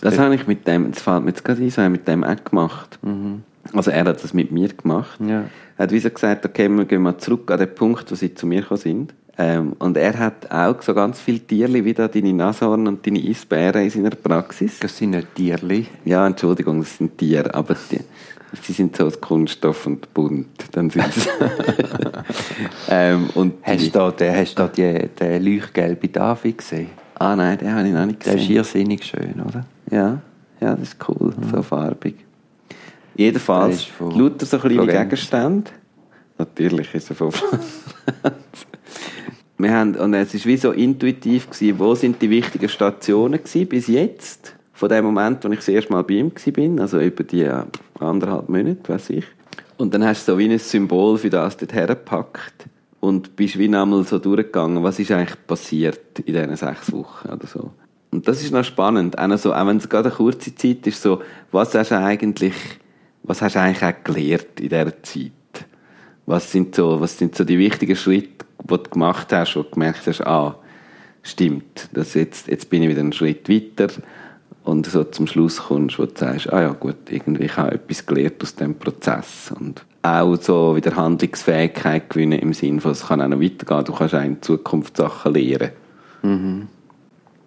Das 0.01 0.19
habe 0.19 0.35
ich 0.35 0.47
mit 0.47 0.67
dem, 0.67 0.93
das 0.93 1.03
fällt 1.03 1.23
mir 1.23 1.31
jetzt 1.31 1.45
gerade 1.45 1.63
ein, 1.63 1.71
so 1.71 1.89
mit 1.89 2.09
dem 2.09 2.25
auch 2.25 2.45
gemacht. 2.45 2.99
Mhm. 3.03 3.43
Also 3.73 3.91
er 3.91 4.05
hat 4.05 4.23
das 4.23 4.35
mit 4.35 4.51
mir 4.51 4.69
gemacht. 4.69 5.19
Ja. 5.21 5.45
Er 5.77 5.83
hat 5.83 5.93
wie 5.93 5.99
so 5.99 6.11
gesagt, 6.11 6.45
okay, 6.45 6.69
wir 6.69 6.85
gehen 6.85 7.03
mal 7.03 7.17
zurück 7.19 7.51
an 7.51 7.59
den 7.59 7.75
Punkt, 7.75 8.11
wo 8.11 8.15
sie 8.15 8.35
zu 8.35 8.47
mir 8.47 8.63
gekommen 8.63 8.81
sind. 8.81 9.15
Ähm, 9.37 9.75
und 9.79 9.97
er 9.97 10.17
hat 10.19 10.51
auch 10.51 10.81
so 10.83 10.95
ganz 10.95 11.21
viele 11.21 11.41
Tierli, 11.41 11.85
wie 11.85 11.95
da 11.95 12.07
deine 12.07 12.33
Nashorn 12.33 12.87
und 12.87 13.05
deine 13.07 13.19
Eisbären 13.19 13.83
in 13.83 13.91
seiner 13.91 14.11
Praxis. 14.11 14.79
Das 14.79 14.97
sind 14.97 15.11
nicht 15.11 15.35
Tierli. 15.35 15.87
Ja, 16.05 16.27
Entschuldigung, 16.27 16.81
das 16.81 16.97
sind 16.97 17.19
Tiere, 17.19 17.53
aber 17.53 17.77
die, 17.91 18.01
sie 18.63 18.73
sind 18.73 18.97
so 18.97 19.07
aus 19.07 19.21
Kunststoff 19.21 19.87
und 19.87 20.15
bunt. 20.15 20.67
Dann 20.73 20.89
sind 20.91 21.13
sie. 21.13 21.29
ähm, 22.89 23.29
und 23.35 23.55
hast 23.63 23.87
du 23.87 23.91
da, 23.91 24.11
den, 24.13 24.37
hast 24.37 24.55
du 24.55 24.63
da 24.63 24.69
die, 24.69 25.09
den 25.09 25.45
leuchtgelben 25.45 26.13
David 26.13 26.59
gesehen? 26.59 26.91
Ah 27.17 27.35
nein, 27.35 27.59
den 27.59 27.75
habe 27.75 27.89
ich 27.89 27.95
noch 27.95 28.07
nicht 28.07 28.21
gesehen. 28.21 28.37
Der 28.37 28.45
ist 28.45 28.51
irrsinnig 28.51 29.05
schön, 29.05 29.41
oder? 29.41 29.67
Ja, 29.91 30.19
ja, 30.61 30.75
das 30.77 30.91
ist 30.91 31.09
cool, 31.09 31.35
mhm. 31.37 31.51
so 31.51 31.63
farbig. 31.63 32.17
Jedenfalls, 33.17 33.89
lauter 34.01 34.47
so 34.47 34.59
kleine 34.59 34.87
Gegenstände. 34.87 35.71
Natürlich 36.39 36.93
ist 36.95 37.11
er 37.11 37.17
von 37.17 37.33
Wir 39.57 39.73
haben, 39.73 39.95
und 39.95 40.15
es 40.15 40.35
war 40.35 40.45
wie 40.45 40.57
so 40.57 40.73
intuitiv, 40.73 41.49
gewesen, 41.49 41.79
wo 41.79 41.95
sind 41.95 42.21
die 42.21 42.29
wichtigen 42.29 42.69
Stationen 42.69 43.39
gewesen, 43.39 43.69
bis 43.69 43.87
jetzt, 43.87 44.57
von 44.73 44.89
dem 44.89 45.05
Moment, 45.05 45.45
wo 45.45 45.49
ich 45.51 45.61
das 45.61 45.69
erste 45.69 45.93
Mal 45.93 46.03
bei 46.03 46.15
ihm 46.15 46.33
war, 46.33 46.83
also 46.83 47.01
über 47.01 47.23
die 47.23 47.43
äh, 47.43 47.63
anderthalb 48.01 48.49
Monate, 48.49 48.89
weiß 48.89 49.11
ich. 49.11 49.25
Und 49.77 49.95
dann 49.95 50.05
hast 50.05 50.27
du 50.27 50.33
so 50.33 50.39
wie 50.39 50.51
ein 50.51 50.59
Symbol 50.59 51.19
für 51.19 51.31
das 51.31 51.57
dort 51.57 51.73
hergepackt 51.73 52.67
und 53.01 53.37
bist 53.37 53.59
wie 53.59 53.75
einmal 53.75 54.05
so 54.05 54.19
durchgegangen, 54.19 54.83
was 54.83 54.99
ist 54.99 55.13
eigentlich 55.13 55.47
passiert 55.47 56.19
in 56.19 56.35
diesen 56.35 56.57
sechs 56.57 56.93
Wochen 56.93 57.29
oder 57.29 57.47
so. 57.47 57.71
Und 58.11 58.29
das 58.29 58.43
ist 58.43 58.53
noch 58.53 58.65
spannend, 58.65 59.19
auch, 59.19 59.37
so, 59.37 59.53
auch 59.53 59.67
wenn 59.67 59.77
es 59.77 59.89
gerade 59.89 60.09
eine 60.09 60.17
kurze 60.17 60.55
Zeit 60.55 60.87
ist, 60.87 61.03
so, 61.03 61.21
was 61.51 61.75
hast 61.75 61.91
du 61.91 61.99
eigentlich, 61.99 62.55
was 63.23 63.43
hast 63.43 63.57
du 63.57 63.61
eigentlich 63.61 63.83
auch 63.83 64.05
gelernt 64.05 64.61
in 64.61 64.69
dieser 64.69 65.03
Zeit? 65.03 65.33
Was 66.27 66.51
sind 66.51 66.75
so, 66.75 67.01
was 67.01 67.19
sind 67.19 67.37
so 67.37 67.45
die 67.45 67.59
wichtigen 67.59 67.97
Schritte, 67.97 68.47
die 68.63 68.67
du 68.69 68.91
gemacht 68.91 69.33
hast, 69.33 69.57
wo 69.57 69.63
du 69.63 69.71
gemerkt 69.71 70.07
hast, 70.07 70.27
ah, 70.27 70.57
stimmt, 71.23 71.89
das 71.93 72.15
jetzt, 72.15 72.49
jetzt 72.49 72.71
bin 72.71 72.83
ich 72.83 72.89
wieder 72.89 73.01
einen 73.01 73.13
Schritt 73.13 73.49
weiter 73.49 73.89
und 74.65 74.87
so 74.87 75.05
zum 75.05 75.27
Schluss 75.27 75.59
kommst, 75.59 75.99
wo 75.99 76.07
du 76.07 76.13
sagst, 76.15 76.53
ah 76.53 76.63
ja 76.63 76.73
gut, 76.73 76.97
irgendwie 77.11 77.45
ich 77.45 77.57
habe 77.57 77.73
etwas 77.73 78.07
gelernt 78.07 78.43
aus 78.43 78.55
dem 78.55 78.75
Prozess 78.75 79.53
und 79.59 79.85
auch 80.03 80.37
so 80.37 80.77
wieder 80.77 80.97
Handlungsfähigkeit 80.97 82.11
gewinnen 82.11 82.39
im 82.39 82.53
Sinne 82.53 82.81
von, 82.81 82.93
es 82.93 83.07
kann 83.07 83.23
auch 83.23 83.29
noch 83.29 83.41
weitergehen, 83.41 83.85
du 83.85 83.93
kannst 83.93 84.15
auch 84.15 84.23
in 84.23 84.43
Zukunft 84.43 84.97
Sachen 84.97 85.35
lernen. 85.35 85.71
Mhm. 86.23 86.69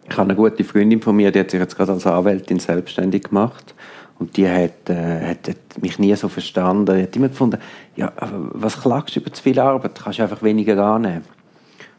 Ich 0.10 0.18
habe 0.18 0.30
eine 0.30 0.36
gute 0.36 0.64
Freundin 0.64 1.02
von 1.02 1.16
mir, 1.16 1.32
die 1.32 1.40
hat 1.40 1.52
sich 1.52 1.60
jetzt 1.60 1.76
gerade 1.76 1.92
als 1.92 2.08
Anwältin 2.08 2.60
selbstständig 2.60 3.24
gemacht 3.24 3.76
und 4.20 4.36
die 4.36 4.48
hat, 4.50 4.90
äh, 4.90 5.30
hat, 5.30 5.48
hat, 5.48 5.82
mich 5.82 6.00
nie 6.00 6.16
so 6.16 6.28
verstanden. 6.28 6.96
Die 6.96 7.04
hat 7.04 7.16
immer 7.16 7.30
gefunden, 7.30 7.60
ja, 7.96 8.12
was 8.54 8.82
klagst 8.82 9.16
du 9.16 9.20
über 9.20 9.32
zu 9.32 9.44
viel 9.44 9.60
Arbeit? 9.60 9.98
Du 9.98 10.04
kannst 10.04 10.20
einfach 10.20 10.42
weniger 10.42 10.84
annehmen. 10.84 11.24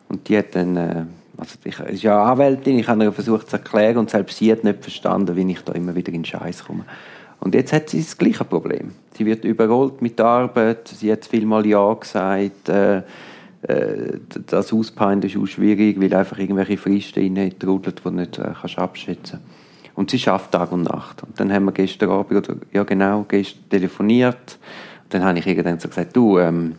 Und 0.09 0.29
die 0.29 0.37
hat 0.37 0.55
dann, 0.55 0.77
äh, 0.77 1.05
also 1.37 1.57
ich 1.65 1.79
ist 1.79 2.03
ja 2.03 2.25
Anwältin, 2.25 2.79
ich 2.79 2.89
habe 2.89 3.05
ihr 3.05 3.13
versucht 3.13 3.51
zu 3.51 3.57
erklären 3.57 3.99
und 3.99 4.11
selbst 4.11 4.39
sie 4.39 4.51
hat 4.51 4.65
nicht 4.65 4.83
verstanden, 4.83 5.37
wie 5.37 5.51
ich 5.53 5.61
da 5.61 5.73
immer 5.73 5.95
wieder 5.95 6.13
in 6.13 6.25
Scheiß 6.25 6.65
komme. 6.65 6.85
Und 7.41 7.55
jetzt 7.55 7.73
hat 7.73 7.91
sie 7.91 8.01
das 8.01 8.19
gleiche 8.19 8.45
Problem. 8.45 8.93
Sie 9.13 9.25
wird 9.25 9.45
überrollt 9.45 10.03
mit 10.03 10.19
der 10.19 10.27
Arbeit, 10.27 10.89
sie 10.89 11.13
hat 11.13 11.25
vielmal 11.25 11.65
Ja 11.67 11.95
gesagt, 11.95 12.69
äh, 12.69 13.03
äh, 13.63 14.19
das 14.47 14.73
Auspeilen 14.73 15.23
ist 15.23 15.37
auch 15.37 15.47
schwierig, 15.47 16.01
weil 16.01 16.13
einfach 16.15 16.39
irgendwelche 16.39 16.77
Fristen 16.77 17.37
reintrudelt, 17.37 18.01
die 18.01 18.03
du 18.03 18.11
nicht 18.11 18.39
äh, 18.39 18.51
kannst 18.61 18.79
abschätzen 18.79 19.39
kannst. 19.41 19.58
Und 19.99 20.13
sie 20.13 20.19
schafft 20.21 20.53
Tag 20.53 20.71
und 20.71 20.85
Nacht. 20.85 21.25
Und 21.25 21.41
dann 21.41 21.53
haben 21.53 21.65
wir 21.65 21.73
gestern 21.73 22.11
Abend, 22.11 22.49
ja 22.73 22.85
genau, 22.85 23.27
gestern 23.27 23.69
telefoniert. 23.69 24.57
Und 25.03 25.13
dann 25.13 25.25
habe 25.25 25.41
ich 25.41 25.47
irgendwann 25.49 25.81
so 25.81 25.89
gesagt, 25.89 26.15
du, 26.15 26.39
ähm, 26.39 26.77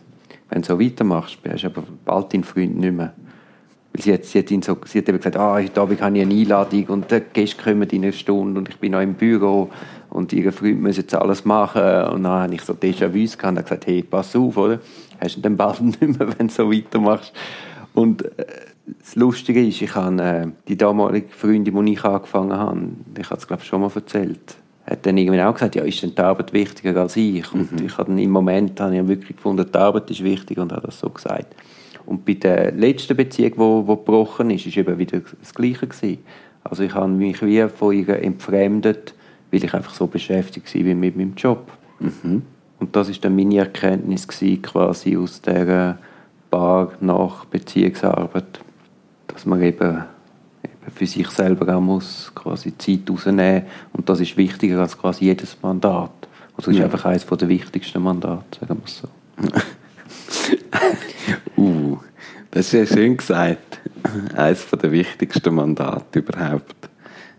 wenn 0.48 0.62
du 0.62 0.68
so 0.68 0.80
weitermachst, 0.80 1.36
hast 1.46 1.64
du 1.64 1.66
aber 1.66 1.82
bald 2.06 2.32
deinen 2.32 2.44
Freund 2.44 2.78
nicht 2.78 2.94
mehr. 2.94 3.12
Weil 3.92 4.02
sie 4.02 4.14
hat, 4.14 4.24
sie 4.24 4.38
hat, 4.38 4.50
ihn 4.50 4.62
so, 4.62 4.78
sie 4.86 5.00
hat 5.00 5.08
eben 5.10 5.18
gesagt, 5.18 5.36
ah, 5.36 5.52
heute 5.52 5.78
Abend 5.82 6.00
habe 6.00 6.16
ich 6.16 6.22
eine 6.22 6.34
Einladung 6.34 6.84
und 6.86 7.10
die 7.10 7.20
Gäste 7.34 7.62
kommen 7.62 7.90
in 7.90 8.04
einer 8.04 8.12
Stunde 8.12 8.58
und 8.58 8.70
ich 8.70 8.78
bin 8.78 8.92
noch 8.92 9.02
im 9.02 9.12
Büro 9.12 9.68
und 10.08 10.32
ihre 10.32 10.50
Freund 10.50 10.80
müssen 10.80 11.02
jetzt 11.02 11.14
alles 11.14 11.44
machen. 11.44 11.82
Und 11.82 12.22
dann 12.22 12.44
habe 12.44 12.54
ich 12.54 12.62
so 12.62 12.72
Déjà-vu 12.72 13.36
gehabt 13.36 13.44
und 13.44 13.62
gesagt, 13.62 13.86
hey, 13.86 14.02
pass 14.02 14.34
auf, 14.34 14.56
oder? 14.56 14.80
Hast 15.20 15.36
du 15.36 15.42
den 15.42 15.58
Ball 15.58 15.76
nicht 15.80 16.00
mehr, 16.00 16.38
wenn 16.38 16.48
du 16.48 16.54
so 16.54 16.72
weitermachst. 16.72 17.34
Und 17.92 18.22
äh, 18.38 18.46
das 18.98 19.16
Lustige 19.16 19.66
ist, 19.66 19.82
ich 19.82 19.94
habe 19.94 20.22
äh, 20.22 20.46
die 20.68 20.76
damalige 20.76 21.28
Freundin, 21.30 21.84
die 21.84 21.92
ich 21.92 22.04
angefangen 22.04 22.52
habe, 22.52 22.80
ich 23.18 23.30
habe 23.30 23.40
es 23.40 23.46
glaube 23.46 23.64
schon 23.64 23.80
mal 23.80 23.90
erzählt, 23.94 24.56
hat 24.86 25.06
dann 25.06 25.16
irgendwann 25.16 25.46
auch 25.46 25.54
gesagt, 25.54 25.76
ja, 25.76 25.84
ist 25.84 26.02
denn 26.02 26.14
die 26.14 26.20
Arbeit 26.20 26.52
wichtiger 26.52 26.96
als 27.00 27.16
ich? 27.16 27.52
Und 27.52 27.72
mhm. 27.72 27.86
ich 27.86 27.96
habe 27.96 28.10
dann 28.10 28.18
im 28.18 28.30
Moment 28.30 28.80
habe 28.80 28.96
ich 28.96 29.06
wirklich 29.06 29.36
gefunden, 29.36 29.66
die 29.72 29.78
Arbeit 29.78 30.10
ist 30.10 30.24
wichtig 30.24 30.58
und 30.58 30.72
habe 30.72 30.86
das 30.86 30.98
so 30.98 31.08
gesagt. 31.10 31.54
Und 32.06 32.24
bei 32.24 32.34
der 32.34 32.72
letzten 32.72 33.16
Beziehung, 33.16 33.84
die, 33.84 33.92
die 33.92 33.96
gebrochen 33.96 34.50
ist, 34.50 34.66
ist 34.66 34.76
eben 34.76 34.98
wieder 34.98 35.20
das 35.40 35.54
Gleiche 35.54 35.86
gewesen. 35.86 36.18
Also 36.64 36.82
ich 36.82 36.94
habe 36.94 37.08
mich 37.08 37.40
wie 37.42 37.68
von 37.68 37.94
ihr 37.94 38.08
entfremdet, 38.22 39.14
weil 39.50 39.64
ich 39.64 39.74
einfach 39.74 39.94
so 39.94 40.06
beschäftigt 40.06 40.74
war 40.74 40.94
mit 40.94 41.16
meinem 41.16 41.34
Job. 41.36 41.70
Mhm. 42.00 42.42
Und 42.80 42.96
das 42.96 43.08
ist 43.10 43.24
dann 43.24 43.36
meine 43.36 43.58
Erkenntnis 43.58 44.26
gewesen, 44.26 44.62
quasi 44.62 45.16
aus 45.16 45.40
der 45.42 45.98
Bar 46.50 46.92
nach 47.00 47.44
Beziehungsarbeit 47.44 48.60
dass 49.40 49.46
man 49.46 49.62
eben, 49.62 50.04
eben 50.62 50.94
für 50.94 51.06
sich 51.06 51.26
selber 51.30 51.74
auch 51.74 51.80
muss 51.80 52.30
quasi 52.34 52.76
Zeit 52.76 53.08
rausnehmen 53.08 53.62
und 53.94 54.06
das 54.06 54.20
ist 54.20 54.36
wichtiger 54.36 54.80
als 54.80 54.98
quasi 54.98 55.24
jedes 55.24 55.56
Mandat. 55.62 56.10
Also 56.58 56.70
das 56.70 56.78
ist 56.78 56.84
einfach 56.84 57.06
eines 57.06 57.24
der 57.24 57.48
wichtigsten 57.48 58.02
Mandate, 58.02 58.44
sagen 58.60 58.80
wir 58.80 58.84
es 58.84 58.98
so. 58.98 59.08
uh, 61.62 61.96
das 62.50 62.66
ist 62.66 62.90
ja 62.90 62.94
schön 62.94 63.16
gesagt. 63.16 63.80
Eines 64.36 64.66
der 64.68 64.92
wichtigsten 64.92 65.54
Mandate 65.54 66.18
überhaupt. 66.18 66.90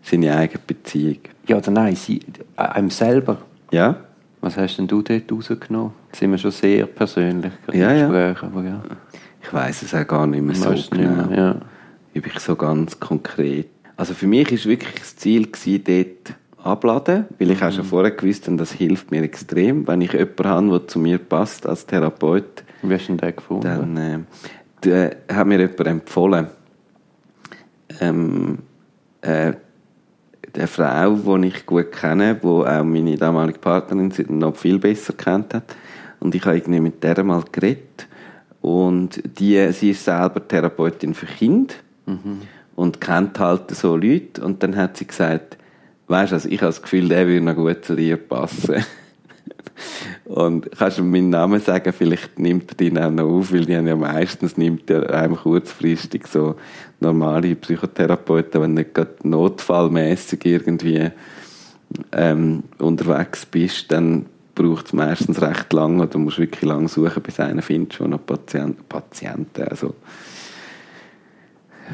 Seine 0.02 0.36
eigene 0.36 0.60
Beziehung. 0.66 1.20
Ja 1.48 1.58
oder 1.58 1.70
nein, 1.70 1.96
sie, 1.96 2.20
äh, 2.58 2.62
einem 2.64 2.90
selber. 2.90 3.38
Ja. 3.70 3.96
Was 4.40 4.58
hast 4.58 4.78
denn 4.78 4.88
du 4.88 5.04
dort 5.04 5.32
rausgenommen? 5.32 5.92
Das 6.10 6.20
sind 6.20 6.32
wir 6.32 6.40
schon 6.40 6.50
sehr 6.50 6.88
persönlich 6.88 7.52
ja, 7.72 7.94
ja. 7.94 8.08
Aber 8.08 8.64
ja. 8.64 8.82
Ich 9.44 9.54
weiß 9.54 9.84
es 9.84 9.94
auch 9.94 10.08
gar 10.08 10.26
nicht 10.26 10.42
mehr 10.42 10.56
so 10.56 10.74
genau. 10.90 11.28
Mehr, 11.28 11.38
ja 11.38 11.56
ich 12.14 12.40
so 12.40 12.56
ganz 12.56 13.00
konkret. 13.00 13.70
Also 13.96 14.14
für 14.14 14.28
mich 14.28 14.52
war 14.52 14.72
wirklich 14.72 15.00
das 15.00 15.16
Ziel, 15.16 15.50
gewesen, 15.52 15.84
dort 15.86 16.36
abladen, 16.64 17.26
weil 17.40 17.52
ich 17.52 17.64
auch 17.64 17.72
schon 17.72 17.86
mhm. 17.86 17.90
vorher 17.90 18.12
gewusst 18.12 18.48
habe, 18.48 18.58
das 18.58 18.72
hilft 18.72 19.12
mir 19.12 19.24
extrem, 19.24 19.88
wenn 19.88 20.02
ich 20.02 20.14
jemanden 20.14 20.48
habe, 20.48 20.70
der 20.70 20.88
zu 20.88 21.00
mir 21.00 21.18
passt 21.18 21.66
als 21.66 21.86
Therapeut. 21.86 22.64
Wie 22.82 22.94
hast 22.94 23.08
du 23.08 23.16
den 23.16 23.36
gefunden? 23.36 23.64
Dann 23.64 23.98
äh, 23.98 24.20
der 24.84 25.18
hat 25.32 25.48
mir 25.48 25.60
jemand 25.60 25.88
empfohlen. 25.88 26.48
Ähm, 28.00 28.60
äh, 29.22 29.54
der 30.56 30.68
Frau, 30.68 31.16
die 31.16 31.48
ich 31.48 31.66
gut 31.66 31.92
kenne, 31.92 32.36
die 32.36 32.46
auch 32.46 32.84
meine 32.84 33.16
damalige 33.16 33.60
Partnerin 33.60 34.12
noch 34.30 34.56
viel 34.56 34.80
besser 34.80 35.14
kennt 35.14 35.54
hat. 35.54 35.76
Und 36.20 36.36
ich 36.36 36.44
habe 36.46 36.58
irgendwie 36.58 36.80
mit 36.80 37.04
der 37.04 37.24
mal 37.24 37.44
geredet. 37.52 38.08
Und 38.62 39.22
die, 39.40 39.72
sie 39.72 39.92
ist 39.92 40.06
selber 40.06 40.46
Therapeutin 40.48 41.14
für 41.14 41.26
Kinder 41.26 41.74
Und 42.76 43.02
kennt 43.02 43.40
halt 43.40 43.72
so 43.72 43.96
Leute. 43.96 44.44
Und 44.44 44.64
dann 44.64 44.76
hat 44.76 44.98
sie 44.98 45.06
gesagt, 45.06 45.58
weißt 46.08 46.32
du, 46.32 46.36
also 46.36 46.50
ich 46.50 46.60
habe 46.62 46.68
das 46.68 46.82
Gefühl, 46.82 47.08
der 47.08 47.28
würde 47.28 47.46
noch 47.46 47.56
gut 47.56 47.86
zu 47.86 47.96
dir 47.96 48.18
passen. 48.18 48.84
Und 50.26 50.72
kannst 50.78 51.00
du 51.00 51.04
meinen 51.04 51.30
Namen 51.30 51.60
sagen? 51.60 51.92
Vielleicht 51.92 52.38
nimmt 52.40 52.72
er 52.72 52.76
den 52.76 52.98
auch 53.00 53.10
noch 53.10 53.26
auf, 53.26 53.52
weil 53.52 53.66
die 53.66 53.76
haben 53.76 53.88
ja 53.88 53.96
meistens 53.96 54.56
nimmt 54.56 54.90
er 54.90 55.28
kurzfristig 55.30 56.28
so 56.28 56.56
normale 57.00 57.56
Psychotherapeuten, 57.56 58.62
wenn 58.62 58.76
du 58.76 58.82
nicht 58.82 58.94
gerade 58.94 59.16
notfallmäßig 59.24 60.46
irgendwie 60.46 61.10
ähm, 62.12 62.64
unterwegs 62.78 63.46
bist, 63.46 63.92
dann 63.92 64.26
braucht 64.56 64.88
es 64.88 64.94
meistens 64.94 65.42
recht 65.42 65.74
lange 65.74 66.04
oder 66.04 66.08
du 66.08 66.20
musst 66.20 66.40
wirklich 66.40 66.64
lange 66.64 66.88
suchen, 66.88 67.24
bis 67.24 67.40
einer 67.40 67.62
findet 67.62 67.96
schon 67.96 68.12
noch 68.12 68.26
Patienten, 68.26 68.84
Patienten 68.88 69.64
also 69.64 69.96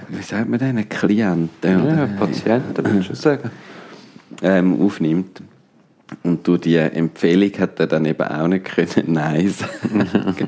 wie 0.10 0.22
sagt 0.22 0.50
man 0.50 0.60
denn, 0.60 0.88
Klienten 0.90 1.50
ja, 1.72 1.84
oder 1.84 2.08
Patienten, 2.08 2.86
würdest 2.86 3.10
du 3.10 3.16
sagen, 3.16 3.52
ähm, 4.42 4.82
aufnimmt. 4.82 5.42
Und 6.24 6.48
durch 6.48 6.62
die 6.62 6.78
Empfehlung 6.78 7.52
hat 7.60 7.80
er 7.80 7.88
dann 7.88 8.06
eben 8.06 8.26
auch 8.26 8.48
nicht 8.48 8.66
können 8.66 9.04
Nein 9.14 9.50
sagen 9.50 10.48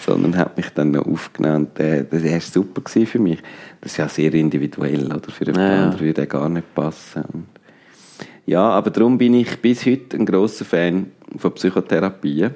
sondern 0.00 0.36
hat 0.36 0.56
mich 0.56 0.70
dann 0.70 0.92
noch 0.92 1.06
aufgenommen. 1.06 1.66
Und, 1.66 1.80
äh, 1.80 2.04
das 2.08 2.24
war 2.24 2.40
super 2.40 2.82
für 2.88 3.18
mich. 3.18 3.38
Das 3.80 3.92
ist 3.92 3.98
ja 3.98 4.08
sehr 4.08 4.32
individuell, 4.34 5.06
oder? 5.06 5.30
Für 5.30 5.44
jemand 5.44 5.68
ja. 5.68 5.84
anderen 5.84 6.00
würde 6.00 6.26
gar 6.26 6.48
nicht 6.48 6.74
passen. 6.74 7.22
Und 7.32 7.46
ja, 8.46 8.62
aber 8.62 8.90
darum 8.90 9.18
bin 9.18 9.34
ich 9.34 9.60
bis 9.60 9.86
heute 9.86 10.16
ein 10.16 10.26
großer 10.26 10.64
Fan 10.64 11.12
von 11.36 11.52
Psychotherapie. 11.52 12.48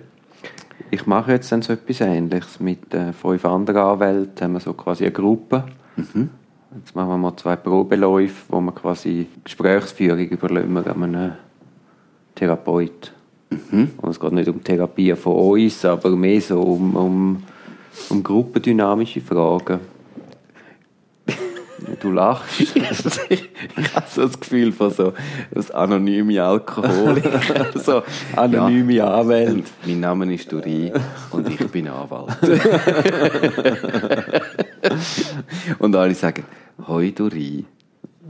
Ich 0.90 1.06
mache 1.06 1.32
jetzt 1.32 1.52
dann 1.52 1.62
so 1.62 1.72
etwas 1.72 2.00
Ähnliches. 2.00 2.60
Mit 2.60 2.92
äh, 2.94 3.12
fünf 3.12 3.44
anderen 3.44 3.80
Anwälten 3.80 4.44
haben 4.44 4.52
wir 4.54 4.60
so 4.60 4.72
quasi 4.72 5.04
eine 5.04 5.12
Gruppe. 5.12 5.64
Mhm. 5.96 6.30
Jetzt 6.76 6.96
machen 6.96 7.08
wir 7.08 7.18
mal 7.18 7.36
zwei 7.36 7.56
Probeläufe, 7.56 8.34
wo 8.48 8.60
wir 8.60 8.72
quasi 8.72 9.28
Gesprächsführung 9.44 10.26
überlassen 10.28 10.76
an 10.76 11.02
einen 11.02 11.32
Therapeut. 12.34 13.12
Mhm. 13.50 13.90
Und 13.98 14.10
es 14.10 14.18
geht 14.18 14.32
nicht 14.32 14.48
um 14.48 14.62
Therapie 14.62 15.14
von 15.14 15.34
uns, 15.34 15.84
aber 15.84 16.10
mehr 16.10 16.40
so 16.40 16.60
um, 16.60 16.96
um, 16.96 17.42
um 18.10 18.22
gruppendynamische 18.22 19.20
Fragen. 19.20 19.80
Du 22.00 22.12
lachst. 22.12 22.60
ich 23.28 23.94
habe 23.94 24.06
so 24.08 24.22
das 24.22 24.40
Gefühl 24.40 24.72
von 24.72 24.90
so 24.90 25.12
das 25.52 25.70
anonyme 25.70 26.42
Alkoholiker. 26.42 27.70
so, 27.74 28.02
Anonyme 28.34 28.94
ja, 28.94 29.20
Anwälte. 29.20 29.64
mein 29.84 30.00
Name 30.00 30.34
ist 30.34 30.50
Duri 30.50 30.90
und 31.30 31.48
ich 31.48 31.58
bin 31.70 31.88
Anwalt. 31.88 32.38
und 35.78 35.96
alle 35.96 36.14
sagen, 36.14 36.44
hoi 36.86 37.12
Duri. 37.12 37.64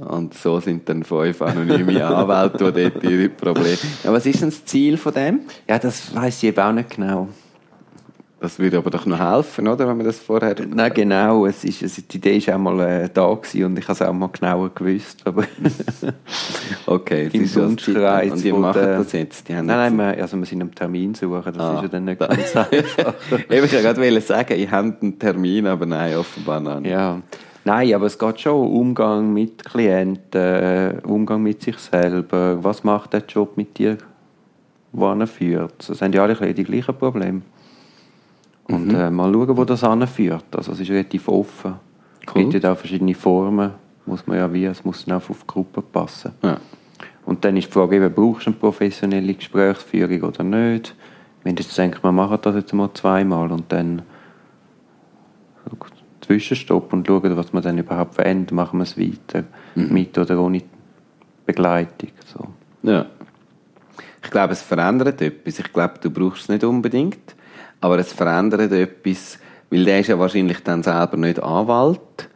Und 0.01 0.35
so 0.35 0.59
sind 0.59 0.89
dann 0.89 1.05
fünf 1.05 1.41
anonyme 1.41 2.05
Anwälte, 2.05 2.73
die 2.73 2.91
dort 2.91 3.05
ihre 3.05 3.29
Probleme... 3.29 3.79
Ja, 4.03 4.13
was 4.13 4.27
ist 4.27 4.41
denn 4.41 4.51
das 4.51 4.65
Ziel 4.65 4.97
von 4.97 5.15
dem? 5.15 5.41
Ja, 5.69 5.79
das 5.79 6.15
weiß 6.15 6.39
ich 6.39 6.49
eben 6.49 6.61
auch 6.61 6.73
nicht 6.73 6.91
genau. 6.91 7.29
Das 8.45 8.59
würde 8.59 8.77
aber 8.77 8.91
doch 8.91 9.07
noch 9.07 9.19
helfen, 9.19 9.67
oder, 9.69 9.89
wenn 9.89 9.97
man 9.97 10.05
das 10.05 10.19
vorher... 10.19 10.55
Nein, 10.69 10.93
genau. 10.93 11.47
Es 11.47 11.65
ist, 11.65 11.83
es, 11.83 11.95
die 12.07 12.19
Idee 12.19 12.47
war 12.47 12.57
auch 12.57 12.59
mal 12.59 12.79
äh, 12.81 13.09
da 13.13 13.33
gewesen 13.33 13.65
und 13.65 13.79
ich 13.79 13.85
habe 13.89 13.93
es 13.95 14.03
auch 14.03 14.13
mal 14.13 14.29
genauer 14.29 14.69
gewusst. 14.75 15.23
Aber 15.27 15.45
Okay, 16.87 17.27
es 17.29 17.35
Im 17.35 17.43
ist. 17.45 17.57
Wunschkreis 17.57 18.33
Und 18.33 18.45
die 18.45 18.53
machen 18.53 18.81
der- 18.83 18.99
das 18.99 19.13
jetzt? 19.13 19.49
Nein, 19.49 19.65
nein, 19.65 19.97
wir, 19.97 20.21
also 20.21 20.37
wir 20.37 20.45
sind 20.45 20.61
am 20.61 20.75
Termin 20.75 21.15
suchen. 21.15 21.43
Das 21.55 21.59
Ah. 21.59 21.77
ist 21.77 21.83
ja 21.83 21.89
dann 21.89 22.05
nicht 22.05 22.19
ganz 22.21 22.55
einfach. 22.55 23.15
Eben, 23.33 23.65
ich 23.65 23.73
wollte 23.73 23.83
gerade 23.83 24.21
sagen, 24.21 24.55
ich 24.61 24.71
habe 24.71 24.95
einen 25.01 25.19
Termin, 25.19 25.67
aber 25.67 25.87
nein, 25.87 26.15
offenbar 26.17 26.61
noch 26.61 26.81
nicht. 26.81 26.93
Ja. 26.93 27.21
Nein, 27.65 27.95
aber 27.95 28.05
es 28.07 28.19
geht 28.19 28.41
schon 28.43 28.53
um 28.69 28.77
Umgang 28.89 29.33
mit 29.33 29.65
Klienten, 29.65 30.39
äh, 30.39 30.97
Umgang 31.05 31.43
mit 31.43 31.63
sich 31.63 31.79
selber. 31.79 32.63
Was 32.63 32.85
macht 32.85 33.15
der 33.15 33.23
Job 33.27 33.57
mit 33.57 33.79
dir, 33.79 33.97
wo 34.93 35.11
er 35.11 35.27
führt? 35.27 35.89
Das 35.89 35.97
sind 35.99 36.15
ja 36.15 36.23
alle 36.25 36.53
die 36.53 36.65
gleichen 36.65 36.95
Probleme. 36.95 37.41
Und 38.69 38.89
Mhm. 38.89 38.95
äh, 38.95 39.11
mal 39.11 39.33
schauen, 39.33 39.57
wo 39.57 39.65
das 39.65 39.85
anführt. 39.85 40.45
Also 40.57 40.73
es 40.73 40.81
ist 40.81 40.91
relativ 40.91 41.29
offen. 41.29 41.75
Es 42.27 42.35
Cool. 42.35 42.49
gibt 42.51 42.65
ja 42.65 42.73
auch 42.73 42.77
verschiedene 42.79 43.15
Formen. 43.15 43.73
Muss 44.07 44.27
man 44.27 44.37
ja 44.39 44.53
wie, 44.53 44.65
es 44.65 44.85
muss 44.85 45.05
dann 45.05 45.17
auch 45.19 45.31
auf 45.31 45.41
die 45.41 45.47
Gruppe 45.47 45.83
passen. 45.83 46.33
Ja. 46.43 46.59
Und 47.27 47.45
dann 47.45 47.57
ist 47.57 47.69
die 47.69 47.73
Frage, 47.73 47.97
eben, 47.97 48.13
brauchst 48.15 48.47
du 48.47 48.51
eine 48.51 48.59
professionelle 48.59 49.33
Gesprächsführung 49.35 50.23
oder 50.23 50.45
nicht? 50.45 50.95
Wenn 51.43 51.57
du 51.57 51.63
jetzt 51.63 51.77
denkst, 51.77 52.03
wir 52.03 52.13
machen 52.13 52.39
das 52.43 52.55
jetzt 52.55 52.73
mal 52.73 52.91
zweimal 52.95 53.51
und 53.53 53.71
dann 53.71 54.03
Zwischenstopp 56.21 56.93
und 56.93 57.07
schauen, 57.07 57.37
was 57.37 57.53
wir 57.53 57.61
dann 57.61 57.77
überhaupt 57.79 58.15
verändern, 58.15 58.57
machen 58.57 58.79
wir 58.79 58.85
es 58.85 58.99
weiter, 58.99 59.45
mit 59.75 60.17
oder 60.17 60.41
ohne 60.41 60.63
Begleitung. 61.45 62.11
So. 62.25 62.47
Ja. 62.83 63.07
Ich 64.23 64.31
glaube, 64.31 64.55
es 64.55 64.63
verändert 64.63 65.21
etwas. 65.21 65.59
Ich 65.59 65.71
glaube, 65.73 65.95
du 66.01 66.11
brauchst 66.11 66.45
es 66.45 66.49
nicht 66.49 66.65
unbedingt, 66.65 67.34
aber 67.85 67.99
es 67.99 68.15
verändert 68.15 68.73
etwas, 68.73 69.39
weil 69.69 69.85
der 69.85 70.01
ist 70.01 70.07
ja 70.07 70.19
wahrscheinlich 70.19 70.61
dann 70.61 70.83
selber 70.83 71.19
nicht 71.19 71.43
Anwalt. 71.43 72.31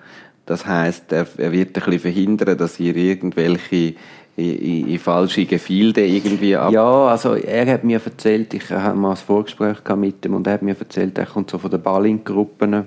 Das 0.44 0.66
heißt, 0.66 1.10
er, 1.10 1.26
er 1.38 1.52
wird 1.52 1.68
ein 1.68 1.72
bisschen 1.72 2.00
verhindern, 2.00 2.58
dass 2.58 2.78
ihr 2.78 2.94
irgendwelche 2.94 3.94
in, 4.36 4.88
in, 4.88 4.98
falsche 4.98 5.46
Gefilde 5.46 6.04
irgendwie 6.04 6.54
ab... 6.54 6.70
Ja, 6.70 7.06
also 7.06 7.32
er 7.32 7.64
hat 7.72 7.82
mir 7.82 7.98
erzählt, 8.04 8.52
ich 8.52 8.68
hatte 8.68 8.94
mal 8.94 9.12
ein 9.12 9.16
Vorgespräch 9.16 9.78
mit 9.96 10.22
ihm 10.26 10.34
und 10.34 10.46
er 10.46 10.52
hat 10.52 10.62
mir 10.62 10.76
erzählt, 10.78 11.16
er 11.16 11.24
kommt 11.24 11.48
so 11.48 11.56
von 11.56 11.70
den 11.70 11.80
Balling-Gruppen. 11.80 12.86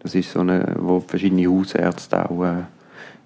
Das 0.00 0.16
ist 0.16 0.32
so 0.32 0.40
eine, 0.40 0.74
wo 0.80 0.98
verschiedene 0.98 1.48
Hausärzte 1.48 2.28
auch 2.28 2.42
äh, 2.42 2.64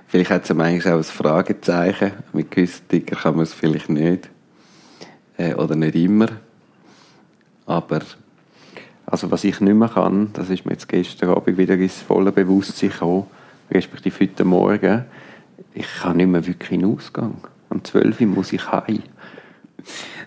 Vielleicht 0.07 0.31
hat 0.31 0.43
es 0.45 0.51
eigentlich 0.51 0.85
auch 0.87 0.97
ein 0.97 1.03
Fragezeichen. 1.03 2.11
Mit 2.33 2.51
gewissen 2.51 2.87
Tiger 2.87 3.15
kann 3.15 3.35
man 3.35 3.43
es 3.43 3.53
vielleicht 3.53 3.89
nicht. 3.89 4.29
Äh, 5.37 5.53
oder 5.55 5.75
nicht 5.75 5.95
immer. 5.95 6.27
Aber 7.65 8.01
Also 9.05 9.29
was 9.29 9.43
ich 9.43 9.61
nicht 9.61 9.75
mehr 9.75 9.89
kann, 9.89 10.31
das 10.33 10.49
ist 10.49 10.65
mir 10.65 10.71
jetzt 10.71 10.87
gestern 10.87 11.29
Abend 11.29 11.57
wieder 11.57 11.75
ins 11.75 12.01
volle 12.01 12.31
Bewusstsein 12.31 12.89
gekommen, 12.89 13.27
respektive 13.69 14.19
heute 14.21 14.43
Morgen, 14.43 15.05
ich 15.73 15.87
kann 16.01 16.17
nicht 16.17 16.27
mehr 16.27 16.45
wirklich 16.45 16.71
in 16.71 16.81
den 16.81 16.93
Ausgang. 16.95 17.35
Am 17.69 17.83
12 17.83 18.21
Uhr 18.21 18.27
muss 18.27 18.53
ich 18.53 18.71
heim. 18.71 19.03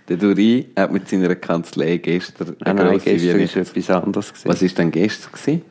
Der 0.09 0.17
Duri 0.17 0.69
hat 0.77 0.93
mit 0.93 1.09
seiner 1.09 1.35
Kanzlei 1.35 1.97
gestern 1.99 2.57
Nein, 2.61 2.79
eine 2.79 2.91
nein, 2.91 3.01
gestern 3.05 3.39
war 3.39 3.57
etwas 3.63 3.91
anderes. 3.91 4.29
Gewesen. 4.33 4.49
Was 4.49 4.63
war 4.63 4.69
denn 4.69 4.91
gestern? 4.91 5.33
Gewesen? 5.33 5.63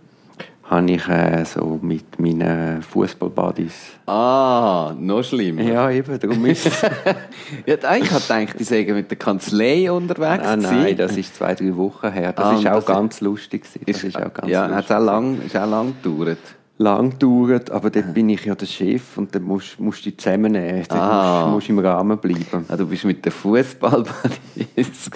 Habe 0.69 0.91
ich 0.91 1.07
äh, 1.07 1.45
so 1.45 1.79
mit 1.81 2.19
meinen 2.19 2.81
Fußballbuddies. 2.81 3.71
Ah, 4.05 4.93
noch 4.99 5.23
schlimmer. 5.23 5.61
Ja, 5.61 5.89
eben, 5.89 6.19
darum 6.19 6.45
ist 6.45 6.65
es. 6.67 6.81
Ja, 7.65 7.75
ich 7.95 8.11
hatte 8.11 8.27
gedacht, 8.43 8.59
die 8.59 8.63
seien 8.65 8.93
mit 8.93 9.09
der 9.09 9.17
Kanzlei 9.17 9.89
unterwegs. 9.89 10.43
nein, 10.43 10.59
gewesen. 10.59 10.81
nein, 10.83 10.97
das 10.97 11.15
ist 11.15 11.35
zwei, 11.38 11.55
drei 11.55 11.73
Wochen 11.77 12.11
her. 12.11 12.33
Das 12.33 12.45
Ah, 12.45 12.53
ist 12.55 12.67
auch 12.67 12.73
das 12.75 12.85
ganz 12.85 13.21
lustig. 13.21 13.63
gewesen. 13.63 13.83
Das 13.88 14.03
ist, 14.03 14.17
auch 14.17 14.33
ganz 14.33 14.49
ja, 14.51 14.65
lustig. 14.65 14.89
hat 14.89 14.97
auch 15.01 15.05
lang, 15.05 15.41
ist 15.45 15.55
auch 15.55 15.69
lang 15.69 15.93
gedauert. 16.03 16.38
Lang 16.78 17.11
gedauert, 17.11 17.71
aber 17.71 17.89
dort 17.89 18.13
bin 18.13 18.30
ich 18.30 18.45
ja 18.45 18.55
der 18.55 18.65
Chef 18.65 19.17
und 19.17 19.34
dann 19.34 19.43
musst, 19.43 19.80
musst 19.80 20.05
du 20.05 20.09
dich 20.09 20.19
zusammennehmen. 20.19 20.84
Dort 20.88 20.99
Ah. 20.99 21.41
musst, 21.45 21.53
musst 21.53 21.69
im 21.69 21.80
Rahmen 21.80 22.17
bleiben. 22.17 22.65
Ah, 22.67 22.75
du 22.75 22.86
bist 22.86 23.05
mit 23.05 23.23
der 23.25 23.32
Fußballbuddies 23.32 25.09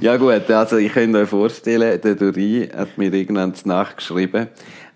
Ja 0.00 0.16
gut, 0.16 0.48
also 0.50 0.76
ich 0.76 0.92
könnt 0.92 1.14
euch 1.16 1.28
vorstellen, 1.28 2.00
der 2.00 2.14
Duri 2.14 2.68
hat 2.74 2.96
mir 2.98 3.12
irgendwann 3.12 3.52
nachgeschrieben 3.64 4.48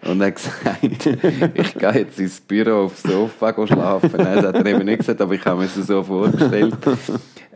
und 0.04 0.22
hat 0.22 0.36
gesagt, 0.36 1.06
ich 1.54 1.74
gehe 1.74 1.92
jetzt 1.94 2.18
ins 2.18 2.40
Büro 2.40 2.84
aufs 2.84 3.02
Sofa 3.02 3.54
schlafen. 3.66 4.10
Nein, 4.16 4.36
das 4.36 4.46
hat 4.46 4.56
er 4.56 4.66
eben 4.66 4.84
nicht 4.84 4.98
gesagt, 4.98 5.20
aber 5.20 5.34
ich 5.34 5.44
habe 5.44 5.60
mir 5.60 5.66
es 5.66 5.74
so 5.74 6.02
vorgestellt. 6.02 6.76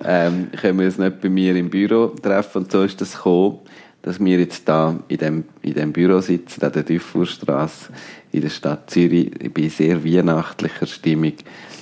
Ähm, 0.04 0.48
können 0.60 0.78
wir 0.78 0.86
uns 0.86 0.98
nicht 0.98 1.20
bei 1.20 1.28
mir 1.28 1.56
im 1.56 1.68
Büro 1.70 2.06
treffen 2.08 2.58
und 2.58 2.70
so 2.72 2.82
ist 2.84 3.00
das 3.00 3.16
gekommen, 3.16 3.58
dass 4.02 4.20
wir 4.20 4.38
jetzt 4.38 4.68
da 4.68 4.98
in 5.08 5.18
dem, 5.18 5.44
in 5.62 5.74
dem 5.74 5.92
Büro 5.92 6.20
sitzen, 6.20 6.62
an 6.64 6.72
der 6.72 6.82
Dufourstrasse 6.84 7.90
in 8.32 8.42
der 8.42 8.48
Stadt 8.50 8.90
Zürich, 8.90 9.30
bei 9.52 9.68
sehr 9.68 10.04
weihnachtlicher 10.04 10.86
Stimmung 10.86 11.32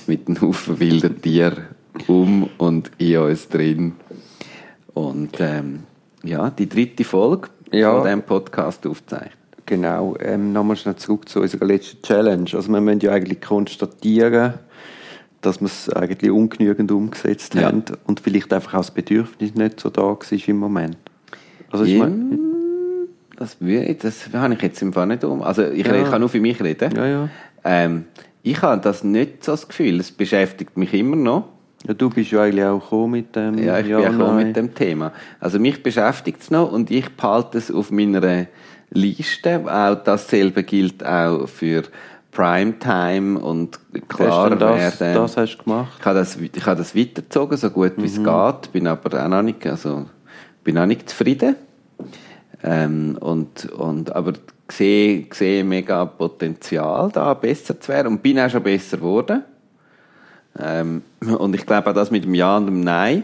mit 0.07 0.27
einem 0.27 0.41
Haufen 0.41 0.79
wilden 0.79 1.21
Tieren 1.21 1.65
um 2.07 2.49
und 2.57 2.91
in 2.97 3.17
uns 3.17 3.47
drin. 3.49 3.93
Und 4.93 5.37
ähm, 5.39 5.83
ja, 6.23 6.49
die 6.49 6.67
dritte 6.69 7.03
Folge 7.03 7.49
Ja. 7.71 7.93
von 7.93 8.03
diesem 8.03 8.21
Podcast 8.23 8.85
aufzeichnen. 8.87 9.31
Genau. 9.65 10.15
Ähm, 10.19 10.53
Nochmal 10.53 10.77
schnell 10.77 10.95
zurück 10.95 11.27
zu 11.27 11.41
unserer 11.41 11.65
letzten 11.65 12.01
Challenge. 12.01 12.49
Also 12.53 12.71
wir 12.71 12.79
müssen 12.81 13.01
ja 13.01 13.11
eigentlich 13.11 13.41
konstatieren, 13.41 14.53
dass 15.41 15.59
wir 15.59 15.65
es 15.67 15.89
eigentlich 15.89 16.31
ungenügend 16.31 16.91
umgesetzt 16.91 17.53
Ja. 17.55 17.63
haben 17.63 17.83
und 18.05 18.19
vielleicht 18.21 18.51
einfach 18.53 18.73
auch 18.75 18.77
das 18.79 18.91
Bedürfnis 18.91 19.55
nicht 19.55 19.79
so 19.79 19.89
da 19.89 20.01
war 20.03 20.19
im 20.47 20.57
Moment. 20.57 20.97
Also 21.71 21.83
ich 21.85 21.97
meine, 21.97 22.37
das, 23.37 23.57
das 24.01 24.29
habe 24.33 24.53
ich 24.55 24.61
jetzt 24.61 24.81
im 24.81 24.93
Fall 24.93 25.07
nicht 25.07 25.23
um. 25.23 25.41
Also 25.41 25.63
ich, 25.63 25.85
Ja. 25.85 25.95
ich 25.95 26.09
kann 26.09 26.19
nur 26.21 26.29
für 26.29 26.39
mich 26.41 26.61
reden. 26.63 26.93
ja, 26.95 27.05
ja. 27.05 27.29
Ähm, 27.63 28.05
ich 28.43 28.61
habe 28.61 28.81
das 28.81 29.03
nicht 29.03 29.43
so 29.43 29.51
das 29.51 29.67
Gefühl. 29.67 29.99
Es 29.99 30.11
beschäftigt 30.11 30.77
mich 30.77 30.93
immer 30.93 31.15
noch. 31.17 31.49
ja. 31.85 31.93
Du 31.93 32.09
bist 32.09 32.31
ja 32.31 32.43
eigentlich 32.43 32.63
auch 32.63 32.79
gekommen 32.79 33.11
mit 33.11 33.35
dem. 33.35 33.57
Ja, 33.57 33.77
ich 33.79 33.85
bin 33.87 33.99
ja 33.99 34.09
gekommen 34.09 34.35
nein. 34.37 34.47
mit 34.47 34.55
dem 34.55 34.73
Thema. 34.73 35.11
Also 35.39 35.59
mich 35.59 35.83
beschäftigt 35.83 36.41
es 36.41 36.49
noch 36.51 36.71
und 36.71 36.89
ich 36.89 37.09
behalte 37.15 37.57
es 37.57 37.69
auf 37.71 37.91
meiner 37.91 38.47
Liste. 38.89 39.61
Auch 39.65 39.95
dasselbe 40.03 40.63
gilt 40.63 41.05
auch 41.05 41.47
für 41.49 41.83
Primetime 42.31 43.39
und 43.39 43.79
klar 44.07 44.51
Hast 44.51 44.61
das, 44.61 44.99
werden. 45.01 45.15
das 45.15 45.37
hast 45.37 45.57
du 45.57 45.63
gemacht? 45.63 45.91
Ich 45.99 46.05
habe 46.05 46.19
das, 46.19 46.37
ich 46.37 46.65
habe 46.65 46.77
das 46.77 46.95
weitergezogen, 46.95 47.57
so 47.57 47.69
gut 47.71 47.93
wie 47.97 48.05
es 48.05 48.15
geht. 48.23 48.71
Bin 48.71 48.87
aber 48.87 49.25
auch 49.25 49.27
noch 49.27 49.41
nicht, 49.41 49.65
also, 49.65 50.05
bin 50.67 50.77
auch 50.77 50.85
nicht 50.85 51.09
zufrieden. 51.09 51.55
Ähm, 52.61 53.17
und, 53.21 53.71
und, 53.71 54.13
aber 54.13 54.33
sehe, 54.69 55.25
sehe 55.31 55.63
mega 55.63 56.03
Potenzial 56.03 57.09
da, 57.13 57.33
besser 57.33 57.79
zu 57.79 57.87
werden 57.87 58.07
und 58.07 58.21
bin 58.21 58.37
auch 58.37 58.49
schon 58.49 58.63
besser 58.63 58.97
geworden. 58.97 59.43
Ähm, 60.59 61.03
und 61.21 61.55
ich 61.55 61.65
glaube 61.65 61.89
auch 61.89 61.93
das 61.93 62.11
mit 62.11 62.25
dem 62.25 62.33
Ja 62.33 62.57
und 62.57 62.65
dem 62.65 62.81
Nein 62.81 63.23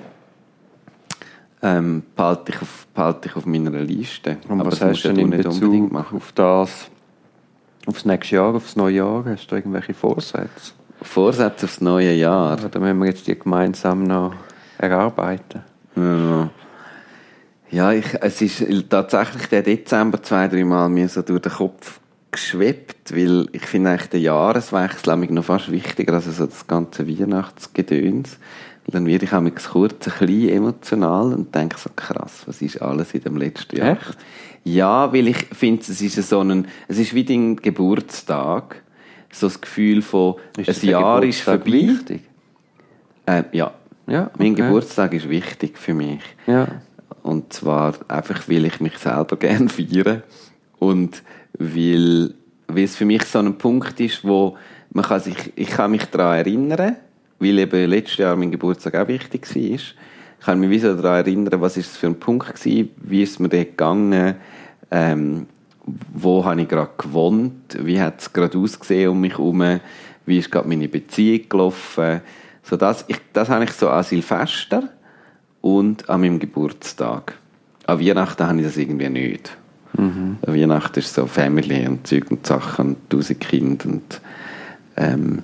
ähm, 1.62 2.04
behalte, 2.16 2.54
ich 2.54 2.62
auf, 2.62 2.88
behalte 2.94 3.28
ich 3.28 3.36
auf 3.36 3.46
meiner 3.46 3.72
Liste. 3.72 4.38
Und 4.48 4.62
Aber 4.62 4.72
was 4.72 4.80
das 4.80 4.92
hast 4.92 5.04
du 5.04 5.08
ja 5.10 5.14
denn 5.14 5.26
in 5.26 5.30
nicht 5.32 5.44
Bezug 5.44 5.64
unbedingt 5.64 5.92
machen. 5.92 6.16
auf 6.16 6.32
das, 6.32 6.88
aufs 7.88 8.06
nächste 8.06 8.38
Jahr, 8.38 8.56
aufs 8.56 8.78
neue 8.78 8.96
Jahr? 8.96 9.26
Hast 9.26 9.48
du 9.48 9.56
irgendwelche 9.56 9.94
Vorsätze? 9.94 10.72
Vorsätze 11.02 11.66
aufs 11.66 11.82
neue 11.82 12.14
Jahr. 12.14 12.58
Oder 12.64 12.80
müssen 12.80 13.00
wir 13.00 13.08
jetzt 13.08 13.28
die 13.28 13.38
gemeinsam 13.38 14.04
noch 14.04 14.34
erarbeiten? 14.78 15.64
Ja. 15.98 16.50
Ja, 17.74 17.92
ich, 17.92 18.06
es 18.22 18.40
ist 18.40 18.90
tatsächlich 18.90 19.48
der 19.48 19.64
Dezember 19.64 20.22
zwei, 20.22 20.48
drei 20.48 20.64
Mal 20.64 20.90
mir 20.90 21.10
so 21.10 21.24
durch 21.24 21.42
den 21.42 21.52
Kopf 21.52 22.00
geschwebt, 22.30 23.16
weil 23.16 23.48
ich 23.52 23.66
finde 23.66 23.90
eigentlich 23.90 24.10
den 24.12 24.22
Jahreswechsel 24.22 25.16
noch 25.18 25.44
fast 25.44 25.72
wichtiger 25.72 26.14
als 26.14 26.26
so 26.26 26.46
das 26.46 26.68
ganze 26.68 27.08
Weihnachtsgedöns. 27.08 28.38
Und 28.86 28.94
dann 28.94 29.08
werde 29.08 29.26
ich 29.26 29.34
auch 29.34 29.72
kurz 29.72 30.08
ein 30.08 30.28
bisschen 30.28 30.50
emotional 30.50 31.34
und 31.34 31.56
denke 31.56 31.80
so, 31.80 31.90
krass, 31.96 32.44
was 32.46 32.62
ist 32.62 32.80
alles 32.80 33.16
in 33.16 33.22
dem 33.22 33.38
letzten 33.38 33.78
Jahr? 33.78 33.94
Echt? 33.94 34.18
Ja, 34.66 35.12
weil 35.12 35.30
ich 35.30 35.38
finde, 35.38 35.82
es 35.82 36.00
ist 36.00 36.30
so 36.30 36.42
ein, 36.42 36.68
es 36.88 37.00
ist 37.00 37.16
wie 37.16 37.24
dein 37.24 37.56
Geburtstag. 37.56 38.84
So 39.32 39.48
das 39.48 39.60
Gefühl 39.60 40.04
von, 40.04 40.36
Ist 40.58 40.84
ein 40.84 40.90
Jahr 40.90 41.24
ist 41.24 41.42
vorbei. 41.42 41.72
Wichtig? 41.72 42.22
Äh, 43.26 43.44
ja. 43.52 43.74
Ja, 44.06 44.30
Mein 44.38 44.52
okay. 44.52 44.62
Geburtstag 44.62 45.14
ist 45.14 45.28
wichtig 45.28 45.76
für 45.78 45.96
mich. 45.96 46.22
Ja. 46.46 46.68
Und 47.34 47.52
zwar 47.52 47.96
einfach, 48.08 48.48
weil 48.48 48.66
ich 48.66 48.80
mich 48.80 48.96
selber 49.00 49.36
gerne 49.40 49.68
feiere 49.68 50.22
und 50.78 51.24
weil, 51.58 52.36
weil 52.68 52.84
es 52.84 52.96
für 52.96 53.06
mich 53.06 53.24
so 53.24 53.40
ein 53.40 53.58
Punkt 53.58 54.00
ist, 54.00 54.24
wo 54.24 54.56
man 54.92 55.04
kann 55.04 55.20
sich, 55.20 55.52
ich 55.56 55.70
kann 55.70 55.90
mich 55.90 56.06
daran 56.06 56.38
erinnern, 56.38 56.98
weil 57.40 57.58
eben 57.58 57.90
letztes 57.90 58.18
Jahr 58.18 58.36
mein 58.36 58.52
Geburtstag 58.52 58.94
auch 58.96 59.08
wichtig 59.08 59.48
war. 59.56 59.64
Ich 59.64 59.96
kann 60.42 60.60
mich 60.60 60.70
wie 60.70 60.78
so 60.78 60.94
daran 60.94 61.26
erinnern, 61.26 61.60
was 61.60 61.76
ist 61.76 61.92
es 61.92 61.98
für 61.98 62.06
ein 62.06 62.20
Punkt 62.20 62.54
gewesen, 62.54 62.92
wie 62.98 63.24
ist 63.24 63.32
es 63.32 63.40
mir 63.40 63.50
dort 63.50 63.70
gegangen, 63.70 64.36
ähm, 64.92 65.48
wo 66.14 66.46
habe 66.46 66.62
ich 66.62 66.68
gerade 66.68 66.92
gewohnt, 67.00 67.78
wie 67.80 68.00
hat 68.00 68.22
es 68.22 68.32
gerade 68.32 68.60
ausgesehen 68.60 69.10
um 69.10 69.22
mich 69.22 69.34
herum, 69.34 69.80
wie 70.28 70.38
ist 70.38 70.52
gerade 70.52 70.68
meine 70.68 70.88
Beziehung 70.88 71.50
gelaufen. 71.50 72.22
So 72.62 72.78
das, 72.78 73.06
ich, 73.08 73.18
das 73.34 73.50
habe 73.50 73.64
ich 73.64 73.72
so 73.72 73.90
an 73.90 74.04
Silvester 74.04 74.90
und 75.64 76.10
an 76.10 76.22
meinem 76.22 76.40
Geburtstag. 76.40 77.40
An 77.88 78.00
Weihnachten 78.00 78.46
habe 78.46 78.60
ich 78.60 78.66
das 78.66 78.78
irgendwie 78.78 79.10
nicht. 79.10 79.58
An 80.46 80.56
Weihnachten 80.56 81.00
ist 81.00 81.14
so 81.14 81.26
Family 81.26 81.88
und 81.88 82.06
Zeug 82.06 82.30
und 82.30 82.46
Sachen 82.46 82.90
und 82.90 83.10
tausend 83.10 83.40
Kinder 83.40 83.86
und 83.86 84.22
ähm, 84.98 85.42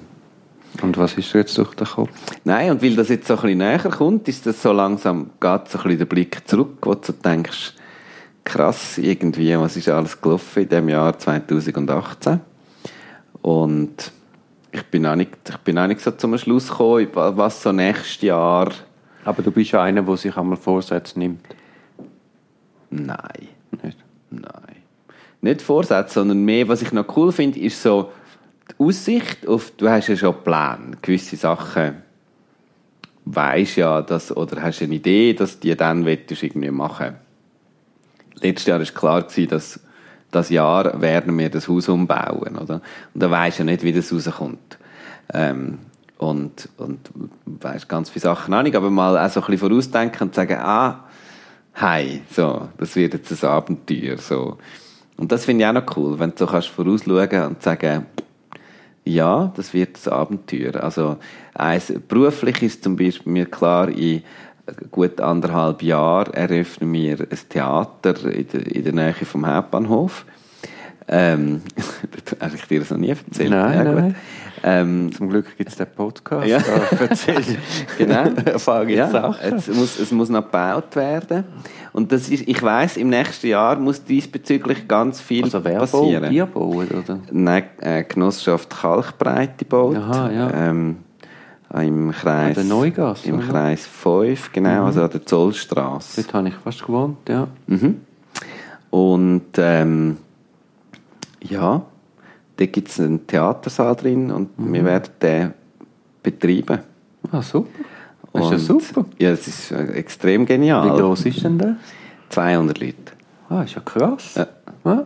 Und 0.81 0.97
was 0.97 1.17
ist 1.17 1.33
jetzt 1.33 1.57
durch 1.57 1.73
den 1.75 1.87
Kopf? 1.87 2.09
Nein, 2.43 2.71
und 2.71 2.81
weil 2.83 2.95
das 2.95 3.09
jetzt 3.09 3.27
so 3.27 3.35
ein 3.35 3.41
bisschen 3.41 3.57
näher 3.59 3.79
kommt, 3.79 4.27
ist 4.27 4.45
das 4.45 4.61
so 4.61 4.71
langsam, 4.71 5.31
geht 5.39 5.67
so 5.69 5.77
ein 5.77 5.83
bisschen 5.83 5.97
der 5.97 6.05
Blick 6.05 6.47
zurück, 6.47 6.77
wo 6.81 6.95
du 6.95 7.11
denkst, 7.13 7.73
krass, 8.43 8.97
irgendwie, 8.97 9.57
was 9.57 9.77
ist 9.77 9.89
alles 9.89 10.19
gelaufen 10.21 10.63
in 10.63 10.69
dem 10.69 10.89
Jahr 10.89 11.17
2018? 11.17 12.39
Und 13.41 14.11
ich 14.71 14.83
bin 14.83 15.05
auch 15.05 15.15
nicht, 15.15 15.31
ich 15.49 15.57
bin 15.57 15.77
auch 15.79 15.87
nicht 15.87 16.01
so 16.01 16.11
zum 16.11 16.37
Schluss 16.37 16.69
gekommen, 16.69 17.07
was 17.13 17.63
so 17.63 17.71
nächstes 17.71 18.21
Jahr, 18.21 18.69
Aber 19.29 19.43
du 19.43 19.51
bist 19.51 19.75
einer, 19.75 20.01
der 20.01 20.17
sich 20.17 20.35
einmal 20.35 20.57
Vorsätze 20.57 21.19
nimmt. 21.19 21.45
nein. 22.89 23.47
Nicht? 23.83 23.99
Nein. 24.31 24.77
Nicht 25.41 25.61
Vorsätze, 25.61 26.15
sondern 26.15 26.43
mehr, 26.43 26.67
was 26.67 26.81
ich 26.81 26.91
noch 26.91 27.15
cool 27.15 27.31
finde, 27.31 27.59
ist 27.59 27.79
so 27.79 28.11
die 28.71 28.83
Aussicht 28.83 29.47
auf, 29.47 29.71
du 29.77 29.87
hast 29.87 30.07
ja 30.07 30.15
schon 30.15 30.33
Pläne, 30.43 30.97
gewisse 31.03 31.35
Sachen 31.35 32.01
weisst 33.25 33.75
ja, 33.75 34.01
dass, 34.01 34.35
oder 34.35 34.63
hast 34.63 34.81
eine 34.81 34.95
Idee, 34.95 35.33
dass 35.33 35.59
die 35.59 35.75
dann 35.75 36.05
willst, 36.05 36.41
irgendwie 36.41 36.71
machen. 36.71 37.13
Letztes 38.41 38.65
Jahr 38.65 38.79
war 38.79 38.85
klar, 38.87 39.27
dass 39.47 39.79
das 40.31 40.49
Jahr 40.49 40.99
werden 40.99 41.37
wir 41.37 41.51
das 41.51 41.67
Haus 41.67 41.87
umbauen, 41.87 42.57
oder? 42.57 42.81
Und 43.13 43.21
da 43.21 43.29
weisst 43.29 43.59
du 43.59 43.63
ja 43.63 43.65
nicht, 43.65 43.83
wie 43.83 43.93
das 43.93 44.11
rauskommt. 44.11 44.79
Ähm, 45.31 45.77
und, 46.19 46.69
und 46.77 46.99
weisst 47.45 47.89
ganz 47.89 48.09
viele 48.09 48.23
Sachen 48.23 48.53
auch 48.53 48.61
nicht, 48.61 48.75
aber 48.75 48.91
mal 48.91 49.17
auch 49.17 49.29
so 49.31 49.39
ein 49.39 49.47
bisschen 49.47 49.69
vorausdenken 49.69 50.27
und 50.27 50.35
sagen, 50.35 50.57
ah, 50.59 51.05
hey, 51.73 52.21
so, 52.29 52.67
das 52.77 52.95
wird 52.95 53.13
jetzt 53.13 53.43
ein 53.43 53.49
Abenteuer, 53.49 54.17
so. 54.17 54.57
Und 55.17 55.31
das 55.31 55.45
finde 55.45 55.63
ich 55.63 55.69
auch 55.69 55.73
noch 55.73 55.97
cool, 55.97 56.19
wenn 56.19 56.31
du 56.31 56.37
so 56.37 56.45
kannst 56.45 56.67
vorausschauen 56.67 57.43
und 57.47 57.63
sagen, 57.63 58.05
ja, 59.05 59.51
das 59.55 59.73
wird 59.73 59.97
ein 60.05 60.13
Abenteuer. 60.13 60.83
Also, 60.83 61.17
eins, 61.53 61.93
beruflich 62.07 62.63
ist 62.63 62.83
zum 62.83 62.97
Beispiel 62.97 63.31
mir 63.31 63.45
klar, 63.45 63.87
in 63.87 64.23
gut 64.91 65.21
anderthalb 65.21 65.81
Jahren 65.81 66.33
eröffnen 66.33 66.91
wir 66.93 67.21
ein 67.21 67.39
Theater 67.47 68.25
in 68.25 68.47
der, 68.47 68.67
in 68.67 68.83
der 68.83 68.93
Nähe 68.93 69.13
vom 69.13 69.47
Hauptbahnhof. 69.47 70.25
Ähm, 71.11 71.61
habe 72.39 72.55
ich 72.55 72.65
dir 72.65 72.79
das 72.79 72.91
noch 72.91 72.97
nie 72.97 73.09
erzählt. 73.09 73.49
Nein, 73.49 73.73
ja, 73.73 73.83
nein. 73.83 74.15
Ähm, 74.61 75.11
Zum 75.13 75.29
Glück 75.29 75.57
gibt 75.57 75.69
es 75.69 75.77
den 75.77 75.87
Podcast. 75.87 76.47
Ja. 76.47 76.59
Genau. 77.97 78.23
erfahre 78.45 78.89
ich 78.89 78.97
ja, 78.97 79.09
Sachen. 79.09 79.55
es, 79.55 79.67
muss, 79.67 79.99
es 79.99 80.11
muss 80.11 80.29
noch 80.29 80.43
gebaut 80.43 80.95
werden. 80.95 81.45
Und 81.93 82.11
das 82.11 82.29
ist, 82.29 82.47
ich 82.47 82.61
weiß, 82.61 82.97
im 82.97 83.09
nächsten 83.09 83.47
Jahr 83.47 83.77
muss 83.77 84.03
diesbezüglich 84.03 84.87
ganz 84.87 85.21
viel 85.21 85.45
Also 85.45 85.63
wer 85.63 85.79
passieren. 85.79 86.31
Ihr 86.31 86.45
bauen, 86.45 86.87
oder? 86.89 87.19
Nein, 87.31 87.63
äh, 87.79 88.03
Genossenschaft 88.03 88.69
Kalkbreite 88.69 89.65
baut. 89.65 89.97
Aha, 89.97 90.31
ja. 90.31 90.51
Ähm, 90.53 90.97
im 91.73 92.11
Kreis, 92.11 92.57
An 92.57 92.67
der 92.67 92.75
Neugasse, 92.75 93.27
Im 93.29 93.35
oder? 93.35 93.43
Mhm. 93.43 93.49
Kreis 93.49 93.85
5, 93.85 94.51
genau, 94.51 94.85
also 94.85 95.03
an 95.03 95.11
der 95.11 95.25
Zollstraße. 95.25 96.23
Dort 96.23 96.33
habe 96.33 96.47
ich 96.47 96.55
fast 96.55 96.83
gewohnt, 96.83 97.17
ja. 97.29 97.47
Mhm. 97.67 98.01
Und 98.89 99.45
ähm, 99.57 100.17
ja, 101.41 101.81
da 102.57 102.65
gibt 102.65 102.89
es 102.89 102.99
einen 102.99 103.25
Theatersaal 103.27 103.95
drin 103.95 104.31
und 104.31 104.57
Mhm. 104.59 104.73
wir 104.73 104.85
werden 104.85 105.09
den 105.21 105.53
betreiben. 106.23 106.79
Ah, 107.31 107.41
super. 107.41 107.67
Das 108.33 108.51
ist 108.51 108.67
ja 108.67 108.73
Und- 108.75 108.83
super. 108.83 109.05
Ja, 109.17 109.29
es 109.31 109.47
ist 109.47 109.71
äh, 109.71 109.85
extrem 109.93 110.45
genial. 110.45 110.93
Wie 110.93 110.99
groß 111.01 111.25
ist 111.25 111.43
denn 111.43 111.57
der? 111.57 111.77
200 112.29 112.79
Leute. 112.79 112.95
Ah, 113.49 113.63
ist 113.63 113.73
ja 113.75 113.81
krass. 113.81 114.35
Ja. 114.35 114.47
Ja. 114.85 115.05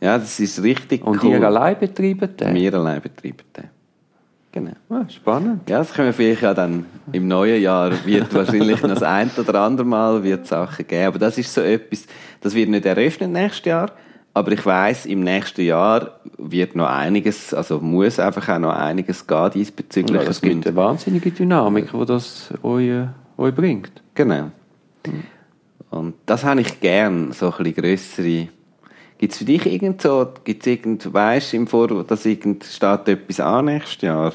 Ja, 0.00 0.18
das 0.18 0.38
ist 0.40 0.62
richtig 0.62 1.04
Und 1.06 1.22
cool. 1.22 1.30
ihr 1.30 1.42
allein 1.46 1.78
betreiben 1.78 2.36
den? 2.36 2.54
Wir 2.54 2.74
allein 2.74 3.00
betreiben 3.00 3.36
den. 3.56 3.64
Genau. 4.50 4.72
Ah, 4.90 5.08
spannend. 5.08 5.70
Ja, 5.70 5.78
das 5.78 5.94
können 5.94 6.08
wir 6.08 6.12
vielleicht 6.12 6.42
ja 6.42 6.52
dann 6.52 6.84
im 7.12 7.26
neuen 7.26 7.62
Jahr 7.62 7.90
wird 8.04 8.34
wahrscheinlich 8.34 8.82
noch 8.82 8.90
das 8.90 9.02
ein 9.02 9.30
oder 9.38 9.60
andere 9.60 9.86
Mal 9.86 10.22
wird 10.22 10.46
Sachen 10.46 10.86
geben. 10.86 11.06
Aber 11.06 11.18
das 11.18 11.38
ist 11.38 11.54
so 11.54 11.62
etwas, 11.62 12.06
das 12.42 12.54
wird 12.54 12.68
nicht 12.68 12.84
eröffnet 12.84 13.30
nächstes 13.30 13.64
Jahr. 13.64 13.90
Aber 14.34 14.52
ich 14.52 14.64
weiß, 14.64 15.06
im 15.06 15.20
nächsten 15.20 15.62
Jahr 15.62 16.20
wird 16.38 16.74
noch 16.74 16.88
einiges, 16.88 17.52
also 17.52 17.80
muss 17.80 18.18
einfach 18.18 18.48
auch 18.48 18.58
noch 18.58 18.72
einiges 18.72 19.26
gehen 19.26 19.50
diesbezüglich. 19.50 20.16
Ja, 20.16 20.24
das 20.24 20.36
Es 20.36 20.40
gibt 20.40 20.66
eine 20.66 20.76
wahnsinnige 20.76 21.30
Dynamik, 21.30 21.90
die 21.92 22.06
das 22.06 22.52
euch, 22.62 22.90
euch 23.36 23.54
bringt. 23.54 24.02
Genau. 24.14 24.50
Und 25.90 26.14
das 26.24 26.44
habe 26.44 26.62
ich 26.62 26.80
gern, 26.80 27.32
so 27.32 27.52
ein 27.52 27.56
bisschen 27.58 27.74
grössere. 27.74 28.48
Gibt 29.18 29.32
es 29.32 29.38
für 29.38 29.44
dich 29.44 29.66
irgend 29.66 30.00
so, 30.00 30.32
gibt's 30.42 30.66
irgend, 30.66 31.12
weisst 31.12 31.52
du 31.52 31.58
im 31.58 31.66
Vor, 31.66 32.02
dass 32.02 32.24
irgend 32.24 32.64
steht 32.64 33.08
etwas 33.08 33.40
an 33.40 33.66
nächstes 33.66 34.02
Jahr? 34.02 34.32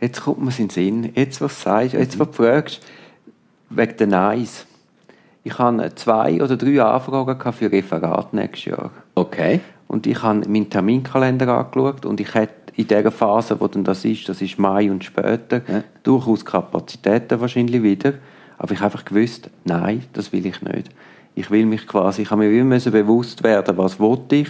Jetzt 0.00 0.22
kommt 0.22 0.42
mir 0.42 0.50
in 0.50 0.68
den 0.68 0.70
Sinn. 0.70 1.12
Jetzt, 1.14 1.40
was 1.40 1.56
du 1.56 1.64
sagst, 1.64 1.94
jetzt, 1.94 2.18
was 2.18 2.28
du 2.28 2.32
fragst, 2.34 2.80
wegen 3.70 3.96
den 3.96 4.10
Neins. 4.10 4.66
Ich 5.42 5.58
hatte 5.58 5.94
zwei 5.96 6.40
oder 6.40 6.56
drei 6.56 6.80
Anfragen 6.80 7.52
für 7.52 7.72
Referat 7.72 8.32
nächstes 8.32 8.66
Jahr. 8.66 8.90
Okay. 9.16 9.60
Und 9.88 10.06
ich 10.06 10.22
habe 10.22 10.48
meinen 10.48 10.70
Terminkalender 10.70 11.48
angeschaut 11.48 12.06
und 12.06 12.20
ich 12.20 12.32
hätte 12.34 12.72
in 12.76 12.86
dieser 12.86 13.10
Phase, 13.10 13.58
wo 13.58 13.66
dann 13.66 13.82
das 13.84 14.04
ist, 14.04 14.28
das 14.28 14.42
ist 14.42 14.58
Mai 14.58 14.90
und 14.90 15.02
später, 15.02 15.62
Ja. 15.66 15.82
durchaus 16.02 16.44
Kapazitäten 16.44 17.40
wahrscheinlich 17.40 17.82
wieder. 17.82 18.14
Aber 18.58 18.72
ich 18.72 18.78
habe 18.80 18.92
einfach 18.92 19.04
gewusst, 19.04 19.50
nein, 19.64 20.04
das 20.12 20.32
will 20.32 20.44
ich 20.46 20.60
nicht. 20.62 20.90
Ich 21.34 21.50
will 21.50 21.66
mich 21.66 21.86
quasi, 21.86 22.22
ich 22.22 22.30
habe 22.30 22.42
mir 22.46 22.60
immer 22.60 22.78
bewusst 22.78 23.42
werden, 23.42 23.76
was 23.78 23.98
wollte 23.98 24.36
ich. 24.36 24.48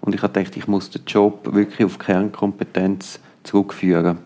Und 0.00 0.14
ich 0.14 0.22
habe 0.22 0.32
gedacht, 0.32 0.56
ich 0.56 0.66
muss 0.68 0.90
den 0.90 1.02
Job 1.06 1.52
wirklich 1.52 1.84
auf 1.84 1.98
Kernkompetenz 1.98 3.20
zurückführen. 3.42 4.18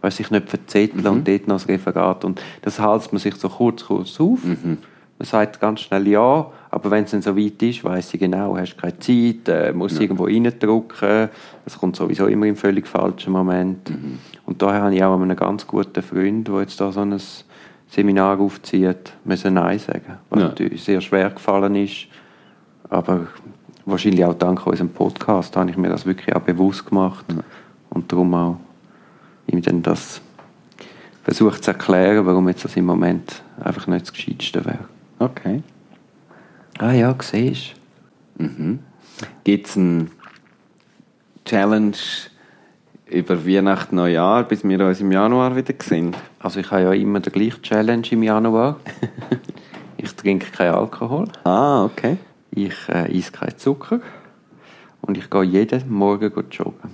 Weil 0.00 0.10
sich 0.12 0.30
nicht 0.30 0.48
verzetteln 0.48 1.06
und 1.06 1.28
dort 1.28 1.46
noch 1.48 1.56
das 1.56 1.68
Referat. 1.68 2.24
Und 2.24 2.40
das 2.62 2.78
halst 2.80 3.12
man 3.12 3.20
sich 3.20 3.34
so 3.34 3.48
kurz, 3.50 3.84
kurz 3.84 4.18
auf. 4.20 4.38
Man 4.44 4.78
sagt 5.20 5.60
ganz 5.60 5.80
schnell 5.80 6.08
ja, 6.08 6.46
aber 6.72 6.90
wenn 6.90 7.04
es 7.04 7.10
dann 7.10 7.22
so 7.22 7.36
weit 7.36 7.62
ist, 7.62 7.82
weiss 7.82 8.14
ich 8.14 8.20
genau, 8.20 8.56
hast 8.56 8.78
keine 8.78 8.98
Zeit, 8.98 9.48
äh, 9.48 9.72
musst 9.72 10.00
irgendwo 10.00 10.24
reindrücken. 10.24 11.28
Es 11.66 11.76
kommt 11.76 11.96
sowieso 11.96 12.26
immer 12.26 12.46
im 12.46 12.56
völlig 12.56 12.86
falschen 12.86 13.32
Moment. 13.32 13.90
Und 14.46 14.62
daher 14.62 14.82
habe 14.82 14.94
ich 14.94 15.02
auch 15.02 15.20
einen 15.20 15.36
ganz 15.36 15.66
guten 15.66 16.02
Freund, 16.02 16.46
der 16.46 16.60
jetzt 16.60 16.80
da 16.80 16.92
so 16.92 17.00
ein 17.00 17.20
Seminar 17.88 18.38
aufzieht, 18.38 19.12
müssen 19.24 19.54
Nein 19.54 19.80
sagen. 19.80 20.18
Was 20.30 20.40
Ja. 20.40 20.46
natürlich 20.48 20.84
sehr 20.84 21.00
schwer 21.00 21.30
gefallen 21.30 21.74
ist. 21.74 22.06
Aber 22.88 23.26
wahrscheinlich 23.84 24.24
auch 24.24 24.34
dank 24.34 24.64
unserem 24.64 24.90
Podcast 24.90 25.56
habe 25.56 25.70
ich 25.70 25.76
mir 25.76 25.88
das 25.88 26.06
wirklich 26.06 26.34
auch 26.34 26.40
bewusst 26.42 26.86
gemacht 26.86 27.24
und 27.90 28.12
darum 28.12 28.32
auch 28.34 28.56
ihm 29.48 29.60
dann 29.62 29.82
das 29.82 30.20
versucht 31.24 31.64
zu 31.64 31.72
erklären, 31.72 32.24
warum 32.26 32.48
jetzt 32.48 32.64
das 32.64 32.76
im 32.76 32.84
Moment 32.86 33.42
einfach 33.60 33.88
nicht 33.88 34.02
das 34.02 34.12
Gescheiteste 34.12 34.64
wäre. 34.64 34.84
Okay. 35.18 35.62
Ah 36.82 36.92
ja, 36.92 37.14
siehst 37.20 37.74
Gibt 39.44 39.66
es 39.66 39.76
eine 39.76 40.06
Challenge 41.44 41.92
über 43.04 43.46
Weihnachten, 43.46 43.96
Neujahr, 43.96 44.44
bis 44.44 44.64
wir 44.64 44.80
uns 44.80 44.98
im 45.02 45.12
Januar 45.12 45.54
wieder 45.54 45.74
sehen? 45.82 46.16
Also 46.38 46.60
ich 46.60 46.70
habe 46.70 46.84
ja 46.84 46.92
immer 46.94 47.20
die 47.20 47.28
gleiche 47.28 47.60
Challenge 47.60 48.06
im 48.10 48.22
Januar. 48.22 48.80
ich 49.98 50.14
trinke 50.16 50.50
keinen 50.50 50.74
Alkohol, 50.74 51.28
Ah, 51.44 51.84
okay. 51.84 52.16
ich 52.50 52.88
äh, 52.88 53.14
esse 53.14 53.32
keinen 53.32 53.58
Zucker 53.58 54.00
und 55.02 55.18
ich 55.18 55.28
gehe 55.28 55.42
jeden 55.42 55.92
Morgen 55.92 56.32
joggen. 56.50 56.92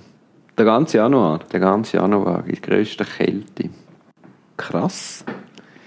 Der 0.57 0.65
ganze 0.65 0.97
Januar? 0.97 1.39
Den 1.39 1.61
ganzen 1.61 1.95
Januar 1.95 2.45
in 2.45 2.61
grösster 2.61 3.05
Kälte. 3.05 3.69
Krass. 4.57 5.23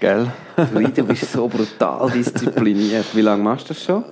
Gell? 0.01 0.31
Du 0.95 1.03
bist 1.05 1.31
so 1.31 1.47
brutal 1.47 2.09
diszipliniert. 2.09 3.05
Wie 3.13 3.21
lange 3.21 3.43
machst 3.43 3.69
du 3.69 3.73
das 3.75 3.83
schon? 3.83 4.03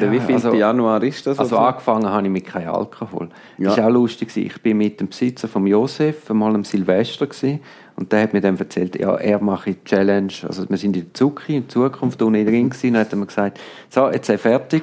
Der 0.00 0.10
wie 0.10 0.18
viel 0.18 0.34
also- 0.34 0.52
Januar 0.52 1.00
ist 1.04 1.24
das? 1.24 1.38
Also 1.38 1.56
angefangen 1.56 2.04
habe 2.04 2.26
ich 2.26 2.32
mit 2.32 2.44
keinem 2.44 2.74
Alkohol. 2.74 3.28
Ja. 3.56 3.68
Das 3.68 3.78
war 3.78 3.86
auch 3.86 3.90
lustig. 3.90 4.36
Ich 4.36 4.60
bin 4.60 4.76
mit 4.76 4.98
dem 4.98 5.06
Besitzer 5.06 5.46
von 5.46 5.64
Josef 5.64 6.28
einmal 6.28 6.52
am 6.52 6.64
Silvester 6.64 7.26
gewesen, 7.28 7.60
und 7.94 8.12
der 8.12 8.24
hat 8.24 8.32
mir 8.34 8.40
dann 8.40 8.58
erzählt, 8.58 8.98
ja, 9.00 9.14
er 9.14 9.40
mache 9.40 9.72
die 9.72 9.84
Challenge. 9.84 10.32
Also 10.46 10.68
wir 10.68 10.76
sind 10.76 10.96
in 10.96 11.04
der 11.04 11.14
Zucki, 11.14 11.56
in 11.56 11.68
Zukunft 11.68 12.20
unten 12.20 12.44
drin 12.44 12.68
gewesen, 12.68 12.92
dann 12.92 13.02
hat 13.02 13.12
er 13.12 13.16
mir 13.16 13.26
gesagt, 13.26 13.60
so, 13.88 14.08
jetzt 14.08 14.28
ist 14.28 14.30
er 14.30 14.38
fertig. 14.38 14.82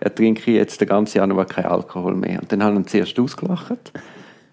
Er 0.00 0.12
trinke 0.14 0.50
jetzt 0.50 0.80
den 0.80 0.88
ganzen 0.88 1.18
Januar 1.18 1.46
keinen 1.46 1.66
Alkohol 1.66 2.16
mehr. 2.16 2.40
Und 2.42 2.50
dann 2.50 2.62
haben 2.62 2.76
ihn 2.76 2.86
zuerst 2.86 3.18
ausgelacht. 3.18 3.92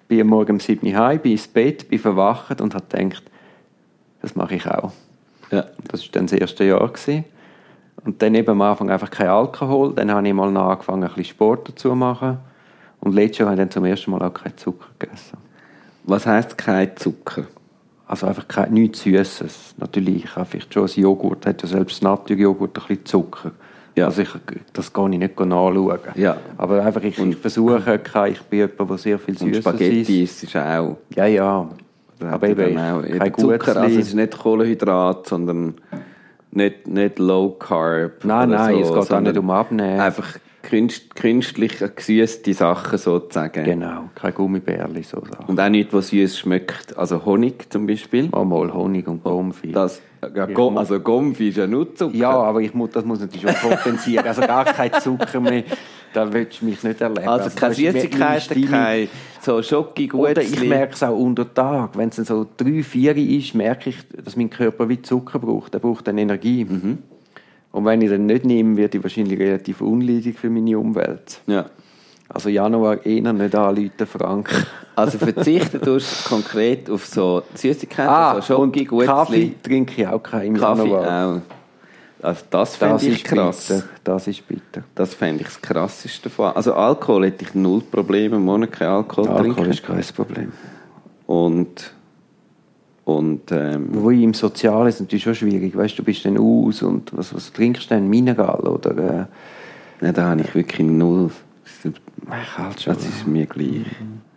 Bin 0.08 0.22
am 0.22 0.28
Morgen 0.28 0.54
um 0.54 0.60
7 0.60 0.88
Uhr 0.88 0.96
heim, 0.96 1.20
bin 1.20 1.32
ins 1.34 1.48
Bett, 1.48 1.90
bin 1.90 1.98
verwacht 1.98 2.62
und 2.62 2.76
habe 2.76 2.86
gedacht, 2.88 3.24
das 4.22 4.36
mache 4.36 4.56
ich 4.56 4.68
auch. 4.68 4.92
Ja. 5.52 5.66
Das 5.90 6.02
war 6.02 6.10
dann 6.14 6.28
das 6.28 6.34
erste 6.34 6.64
Jahr. 6.64 6.88
Gewesen. 6.88 7.26
Und 8.04 8.22
dann 8.22 8.34
eben 8.34 8.50
am 8.50 8.62
Anfang 8.62 8.90
einfach 8.90 9.12
kein 9.12 9.28
Alkohol. 9.28 9.94
Dann 9.94 10.12
habe 10.12 10.28
ich 10.28 10.34
mal 10.34 10.52
noch 10.52 10.70
angefangen, 10.70 11.04
ein 11.04 11.10
bisschen 11.10 11.26
Sport 11.26 11.70
dazu 11.70 11.90
zu 11.90 11.96
machen. 11.96 12.38
Und 13.00 13.14
letztes 13.14 13.40
Jahr 13.40 13.50
habe 13.50 13.56
ich 13.56 13.60
dann 13.60 13.72
zum 13.72 13.86
ersten 13.86 14.12
Mal 14.12 14.22
auch 14.22 14.34
keinen 14.34 14.58
Zucker 14.58 14.88
gegessen. 14.98 15.38
Was 16.04 16.26
heisst 16.26 16.58
kein 16.58 16.96
Zucker? 16.98 17.46
Also 18.08 18.28
einfach 18.28 18.48
kein, 18.48 18.74
nichts 18.74 19.04
Süßes. 19.04 19.76
Natürlich, 19.78 20.26
ich 20.26 20.36
habe 20.36 20.46
vielleicht 20.46 20.74
schon 20.74 20.86
ein 20.86 21.02
Joghurt, 21.02 21.46
hat 21.46 21.62
ja 21.62 21.68
selbst 21.68 22.04
Naturjoghurt 22.04 22.78
ein 22.78 22.88
bisschen 22.88 23.06
Zucker. 23.06 23.52
Ja. 23.96 24.06
Also 24.06 24.22
ich, 24.22 24.30
das 24.74 24.92
kann 24.92 25.14
ich 25.14 25.20
nicht 25.20 25.40
nachschauen. 25.40 26.00
Ja. 26.16 26.38
Aber 26.58 26.84
einfach, 26.84 27.02
ich, 27.04 27.18
ich 27.18 27.36
versuche, 27.38 28.00
kein, 28.00 28.34
ich 28.34 28.42
bin 28.44 28.60
jemand, 28.60 28.90
der 28.90 28.98
sehr 28.98 29.20
viel 29.20 29.38
Süßes 29.38 29.60
Spaghetti 29.60 30.24
isst. 30.24 30.44
ist 30.44 30.56
auch. 30.56 30.98
Ja, 31.16 31.26
ja. 31.26 31.70
Aber 32.30 32.48
er 32.48 32.68
eben, 32.68 32.78
auch 32.78 33.02
kein 33.04 33.38
Zucker, 33.38 33.78
also 33.78 34.00
es 34.00 34.08
ist 34.08 34.14
nicht 34.14 34.38
Kohlenhydrat, 34.38 35.28
sondern 35.28 35.76
nicht, 36.52 36.88
nicht 36.88 37.20
Low 37.20 37.52
Carb. 37.52 38.24
Nein, 38.24 38.50
nein, 38.50 38.84
so, 38.84 38.96
es 38.96 39.08
geht 39.08 39.18
auch 39.18 39.22
nicht 39.22 39.38
um 39.38 39.50
Abnehmen. 39.50 40.00
Einfach 40.00 40.38
künst, 40.62 41.16
künstlich 41.16 41.84
gesüßte 41.96 42.54
Sachen 42.54 42.98
sozusagen. 42.98 43.64
Genau, 43.64 44.10
kein 44.16 44.34
Gummibärli, 44.34 45.04
so 45.04 45.22
Sachen. 45.22 45.46
Und 45.48 45.60
auch 45.60 45.70
nichts, 45.70 45.94
was 45.94 46.10
süß 46.10 46.40
schmeckt. 46.40 46.98
Also 46.98 47.26
Honig 47.26 47.72
zum 47.72 47.88
Beispiel. 47.88 48.30
Mal, 48.30 48.46
mal 48.46 48.74
Honig 48.74 49.08
und 49.08 49.24
Gomfi. 49.24 49.72
Das, 49.72 50.02
ja, 50.36 50.46
Gom, 50.46 50.78
also 50.78 51.00
Gomfi 51.00 51.50
ist 51.50 51.58
ja 51.58 51.68
nur 51.68 51.96
Zucker. 51.96 52.16
Ja, 52.16 52.32
aber 52.32 52.62
ich 52.62 52.74
muss, 52.74 52.92
das 52.92 53.04
muss 53.04 53.20
natürlich 53.20 53.42
schon 53.42 53.70
kompensieren. 53.70 54.26
Also 54.28 54.42
gar 54.42 54.66
kein 54.66 54.94
Zucker 54.94 55.40
mehr, 55.40 55.64
da 56.14 56.32
willst 56.32 56.62
du 56.62 56.66
mich 56.66 56.84
nicht 56.84 57.02
erleben. 57.02 57.28
Also 57.28 57.50
keine 57.56 57.74
ist 57.74 57.84
meine 57.84 58.02
Süßigkeiten, 58.02 58.70
keine 58.70 59.08
so 59.42 59.64
schoki 59.64 60.12
Oder 60.12 60.42
ich 60.42 60.64
merke 60.64 60.94
es 60.94 61.04
auch 61.04 61.18
unter 61.18 61.52
Tag. 61.52 61.98
Wenn 61.98 62.10
es 62.10 62.18
dann 62.18 62.26
so 62.26 62.48
drei, 62.56 62.84
vier 62.84 63.18
ist, 63.18 63.56
merke 63.56 63.90
ich, 63.90 63.98
dass 64.24 64.36
mein 64.36 64.50
Körper 64.50 64.88
wie 64.90 65.02
Zucker 65.02 65.40
braucht. 65.40 65.74
Er 65.74 65.80
braucht 65.80 66.08
dann 66.08 66.18
Energie. 66.18 66.66
Mhm. 66.66 67.00
Und 67.72 67.86
wenn 67.86 68.02
ich 68.02 68.10
den 68.10 68.26
nicht 68.26 68.46
nehme, 68.46 68.78
werde 68.78 68.98
ich 68.98 69.04
wahrscheinlich 69.04 69.40
relativ 69.40 69.82
unleidig 69.82 70.38
für 70.38 70.50
meine 70.50 70.78
Umwelt. 70.78 71.42
Ja. 71.48 71.66
Also 72.34 72.50
Januar 72.50 73.06
eher 73.06 73.34
nicht 73.34 73.56
anrufen, 73.56 74.08
Frank. 74.08 74.68
Also 74.96 75.18
verzichten 75.18 75.82
du 75.84 75.98
konkret 76.28 76.90
auf 76.90 77.06
so 77.06 77.44
Süßigkeiten, 77.56 78.10
Ah, 78.10 78.36
so 78.36 78.56
Schoki, 78.56 78.86
Gutzli, 78.86 79.06
Kaffee 79.08 79.52
trinke 79.62 80.02
ich 80.02 80.08
auch 80.08 80.22
keinen 80.24 80.56
Kaffee 80.58 80.84
Januar. 80.84 81.36
auch. 81.38 81.42
Also 82.24 82.42
das 82.52 82.76
fände 82.76 83.06
ich 83.08 83.24
krass. 83.24 83.68
bitter. 83.68 83.84
Das 84.04 84.28
ist 84.28 84.48
bitter. 84.48 84.84
Das 84.94 85.14
fände 85.16 85.42
ich 85.42 85.48
das 85.48 85.62
krasseste 85.62 86.30
davon. 86.30 86.52
Also 86.56 86.74
Alkohol 86.74 87.26
hätte 87.26 87.44
ich 87.46 87.56
null 87.56 87.82
Probleme, 87.82 88.36
im 88.36 88.46
Monat 88.46 88.72
kein 88.72 88.88
Alkohol, 88.90 89.28
Alkohol 89.28 89.54
trinken. 89.56 89.70
ist 89.72 89.84
kein 89.84 90.04
Problem. 90.16 90.52
Und, 91.26 91.94
und 93.06 93.52
ähm, 93.52 93.88
Wo 93.92 94.10
im 94.12 94.34
Sozialen 94.34 94.88
ist 94.88 95.00
natürlich 95.00 95.24
schon 95.24 95.36
schwierig. 95.36 95.76
Weißt 95.76 95.98
du, 95.98 96.04
bist 96.04 96.24
dann 96.26 96.38
aus 96.38 96.84
und 96.84 97.12
was, 97.18 97.34
was 97.34 97.52
trinkst 97.52 97.90
du 97.90 97.96
denn? 97.96 98.08
Mineral 98.08 98.60
oder 98.68 98.92
äh, 98.92 99.26
nein, 100.02 100.14
da 100.14 100.30
habe 100.30 100.42
ich 100.42 100.54
wirklich 100.54 100.88
null. 100.88 101.32
Ach, 102.30 102.58
halt 102.58 102.82
schon. 102.82 102.94
Das 102.94 103.06
ist 103.06 103.28
mir 103.28 103.46
gleich. 103.46 103.86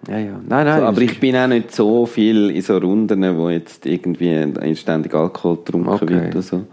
Ja, 0.09 0.19
ja. 0.19 0.33
Nein, 0.47 0.67
nein. 0.67 0.81
So, 0.81 0.87
aber 0.87 1.01
ich 1.01 1.19
bin 1.21 1.37
auch 1.37 1.47
nicht 1.47 1.75
so 1.75 2.07
viel 2.07 2.51
in 2.51 2.63
so 2.63 2.77
Runden, 2.79 3.37
wo 3.39 3.49
jetzt 3.49 3.87
irgendwie 3.87 4.47
ständig 4.77 5.15
Alkohol 5.15 5.57
getrunken 5.57 5.89
Okay. 5.89 6.09
wird 6.09 6.35
oder 6.35 6.43
so. 6.43 6.67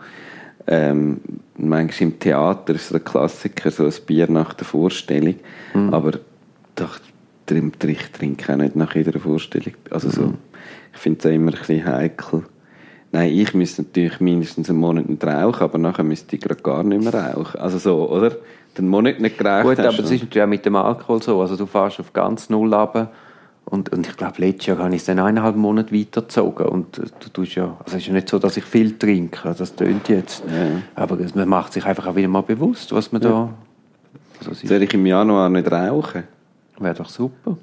Ähm, 0.67 1.19
manchmal 1.57 2.09
im 2.09 2.19
Theater 2.19 2.75
ist 2.75 2.91
es 2.91 2.93
ein 2.95 3.03
Klassiker, 3.03 3.71
so 3.71 3.85
ein 3.85 3.93
Bier 4.05 4.29
nach 4.29 4.53
der 4.53 4.65
Vorstellung. 4.65 5.35
Mhm. 5.73 5.93
Aber 5.93 6.11
doch, 6.75 6.99
ich 7.49 8.11
trinke 8.11 8.53
auch 8.53 8.57
nicht 8.57 8.75
nach 8.75 8.95
jeder 8.95 9.19
Vorstellung. 9.19 9.73
Also 9.89 10.09
so, 10.09 10.21
Mhm. 10.23 10.37
ich 10.93 10.99
finde 10.99 11.19
es 11.19 11.25
immer 11.33 11.51
ein 11.51 11.57
bisschen 11.57 11.85
heikel. 11.85 12.43
Nein, 13.13 13.33
ich 13.33 13.53
müsste 13.53 13.81
natürlich 13.81 14.19
mindestens 14.21 14.69
einen 14.69 14.79
Monat 14.79 15.09
nicht 15.09 15.23
rauchen, 15.25 15.61
aber 15.63 15.77
nachher 15.77 16.03
müsste 16.03 16.35
ich 16.35 16.41
gerade 16.41 16.61
gar 16.61 16.83
nicht 16.83 17.03
mehr 17.03 17.13
rauchen. 17.13 17.59
Also 17.59 17.77
so, 17.77 18.09
oder? 18.09 18.37
Den 18.77 18.87
Monat 18.87 19.19
nicht 19.19 19.37
geraucht 19.37 19.63
Gut, 19.63 19.77
hast 19.79 19.85
aber 19.85 19.95
du- 19.97 20.01
das 20.03 20.11
ist 20.11 20.21
natürlich 20.21 20.43
auch 20.43 20.47
mit 20.49 20.65
dem 20.65 20.75
Alkohol 20.75 21.21
so. 21.21 21.41
Also 21.41 21.55
du 21.57 21.65
fährst 21.65 21.99
auf 21.99 22.13
ganz 22.13 22.49
Null 22.49 22.73
runter. 22.73 23.09
Und, 23.65 23.89
und 23.93 24.07
ich 24.07 24.17
glaube, 24.17 24.33
letztes 24.39 24.65
Jahr 24.67 24.77
habe 24.79 24.89
ich 24.95 25.01
es 25.01 25.05
dann 25.05 25.19
eineinhalb 25.19 25.55
Monate 25.55 25.93
weitergezogen. 25.93 26.65
Und 26.67 26.97
äh, 26.97 27.03
du 27.19 27.29
tust 27.29 27.55
ja, 27.55 27.65
also 27.83 27.95
es 27.97 28.03
ist 28.03 28.07
ja 28.07 28.13
nicht 28.13 28.27
so, 28.29 28.39
dass 28.39 28.57
ich 28.57 28.63
viel 28.63 28.97
trinke. 28.97 29.53
Das 29.57 29.75
tönt 29.75 30.09
jetzt. 30.09 30.43
Aber 30.95 31.19
es- 31.19 31.35
man 31.35 31.47
macht 31.47 31.73
sich 31.73 31.85
einfach 31.85 32.07
auch 32.07 32.15
wieder 32.15 32.27
mal 32.27 32.41
bewusst, 32.41 32.91
was 32.93 33.11
man 33.11 33.21
da. 33.21 33.49
Also 34.39 34.51
es 34.51 34.63
ist- 34.63 34.69
Soll 34.69 34.81
ich 34.81 34.93
im 34.93 35.05
Januar 35.05 35.49
nicht 35.49 35.71
rauchen? 35.71 36.23
Wäre 36.79 36.95
doch 36.95 37.09
super. 37.09 37.57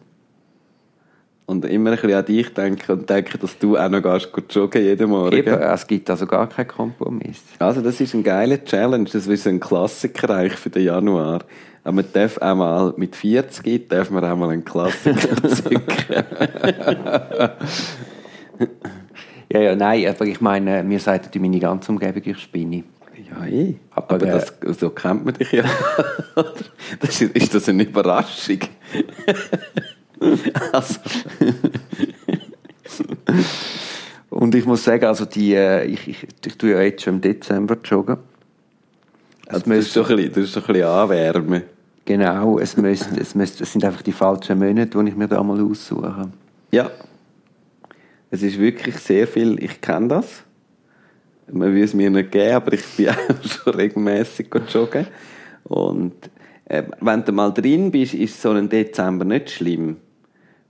Und 1.48 1.64
immer 1.64 1.92
ein 1.92 1.96
bisschen 1.96 2.12
an 2.12 2.26
dich 2.26 2.52
denken 2.52 2.92
und 2.92 3.08
denken, 3.08 3.38
dass 3.40 3.58
du 3.58 3.78
auch 3.78 3.88
noch 3.88 4.02
gehst, 4.02 4.30
gut 4.32 4.54
joggen 4.54 4.82
jeden 4.82 5.08
Morgen. 5.08 5.34
Eben, 5.34 5.54
es 5.58 5.86
gibt 5.86 6.10
also 6.10 6.26
gar 6.26 6.46
keinen 6.46 6.68
Kompromiss. 6.68 7.42
Also 7.58 7.80
das 7.80 7.98
ist 8.02 8.12
ein 8.12 8.22
geiler 8.22 8.62
Challenge, 8.62 9.08
das 9.10 9.26
ist 9.26 9.46
ein 9.46 9.58
Klassiker 9.58 10.28
eigentlich 10.28 10.58
für 10.58 10.68
den 10.68 10.84
Januar. 10.84 11.40
Aber 11.84 11.92
man 11.94 12.04
darf 12.12 12.36
auch 12.36 12.54
mal, 12.54 12.92
mit 12.98 13.16
40 13.16 13.88
darf 13.88 14.10
man 14.10 14.26
auch 14.26 14.36
mal 14.36 14.50
einen 14.50 14.62
Klassiker 14.62 15.48
zücken. 15.48 15.82
Ja, 19.50 19.60
ja, 19.60 19.74
nein, 19.74 20.06
aber 20.06 20.26
ich 20.26 20.42
meine, 20.42 20.84
mir 20.84 21.00
sagt 21.00 21.34
ja 21.34 21.40
meine 21.40 21.58
ganze 21.58 21.90
Umgebung, 21.90 22.22
ich 22.26 22.38
spinne. 22.40 22.84
ja, 23.16 23.46
eh. 23.46 23.76
Aber, 23.92 24.16
Aber, 24.16 24.26
äh, 24.26 24.32
das, 24.32 24.52
so 24.78 24.90
kennt 24.90 25.24
man 25.24 25.32
dich 25.32 25.50
ja. 25.52 25.64
das 27.00 27.22
ist, 27.22 27.34
ist 27.34 27.54
das 27.54 27.70
eine 27.70 27.84
Überraschung? 27.84 28.58
Also, 30.72 31.00
Und 34.30 34.54
ich 34.54 34.64
muss 34.66 34.84
sagen, 34.84 35.04
also 35.04 35.24
die, 35.24 35.54
äh, 35.54 35.84
ich, 35.84 36.06
ich, 36.06 36.26
ich 36.46 36.58
tue 36.58 36.70
ja 36.70 36.80
jetzt 36.80 37.02
schon 37.02 37.14
im 37.14 37.20
Dezember 37.20 37.76
joggen. 37.84 38.18
Es 39.46 39.54
also 39.54 39.70
das, 39.70 39.78
ist 39.78 39.96
doch 39.96 40.10
ein 40.10 40.16
bisschen, 40.16 40.32
das 40.34 40.44
ist 40.44 40.56
doch 40.56 40.68
ein 40.68 40.74
bisschen 40.74 40.88
anwärmen. 40.88 41.62
Genau, 42.04 42.58
es, 42.58 42.76
müsste, 42.76 43.20
es, 43.20 43.34
müsste, 43.34 43.64
es 43.64 43.72
sind 43.72 43.84
einfach 43.84 44.02
die 44.02 44.12
falschen 44.12 44.58
Monate, 44.58 45.02
die 45.02 45.08
ich 45.08 45.16
mir 45.16 45.28
da 45.28 45.42
mal 45.42 45.60
aussuche. 45.60 46.30
Ja. 46.70 46.90
Es 48.30 48.42
ist 48.42 48.58
wirklich 48.58 48.96
sehr 48.96 49.26
viel, 49.26 49.62
ich 49.62 49.80
kenne 49.80 50.08
das. 50.08 50.42
Man 51.50 51.74
will 51.74 51.82
es 51.82 51.94
mir 51.94 52.10
nicht 52.10 52.30
geben, 52.30 52.54
aber 52.54 52.74
ich 52.74 52.84
bin 52.96 53.08
auch 53.10 53.42
schon 53.42 53.74
regelmäßig 53.74 54.48
joggen. 54.72 55.06
Und 55.64 56.14
äh, 56.66 56.84
wenn 57.00 57.24
du 57.24 57.32
mal 57.32 57.52
drin 57.52 57.90
bist, 57.90 58.14
ist 58.14 58.40
so 58.40 58.50
ein 58.50 58.68
Dezember 58.68 59.24
nicht 59.24 59.50
schlimm. 59.50 59.96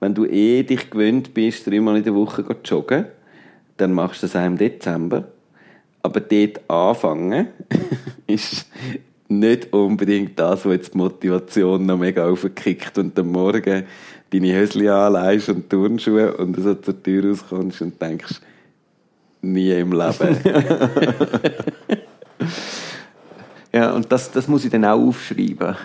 Wenn 0.01 0.15
du 0.15 0.25
eh 0.25 0.63
dich 0.63 0.91
gewöhnt 0.91 1.35
bist, 1.35 1.67
dreimal 1.67 1.97
in 1.97 2.05
der 2.05 2.15
Woche 2.15 2.45
zu 2.45 2.75
joggen, 2.75 3.07
dann 3.77 3.93
machst 3.93 4.23
du 4.23 4.27
das 4.27 4.37
auch 4.37 4.47
im 4.47 4.57
Dezember. 4.57 5.25
Aber 6.03 6.21
dort 6.21 6.61
anfangen 6.69 7.49
ist 8.27 8.67
nicht 9.29 9.73
unbedingt 9.73 10.39
das, 10.39 10.65
was 10.65 10.73
jetzt 10.73 10.95
die 10.95 10.99
Motivation 10.99 11.85
noch 11.85 11.99
mega 11.99 12.27
aufkickt 12.27 12.97
und 12.99 13.19
am 13.19 13.33
Morgen 13.33 13.85
deine 14.31 14.57
Hösli 14.57 14.89
anlegst 14.89 15.49
und 15.49 15.69
Turnschuhe 15.69 16.37
und 16.37 16.57
so 16.57 16.75
zur 16.75 17.03
Tür 17.03 17.31
rauskommst 17.31 17.83
und 17.83 18.01
denkst, 18.01 18.41
nie 19.43 19.73
im 19.73 19.93
Leben. 19.93 20.39
Ja, 23.73 23.93
und 23.93 24.11
das, 24.11 24.31
das 24.31 24.49
muss 24.49 24.65
ich 24.65 24.71
dann 24.71 24.85
auch 24.85 24.99
aufschreiben. 24.99 25.77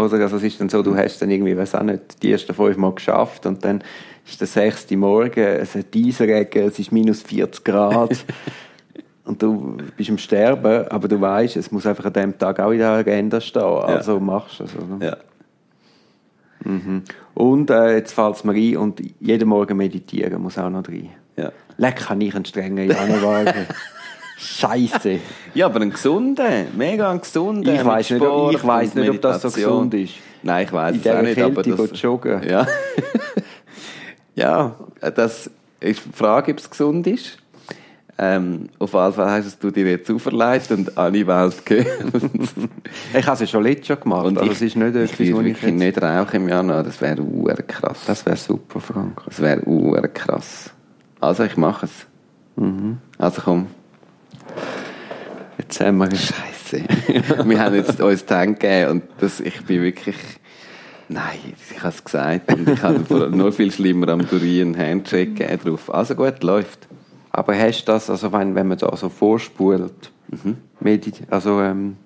Oder 0.00 0.22
also 0.22 0.36
es 0.36 0.42
ist 0.42 0.60
dann 0.60 0.68
so, 0.68 0.82
du 0.82 0.96
hast 0.96 1.20
dann 1.20 1.30
irgendwie, 1.30 1.56
weiß 1.56 1.74
auch 1.74 1.82
nicht, 1.82 2.22
die 2.22 2.32
ersten 2.32 2.54
fünf 2.54 2.76
Mal 2.76 2.94
geschafft 2.94 3.46
und 3.46 3.64
dann 3.64 3.82
ist 4.26 4.40
der 4.40 4.46
sechste 4.46 4.96
Morgen, 4.96 5.40
es 5.40 5.74
hat 5.74 5.86
Eisregen, 5.94 6.62
es 6.62 6.78
ist 6.78 6.92
minus 6.92 7.22
40 7.22 7.64
Grad 7.64 8.24
und 9.24 9.42
du 9.42 9.78
bist 9.96 10.10
am 10.10 10.18
Sterben, 10.18 10.86
aber 10.88 11.08
du 11.08 11.20
weißt, 11.20 11.56
es 11.56 11.70
muss 11.70 11.86
einfach 11.86 12.04
an 12.06 12.12
dem 12.12 12.38
Tag 12.38 12.60
auch 12.60 12.70
in 12.70 12.78
der 12.78 12.90
Agenda 12.90 13.40
stehen, 13.40 13.62
also 13.62 14.14
ja. 14.14 14.20
machst 14.20 14.60
du 14.60 14.64
es. 14.64 14.74
Oder? 14.76 15.06
Ja. 15.06 15.16
Mhm. 16.64 17.02
Und 17.34 17.70
äh, 17.70 17.96
jetzt 17.96 18.12
fällt 18.12 18.36
es 18.36 18.44
mir 18.44 18.52
ein, 18.52 18.76
und 18.76 19.00
jeden 19.20 19.48
Morgen 19.48 19.76
meditieren 19.76 20.42
muss 20.42 20.58
auch 20.58 20.70
noch 20.70 20.86
rein. 20.88 21.10
Ja. 21.36 21.52
Leck, 21.78 21.96
kann 21.96 22.20
ich 22.20 22.34
einen 22.34 22.44
strengen 22.44 22.88
Januar 22.88 23.44
Scheiße. 24.40 25.18
Ja, 25.52 25.66
aber 25.66 25.80
ein 25.80 25.90
gesunder, 25.90 26.66
mega 26.76 27.10
ein 27.10 27.20
gesunder. 27.20 27.74
Ich 27.74 27.84
weiß 27.84 28.10
nicht, 28.10 28.22
ob, 28.22 28.52
ich 28.52 28.64
weiss 28.64 28.94
nicht, 28.94 29.10
ob 29.10 29.20
das 29.20 29.42
so 29.42 29.50
gesund 29.50 29.92
ist. 29.94 30.14
Nein, 30.44 30.64
ich 30.64 30.72
weiß 30.72 30.96
es 30.96 31.06
auch 31.08 31.22
nicht, 31.22 31.42
aber 31.42 31.62
das... 31.64 32.00
joggen. 32.00 32.48
Ja. 32.48 32.68
ja, 34.36 34.76
das 35.00 35.50
ist 35.80 36.04
die 36.06 36.12
Frage, 36.16 36.52
ob 36.52 36.58
es 36.58 36.70
gesund 36.70 37.08
ist. 37.08 37.38
Ähm, 38.16 38.68
auf 38.78 38.92
jeden 38.92 39.12
Fall 39.12 39.42
hast 39.42 39.64
du 39.64 39.72
dir 39.72 39.90
jetzt 39.90 40.08
auferlegt 40.08 40.70
und 40.70 40.96
alle 40.96 41.26
Welt 41.26 41.66
gehört. 41.66 42.12
ich 43.18 43.26
habe 43.26 43.42
es 43.42 43.50
schon 43.50 43.64
letztes 43.64 43.88
Jahr 43.88 43.98
gemacht, 43.98 44.26
und 44.26 44.38
also 44.38 44.50
ich, 44.52 44.56
es 44.56 44.62
ist 44.62 44.76
nicht 44.76 44.94
etwas, 44.94 45.18
ich 45.18 45.34
wirklich 45.34 45.60
jetzt... 45.60 45.74
nicht 45.74 46.00
rauchen 46.00 46.36
im 46.36 46.48
Januar, 46.48 46.84
das 46.84 47.00
wäre 47.00 47.16
krass. 47.66 47.98
Das 48.06 48.24
wäre 48.24 48.36
super, 48.36 48.78
Frank. 48.78 49.22
Das 49.26 49.40
wäre 49.40 50.08
krass. 50.14 50.70
Also 51.18 51.42
ich 51.42 51.56
mache 51.56 51.86
es. 51.86 52.06
Mhm. 52.54 52.98
Also 53.18 53.42
komm. 53.42 53.66
Jetzt 55.58 55.80
haben 55.80 55.98
wir... 55.98 56.10
Scheiße. 56.10 56.84
wir 57.48 57.60
haben 57.60 57.74
jetzt 57.74 58.00
uns 58.00 58.24
Hand 58.28 58.60
gegeben 58.60 58.90
und 58.90 59.02
das, 59.18 59.40
ich 59.40 59.64
bin 59.64 59.82
wirklich... 59.82 60.16
Nein, 61.08 61.38
ich 61.70 61.78
habe 61.78 61.88
es 61.88 62.04
gesagt 62.04 62.52
und 62.52 62.68
ich 62.68 62.82
habe 62.82 63.36
noch 63.36 63.52
viel 63.52 63.72
schlimmer 63.72 64.10
am 64.10 64.28
Durian 64.28 64.78
Handshake 64.78 65.34
gegeben 65.34 65.58
drauf. 65.64 65.92
Also 65.92 66.14
gut, 66.14 66.42
läuft. 66.44 66.86
Aber 67.32 67.56
hast 67.56 67.82
du 67.82 67.92
das, 67.92 68.10
also 68.10 68.32
wenn, 68.32 68.54
wenn 68.54 68.68
man 68.68 68.78
da 68.78 68.96
so 68.96 69.08
vorspult, 69.08 70.12
mhm. 70.28 70.56
also 71.30 71.60
ähm, 71.60 71.96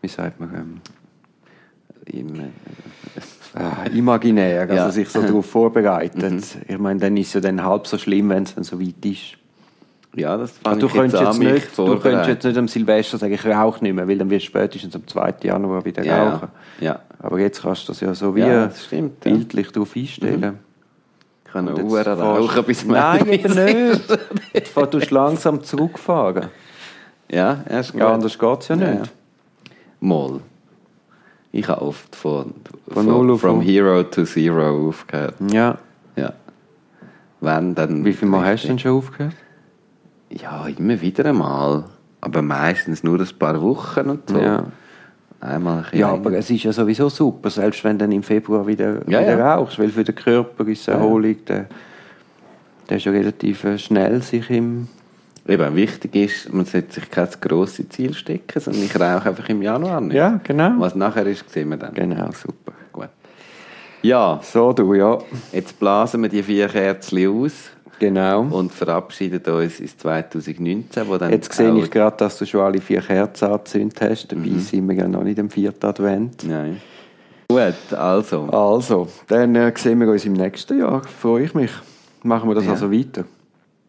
wie 0.00 0.08
sagt 0.08 0.40
man, 0.40 0.54
ähm, 0.54 0.80
Im, 2.06 2.40
äh, 2.40 2.48
äh, 3.54 3.96
imaginär, 3.96 4.62
also 4.62 4.74
ja. 4.74 4.90
sich 4.90 5.08
so 5.08 5.22
darauf 5.22 5.46
vorbereitet. 5.46 6.32
Mhm. 6.32 6.42
Ich 6.68 6.78
meine, 6.78 7.00
dann 7.00 7.16
ist 7.16 7.28
es 7.28 7.34
ja 7.34 7.40
dann 7.40 7.64
halb 7.64 7.86
so 7.86 7.98
schlimm, 7.98 8.30
wenn 8.30 8.44
es 8.44 8.54
dann 8.54 8.64
so 8.64 8.80
weit 8.80 9.04
ist. 9.04 9.36
Ja, 10.16 10.36
das 10.36 10.52
fand 10.58 10.82
du 10.82 10.86
ich 10.86 10.94
jetzt, 10.94 11.12
jetzt 11.12 11.38
nicht, 11.38 11.78
Du 11.78 11.98
könntest 11.98 12.28
jetzt 12.28 12.44
nicht 12.44 12.58
am 12.58 12.66
Silvester 12.66 13.18
sagen, 13.18 13.32
ich 13.32 13.46
rauche 13.46 13.82
nicht 13.82 13.94
mehr, 13.94 14.08
weil 14.08 14.18
dann 14.18 14.28
wirst 14.28 14.46
du 14.46 14.48
spätestens 14.48 14.94
am 14.96 15.06
2. 15.06 15.34
Januar 15.42 15.84
wieder 15.84 16.04
ja, 16.04 16.30
rauchen. 16.30 16.48
Ja. 16.80 17.00
Aber 17.20 17.38
jetzt 17.38 17.62
kannst 17.62 17.84
du 17.84 17.92
das 17.92 18.00
ja 18.00 18.12
so 18.14 18.34
wie 18.34 18.40
ja, 18.40 18.70
stimmt, 18.70 19.20
bildlich 19.20 19.66
ja. 19.66 19.72
darauf 19.72 19.94
einstellen. 19.94 20.40
Mhm. 20.40 20.58
Ich 21.44 21.52
kann 21.52 21.82
Uhr 21.82 22.06
rauchen 22.06 22.64
bis 22.64 22.84
Nein, 22.84 23.28
eben 23.28 23.54
nicht. 23.54 24.10
Du 24.74 24.86
tust 24.86 25.10
langsam 25.10 25.62
zurückfahren. 25.62 26.48
Ja, 27.30 27.64
erst 27.68 27.94
Ja, 27.94 28.12
anders 28.12 28.38
geht 28.38 28.60
es 28.60 28.68
ja 28.68 28.76
nicht. 28.76 28.88
Ja. 28.88 29.02
Mal. 30.00 30.40
Ich 31.52 31.68
habe 31.68 31.82
oft 31.82 32.14
von, 32.14 32.54
von, 32.88 33.06
von 33.06 33.38
From 33.38 33.60
Hero 33.60 34.02
to 34.04 34.24
Zero 34.24 34.88
aufgehört. 34.88 35.34
Ja. 35.52 35.78
Ja. 36.16 36.32
Wenn, 37.40 37.74
dann... 37.74 38.04
Wie 38.04 38.12
viel 38.12 38.28
Mal 38.28 38.46
hast 38.46 38.64
du 38.64 38.68
denn 38.68 38.78
schon 38.78 38.92
aufgehört? 38.92 39.34
Ja, 40.30 40.66
immer 40.66 41.00
wieder 41.00 41.26
einmal. 41.26 41.84
Aber 42.20 42.42
meistens 42.42 43.02
nur 43.02 43.20
ein 43.20 43.28
paar 43.38 43.60
Wochen 43.60 44.10
und 44.10 44.28
so. 44.28 44.38
Ja. 44.38 44.64
Einmal 45.40 45.86
ein 45.90 45.98
ja, 45.98 46.08
aber 46.10 46.34
es 46.34 46.50
ist 46.50 46.64
ja 46.64 46.72
sowieso 46.72 47.08
super, 47.08 47.48
selbst 47.48 47.82
wenn 47.82 47.98
du 47.98 48.04
dann 48.04 48.12
im 48.12 48.22
Februar 48.22 48.66
wieder, 48.66 48.96
ja, 49.08 49.20
wieder 49.20 49.38
ja. 49.38 49.54
rauchst, 49.54 49.78
weil 49.78 49.88
für 49.88 50.04
den 50.04 50.14
Körper 50.14 50.68
ist 50.68 50.86
Erholung, 50.86 51.36
der, 51.46 51.64
der 52.88 52.96
ist 52.98 53.06
ja 53.06 53.12
relativ 53.12 53.64
äh, 53.64 53.78
schnell 53.78 54.20
sich 54.20 54.50
im... 54.50 54.88
Eben, 55.48 55.74
wichtig 55.74 56.14
ist, 56.14 56.52
man 56.52 56.66
sollte 56.66 56.92
sich 56.92 57.10
kein 57.10 57.26
grosses 57.40 57.88
Ziel 57.88 58.12
stecken, 58.12 58.60
sondern 58.60 58.82
ich 58.82 58.94
rauche 58.94 59.30
einfach 59.30 59.48
im 59.48 59.62
Januar 59.62 60.02
nicht. 60.02 60.14
Ja, 60.14 60.38
genau. 60.44 60.74
Was 60.76 60.94
nachher 60.94 61.26
ist, 61.26 61.48
sehen 61.48 61.70
wir 61.70 61.78
dann. 61.78 61.94
Genau, 61.94 62.30
super. 62.32 62.72
Gut. 62.92 63.08
Ja. 64.02 64.40
So, 64.42 64.74
du, 64.74 64.92
ja. 64.92 65.18
Jetzt 65.52 65.80
blasen 65.80 66.20
wir 66.20 66.28
die 66.28 66.42
vier 66.42 66.68
Kerzen 66.68 67.26
aus. 67.26 67.70
Genau. 68.00 68.44
Und 68.44 68.72
verabschieden 68.72 69.42
uns 69.52 69.78
ins 69.78 69.96
2019, 69.98 71.06
wo 71.06 71.18
dann 71.18 71.30
Jetzt 71.30 71.52
sehe 71.52 71.72
ich 71.78 71.90
gerade, 71.90 72.16
dass 72.16 72.38
du 72.38 72.46
schon 72.46 72.62
alle 72.62 72.80
vier 72.80 73.02
Kerzen 73.02 73.44
angezündet 73.44 74.00
hast. 74.00 74.32
Dabei 74.32 74.48
mhm. 74.48 74.58
sind 74.58 74.88
wir 74.88 74.96
ja 74.96 75.06
noch 75.06 75.22
nicht 75.22 75.38
im 75.38 75.50
vierten 75.50 75.84
Advent. 75.84 76.44
Nein. 76.48 76.80
Gut, 77.48 77.92
also. 77.92 78.46
Also, 78.46 79.08
dann 79.28 79.54
äh, 79.54 79.72
sehen 79.76 80.00
wir 80.00 80.08
uns 80.08 80.24
im 80.24 80.32
nächsten 80.32 80.78
Jahr. 80.78 81.02
Freue 81.04 81.44
ich 81.44 81.54
mich. 81.54 81.70
Machen 82.22 82.48
wir 82.48 82.54
das 82.54 82.64
ja. 82.64 82.70
also 82.70 82.90
weiter? 82.90 83.24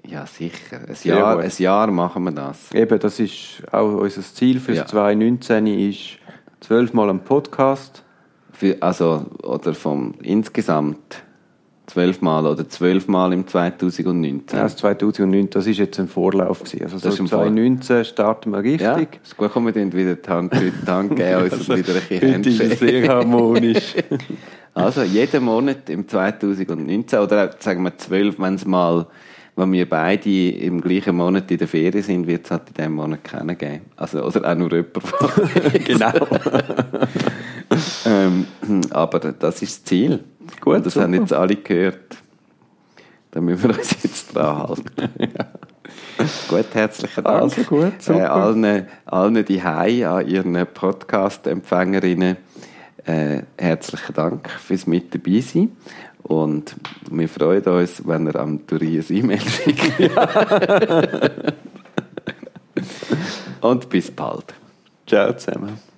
Ja, 0.05 0.25
sicher. 0.25 0.81
Ein 0.87 0.95
Jahr, 1.03 1.39
ein 1.39 1.51
Jahr 1.57 1.91
machen 1.91 2.23
wir 2.23 2.31
das. 2.31 2.73
Eben, 2.73 2.99
das 2.99 3.17
ist 3.17 3.63
auch 3.71 3.93
unser 3.93 4.23
Ziel 4.23 4.59
für 4.59 4.73
ja. 4.73 4.85
2019 4.85 5.67
ist 5.67 6.17
zwölfmal 6.59 7.09
ein 7.09 7.21
Podcast. 7.21 8.03
Für, 8.51 8.75
also, 8.81 9.25
oder 9.43 9.73
vom 9.73 10.15
insgesamt 10.21 11.23
zwölfmal 11.91 12.45
oder 12.45 12.67
zwölfmal 12.69 13.33
im 13.33 13.45
2019. 13.45 14.57
Ja, 14.57 14.63
das 14.63 14.77
2019, 14.77 15.49
das 15.49 15.67
ist 15.67 15.77
jetzt 15.77 15.99
ein 15.99 16.07
Vorlauf 16.07 16.59
gewesen. 16.59 16.83
Also 16.83 16.99
das 16.99 17.15
so 17.17 17.25
2019 17.25 18.05
starten 18.05 18.51
wir 18.51 18.63
richtig. 18.63 18.81
Ja, 18.81 18.97
ist 18.97 19.35
gut, 19.35 19.51
kommen 19.51 19.67
wir 19.67 19.73
dann 19.73 19.91
wieder 19.91 20.15
die 20.15 20.29
Hand, 20.29 20.53
die 20.53 20.89
Hand 20.89 21.15
geben, 21.15 21.43
uns 21.43 21.53
also, 21.53 21.77
wieder 21.77 21.95
ein 21.95 22.01
bisschen 22.07 22.33
Handshake. 22.33 22.75
sehr 22.75 23.07
harmonisch. 23.09 23.95
also 24.73 25.03
jeden 25.03 25.43
Monat 25.43 25.89
im 25.89 26.07
2019 26.07 27.19
oder 27.19 27.51
sagen 27.59 27.83
wir 27.83 27.97
zwölf, 27.97 28.39
wenn 28.39 28.55
es 28.55 28.65
mal 28.65 29.07
wenn 29.57 29.73
wir 29.73 29.87
beide 29.87 30.49
im 30.49 30.79
gleichen 30.79 31.17
Monat 31.17 31.51
in 31.51 31.57
der 31.57 31.67
Ferien 31.67 32.01
sind, 32.01 32.25
wird 32.25 32.45
es 32.45 32.51
halt 32.51 32.69
in 32.69 32.73
diesem 32.73 32.93
Monat 32.93 33.23
keinen 33.25 33.57
geben. 33.57 33.81
Also, 33.97 34.23
oder 34.23 34.49
auch 34.49 34.55
nur 34.55 34.71
jemand 34.71 34.95
Genau. 35.85 36.11
ähm, 38.05 38.45
aber 38.91 39.19
das 39.19 39.61
ist 39.61 39.79
das 39.79 39.83
Ziel. 39.83 40.23
Gut, 40.59 40.85
das 40.85 40.93
super. 40.93 41.05
haben 41.05 41.13
jetzt 41.13 41.33
alle 41.33 41.55
gehört. 41.55 42.17
Da 43.31 43.39
müssen 43.41 43.69
wir 43.69 43.77
uns 43.77 44.03
jetzt 44.03 44.35
dran 44.35 44.57
halten. 44.57 45.09
ja. 45.19 46.25
Gut, 46.49 46.65
herzlichen 46.73 47.23
Dank. 47.23 47.41
Also 47.41 47.63
gut, 47.63 48.01
super. 48.01 48.19
Äh, 48.19 48.23
allen, 48.23 48.87
allen 49.05 49.45
die 49.45 49.63
Hai 49.63 50.07
an 50.07 50.27
ihren 50.27 50.67
Podcast-Empfängerinnen 50.67 52.37
äh, 53.05 53.41
herzlichen 53.57 54.13
Dank 54.13 54.49
fürs 54.49 54.87
mit 54.87 55.13
dabei 55.13 55.41
sein. 55.41 55.75
Und 56.23 56.75
wir 57.09 57.27
freuen 57.27 57.63
uns, 57.63 58.07
wenn 58.07 58.27
ihr 58.27 58.35
am 58.35 58.65
Tourias 58.67 59.09
E-Mail 59.09 59.41
schickt. 59.41 59.91
Und 63.61 63.89
bis 63.89 64.11
bald. 64.11 64.53
Ciao 65.07 65.33
zusammen. 65.33 65.90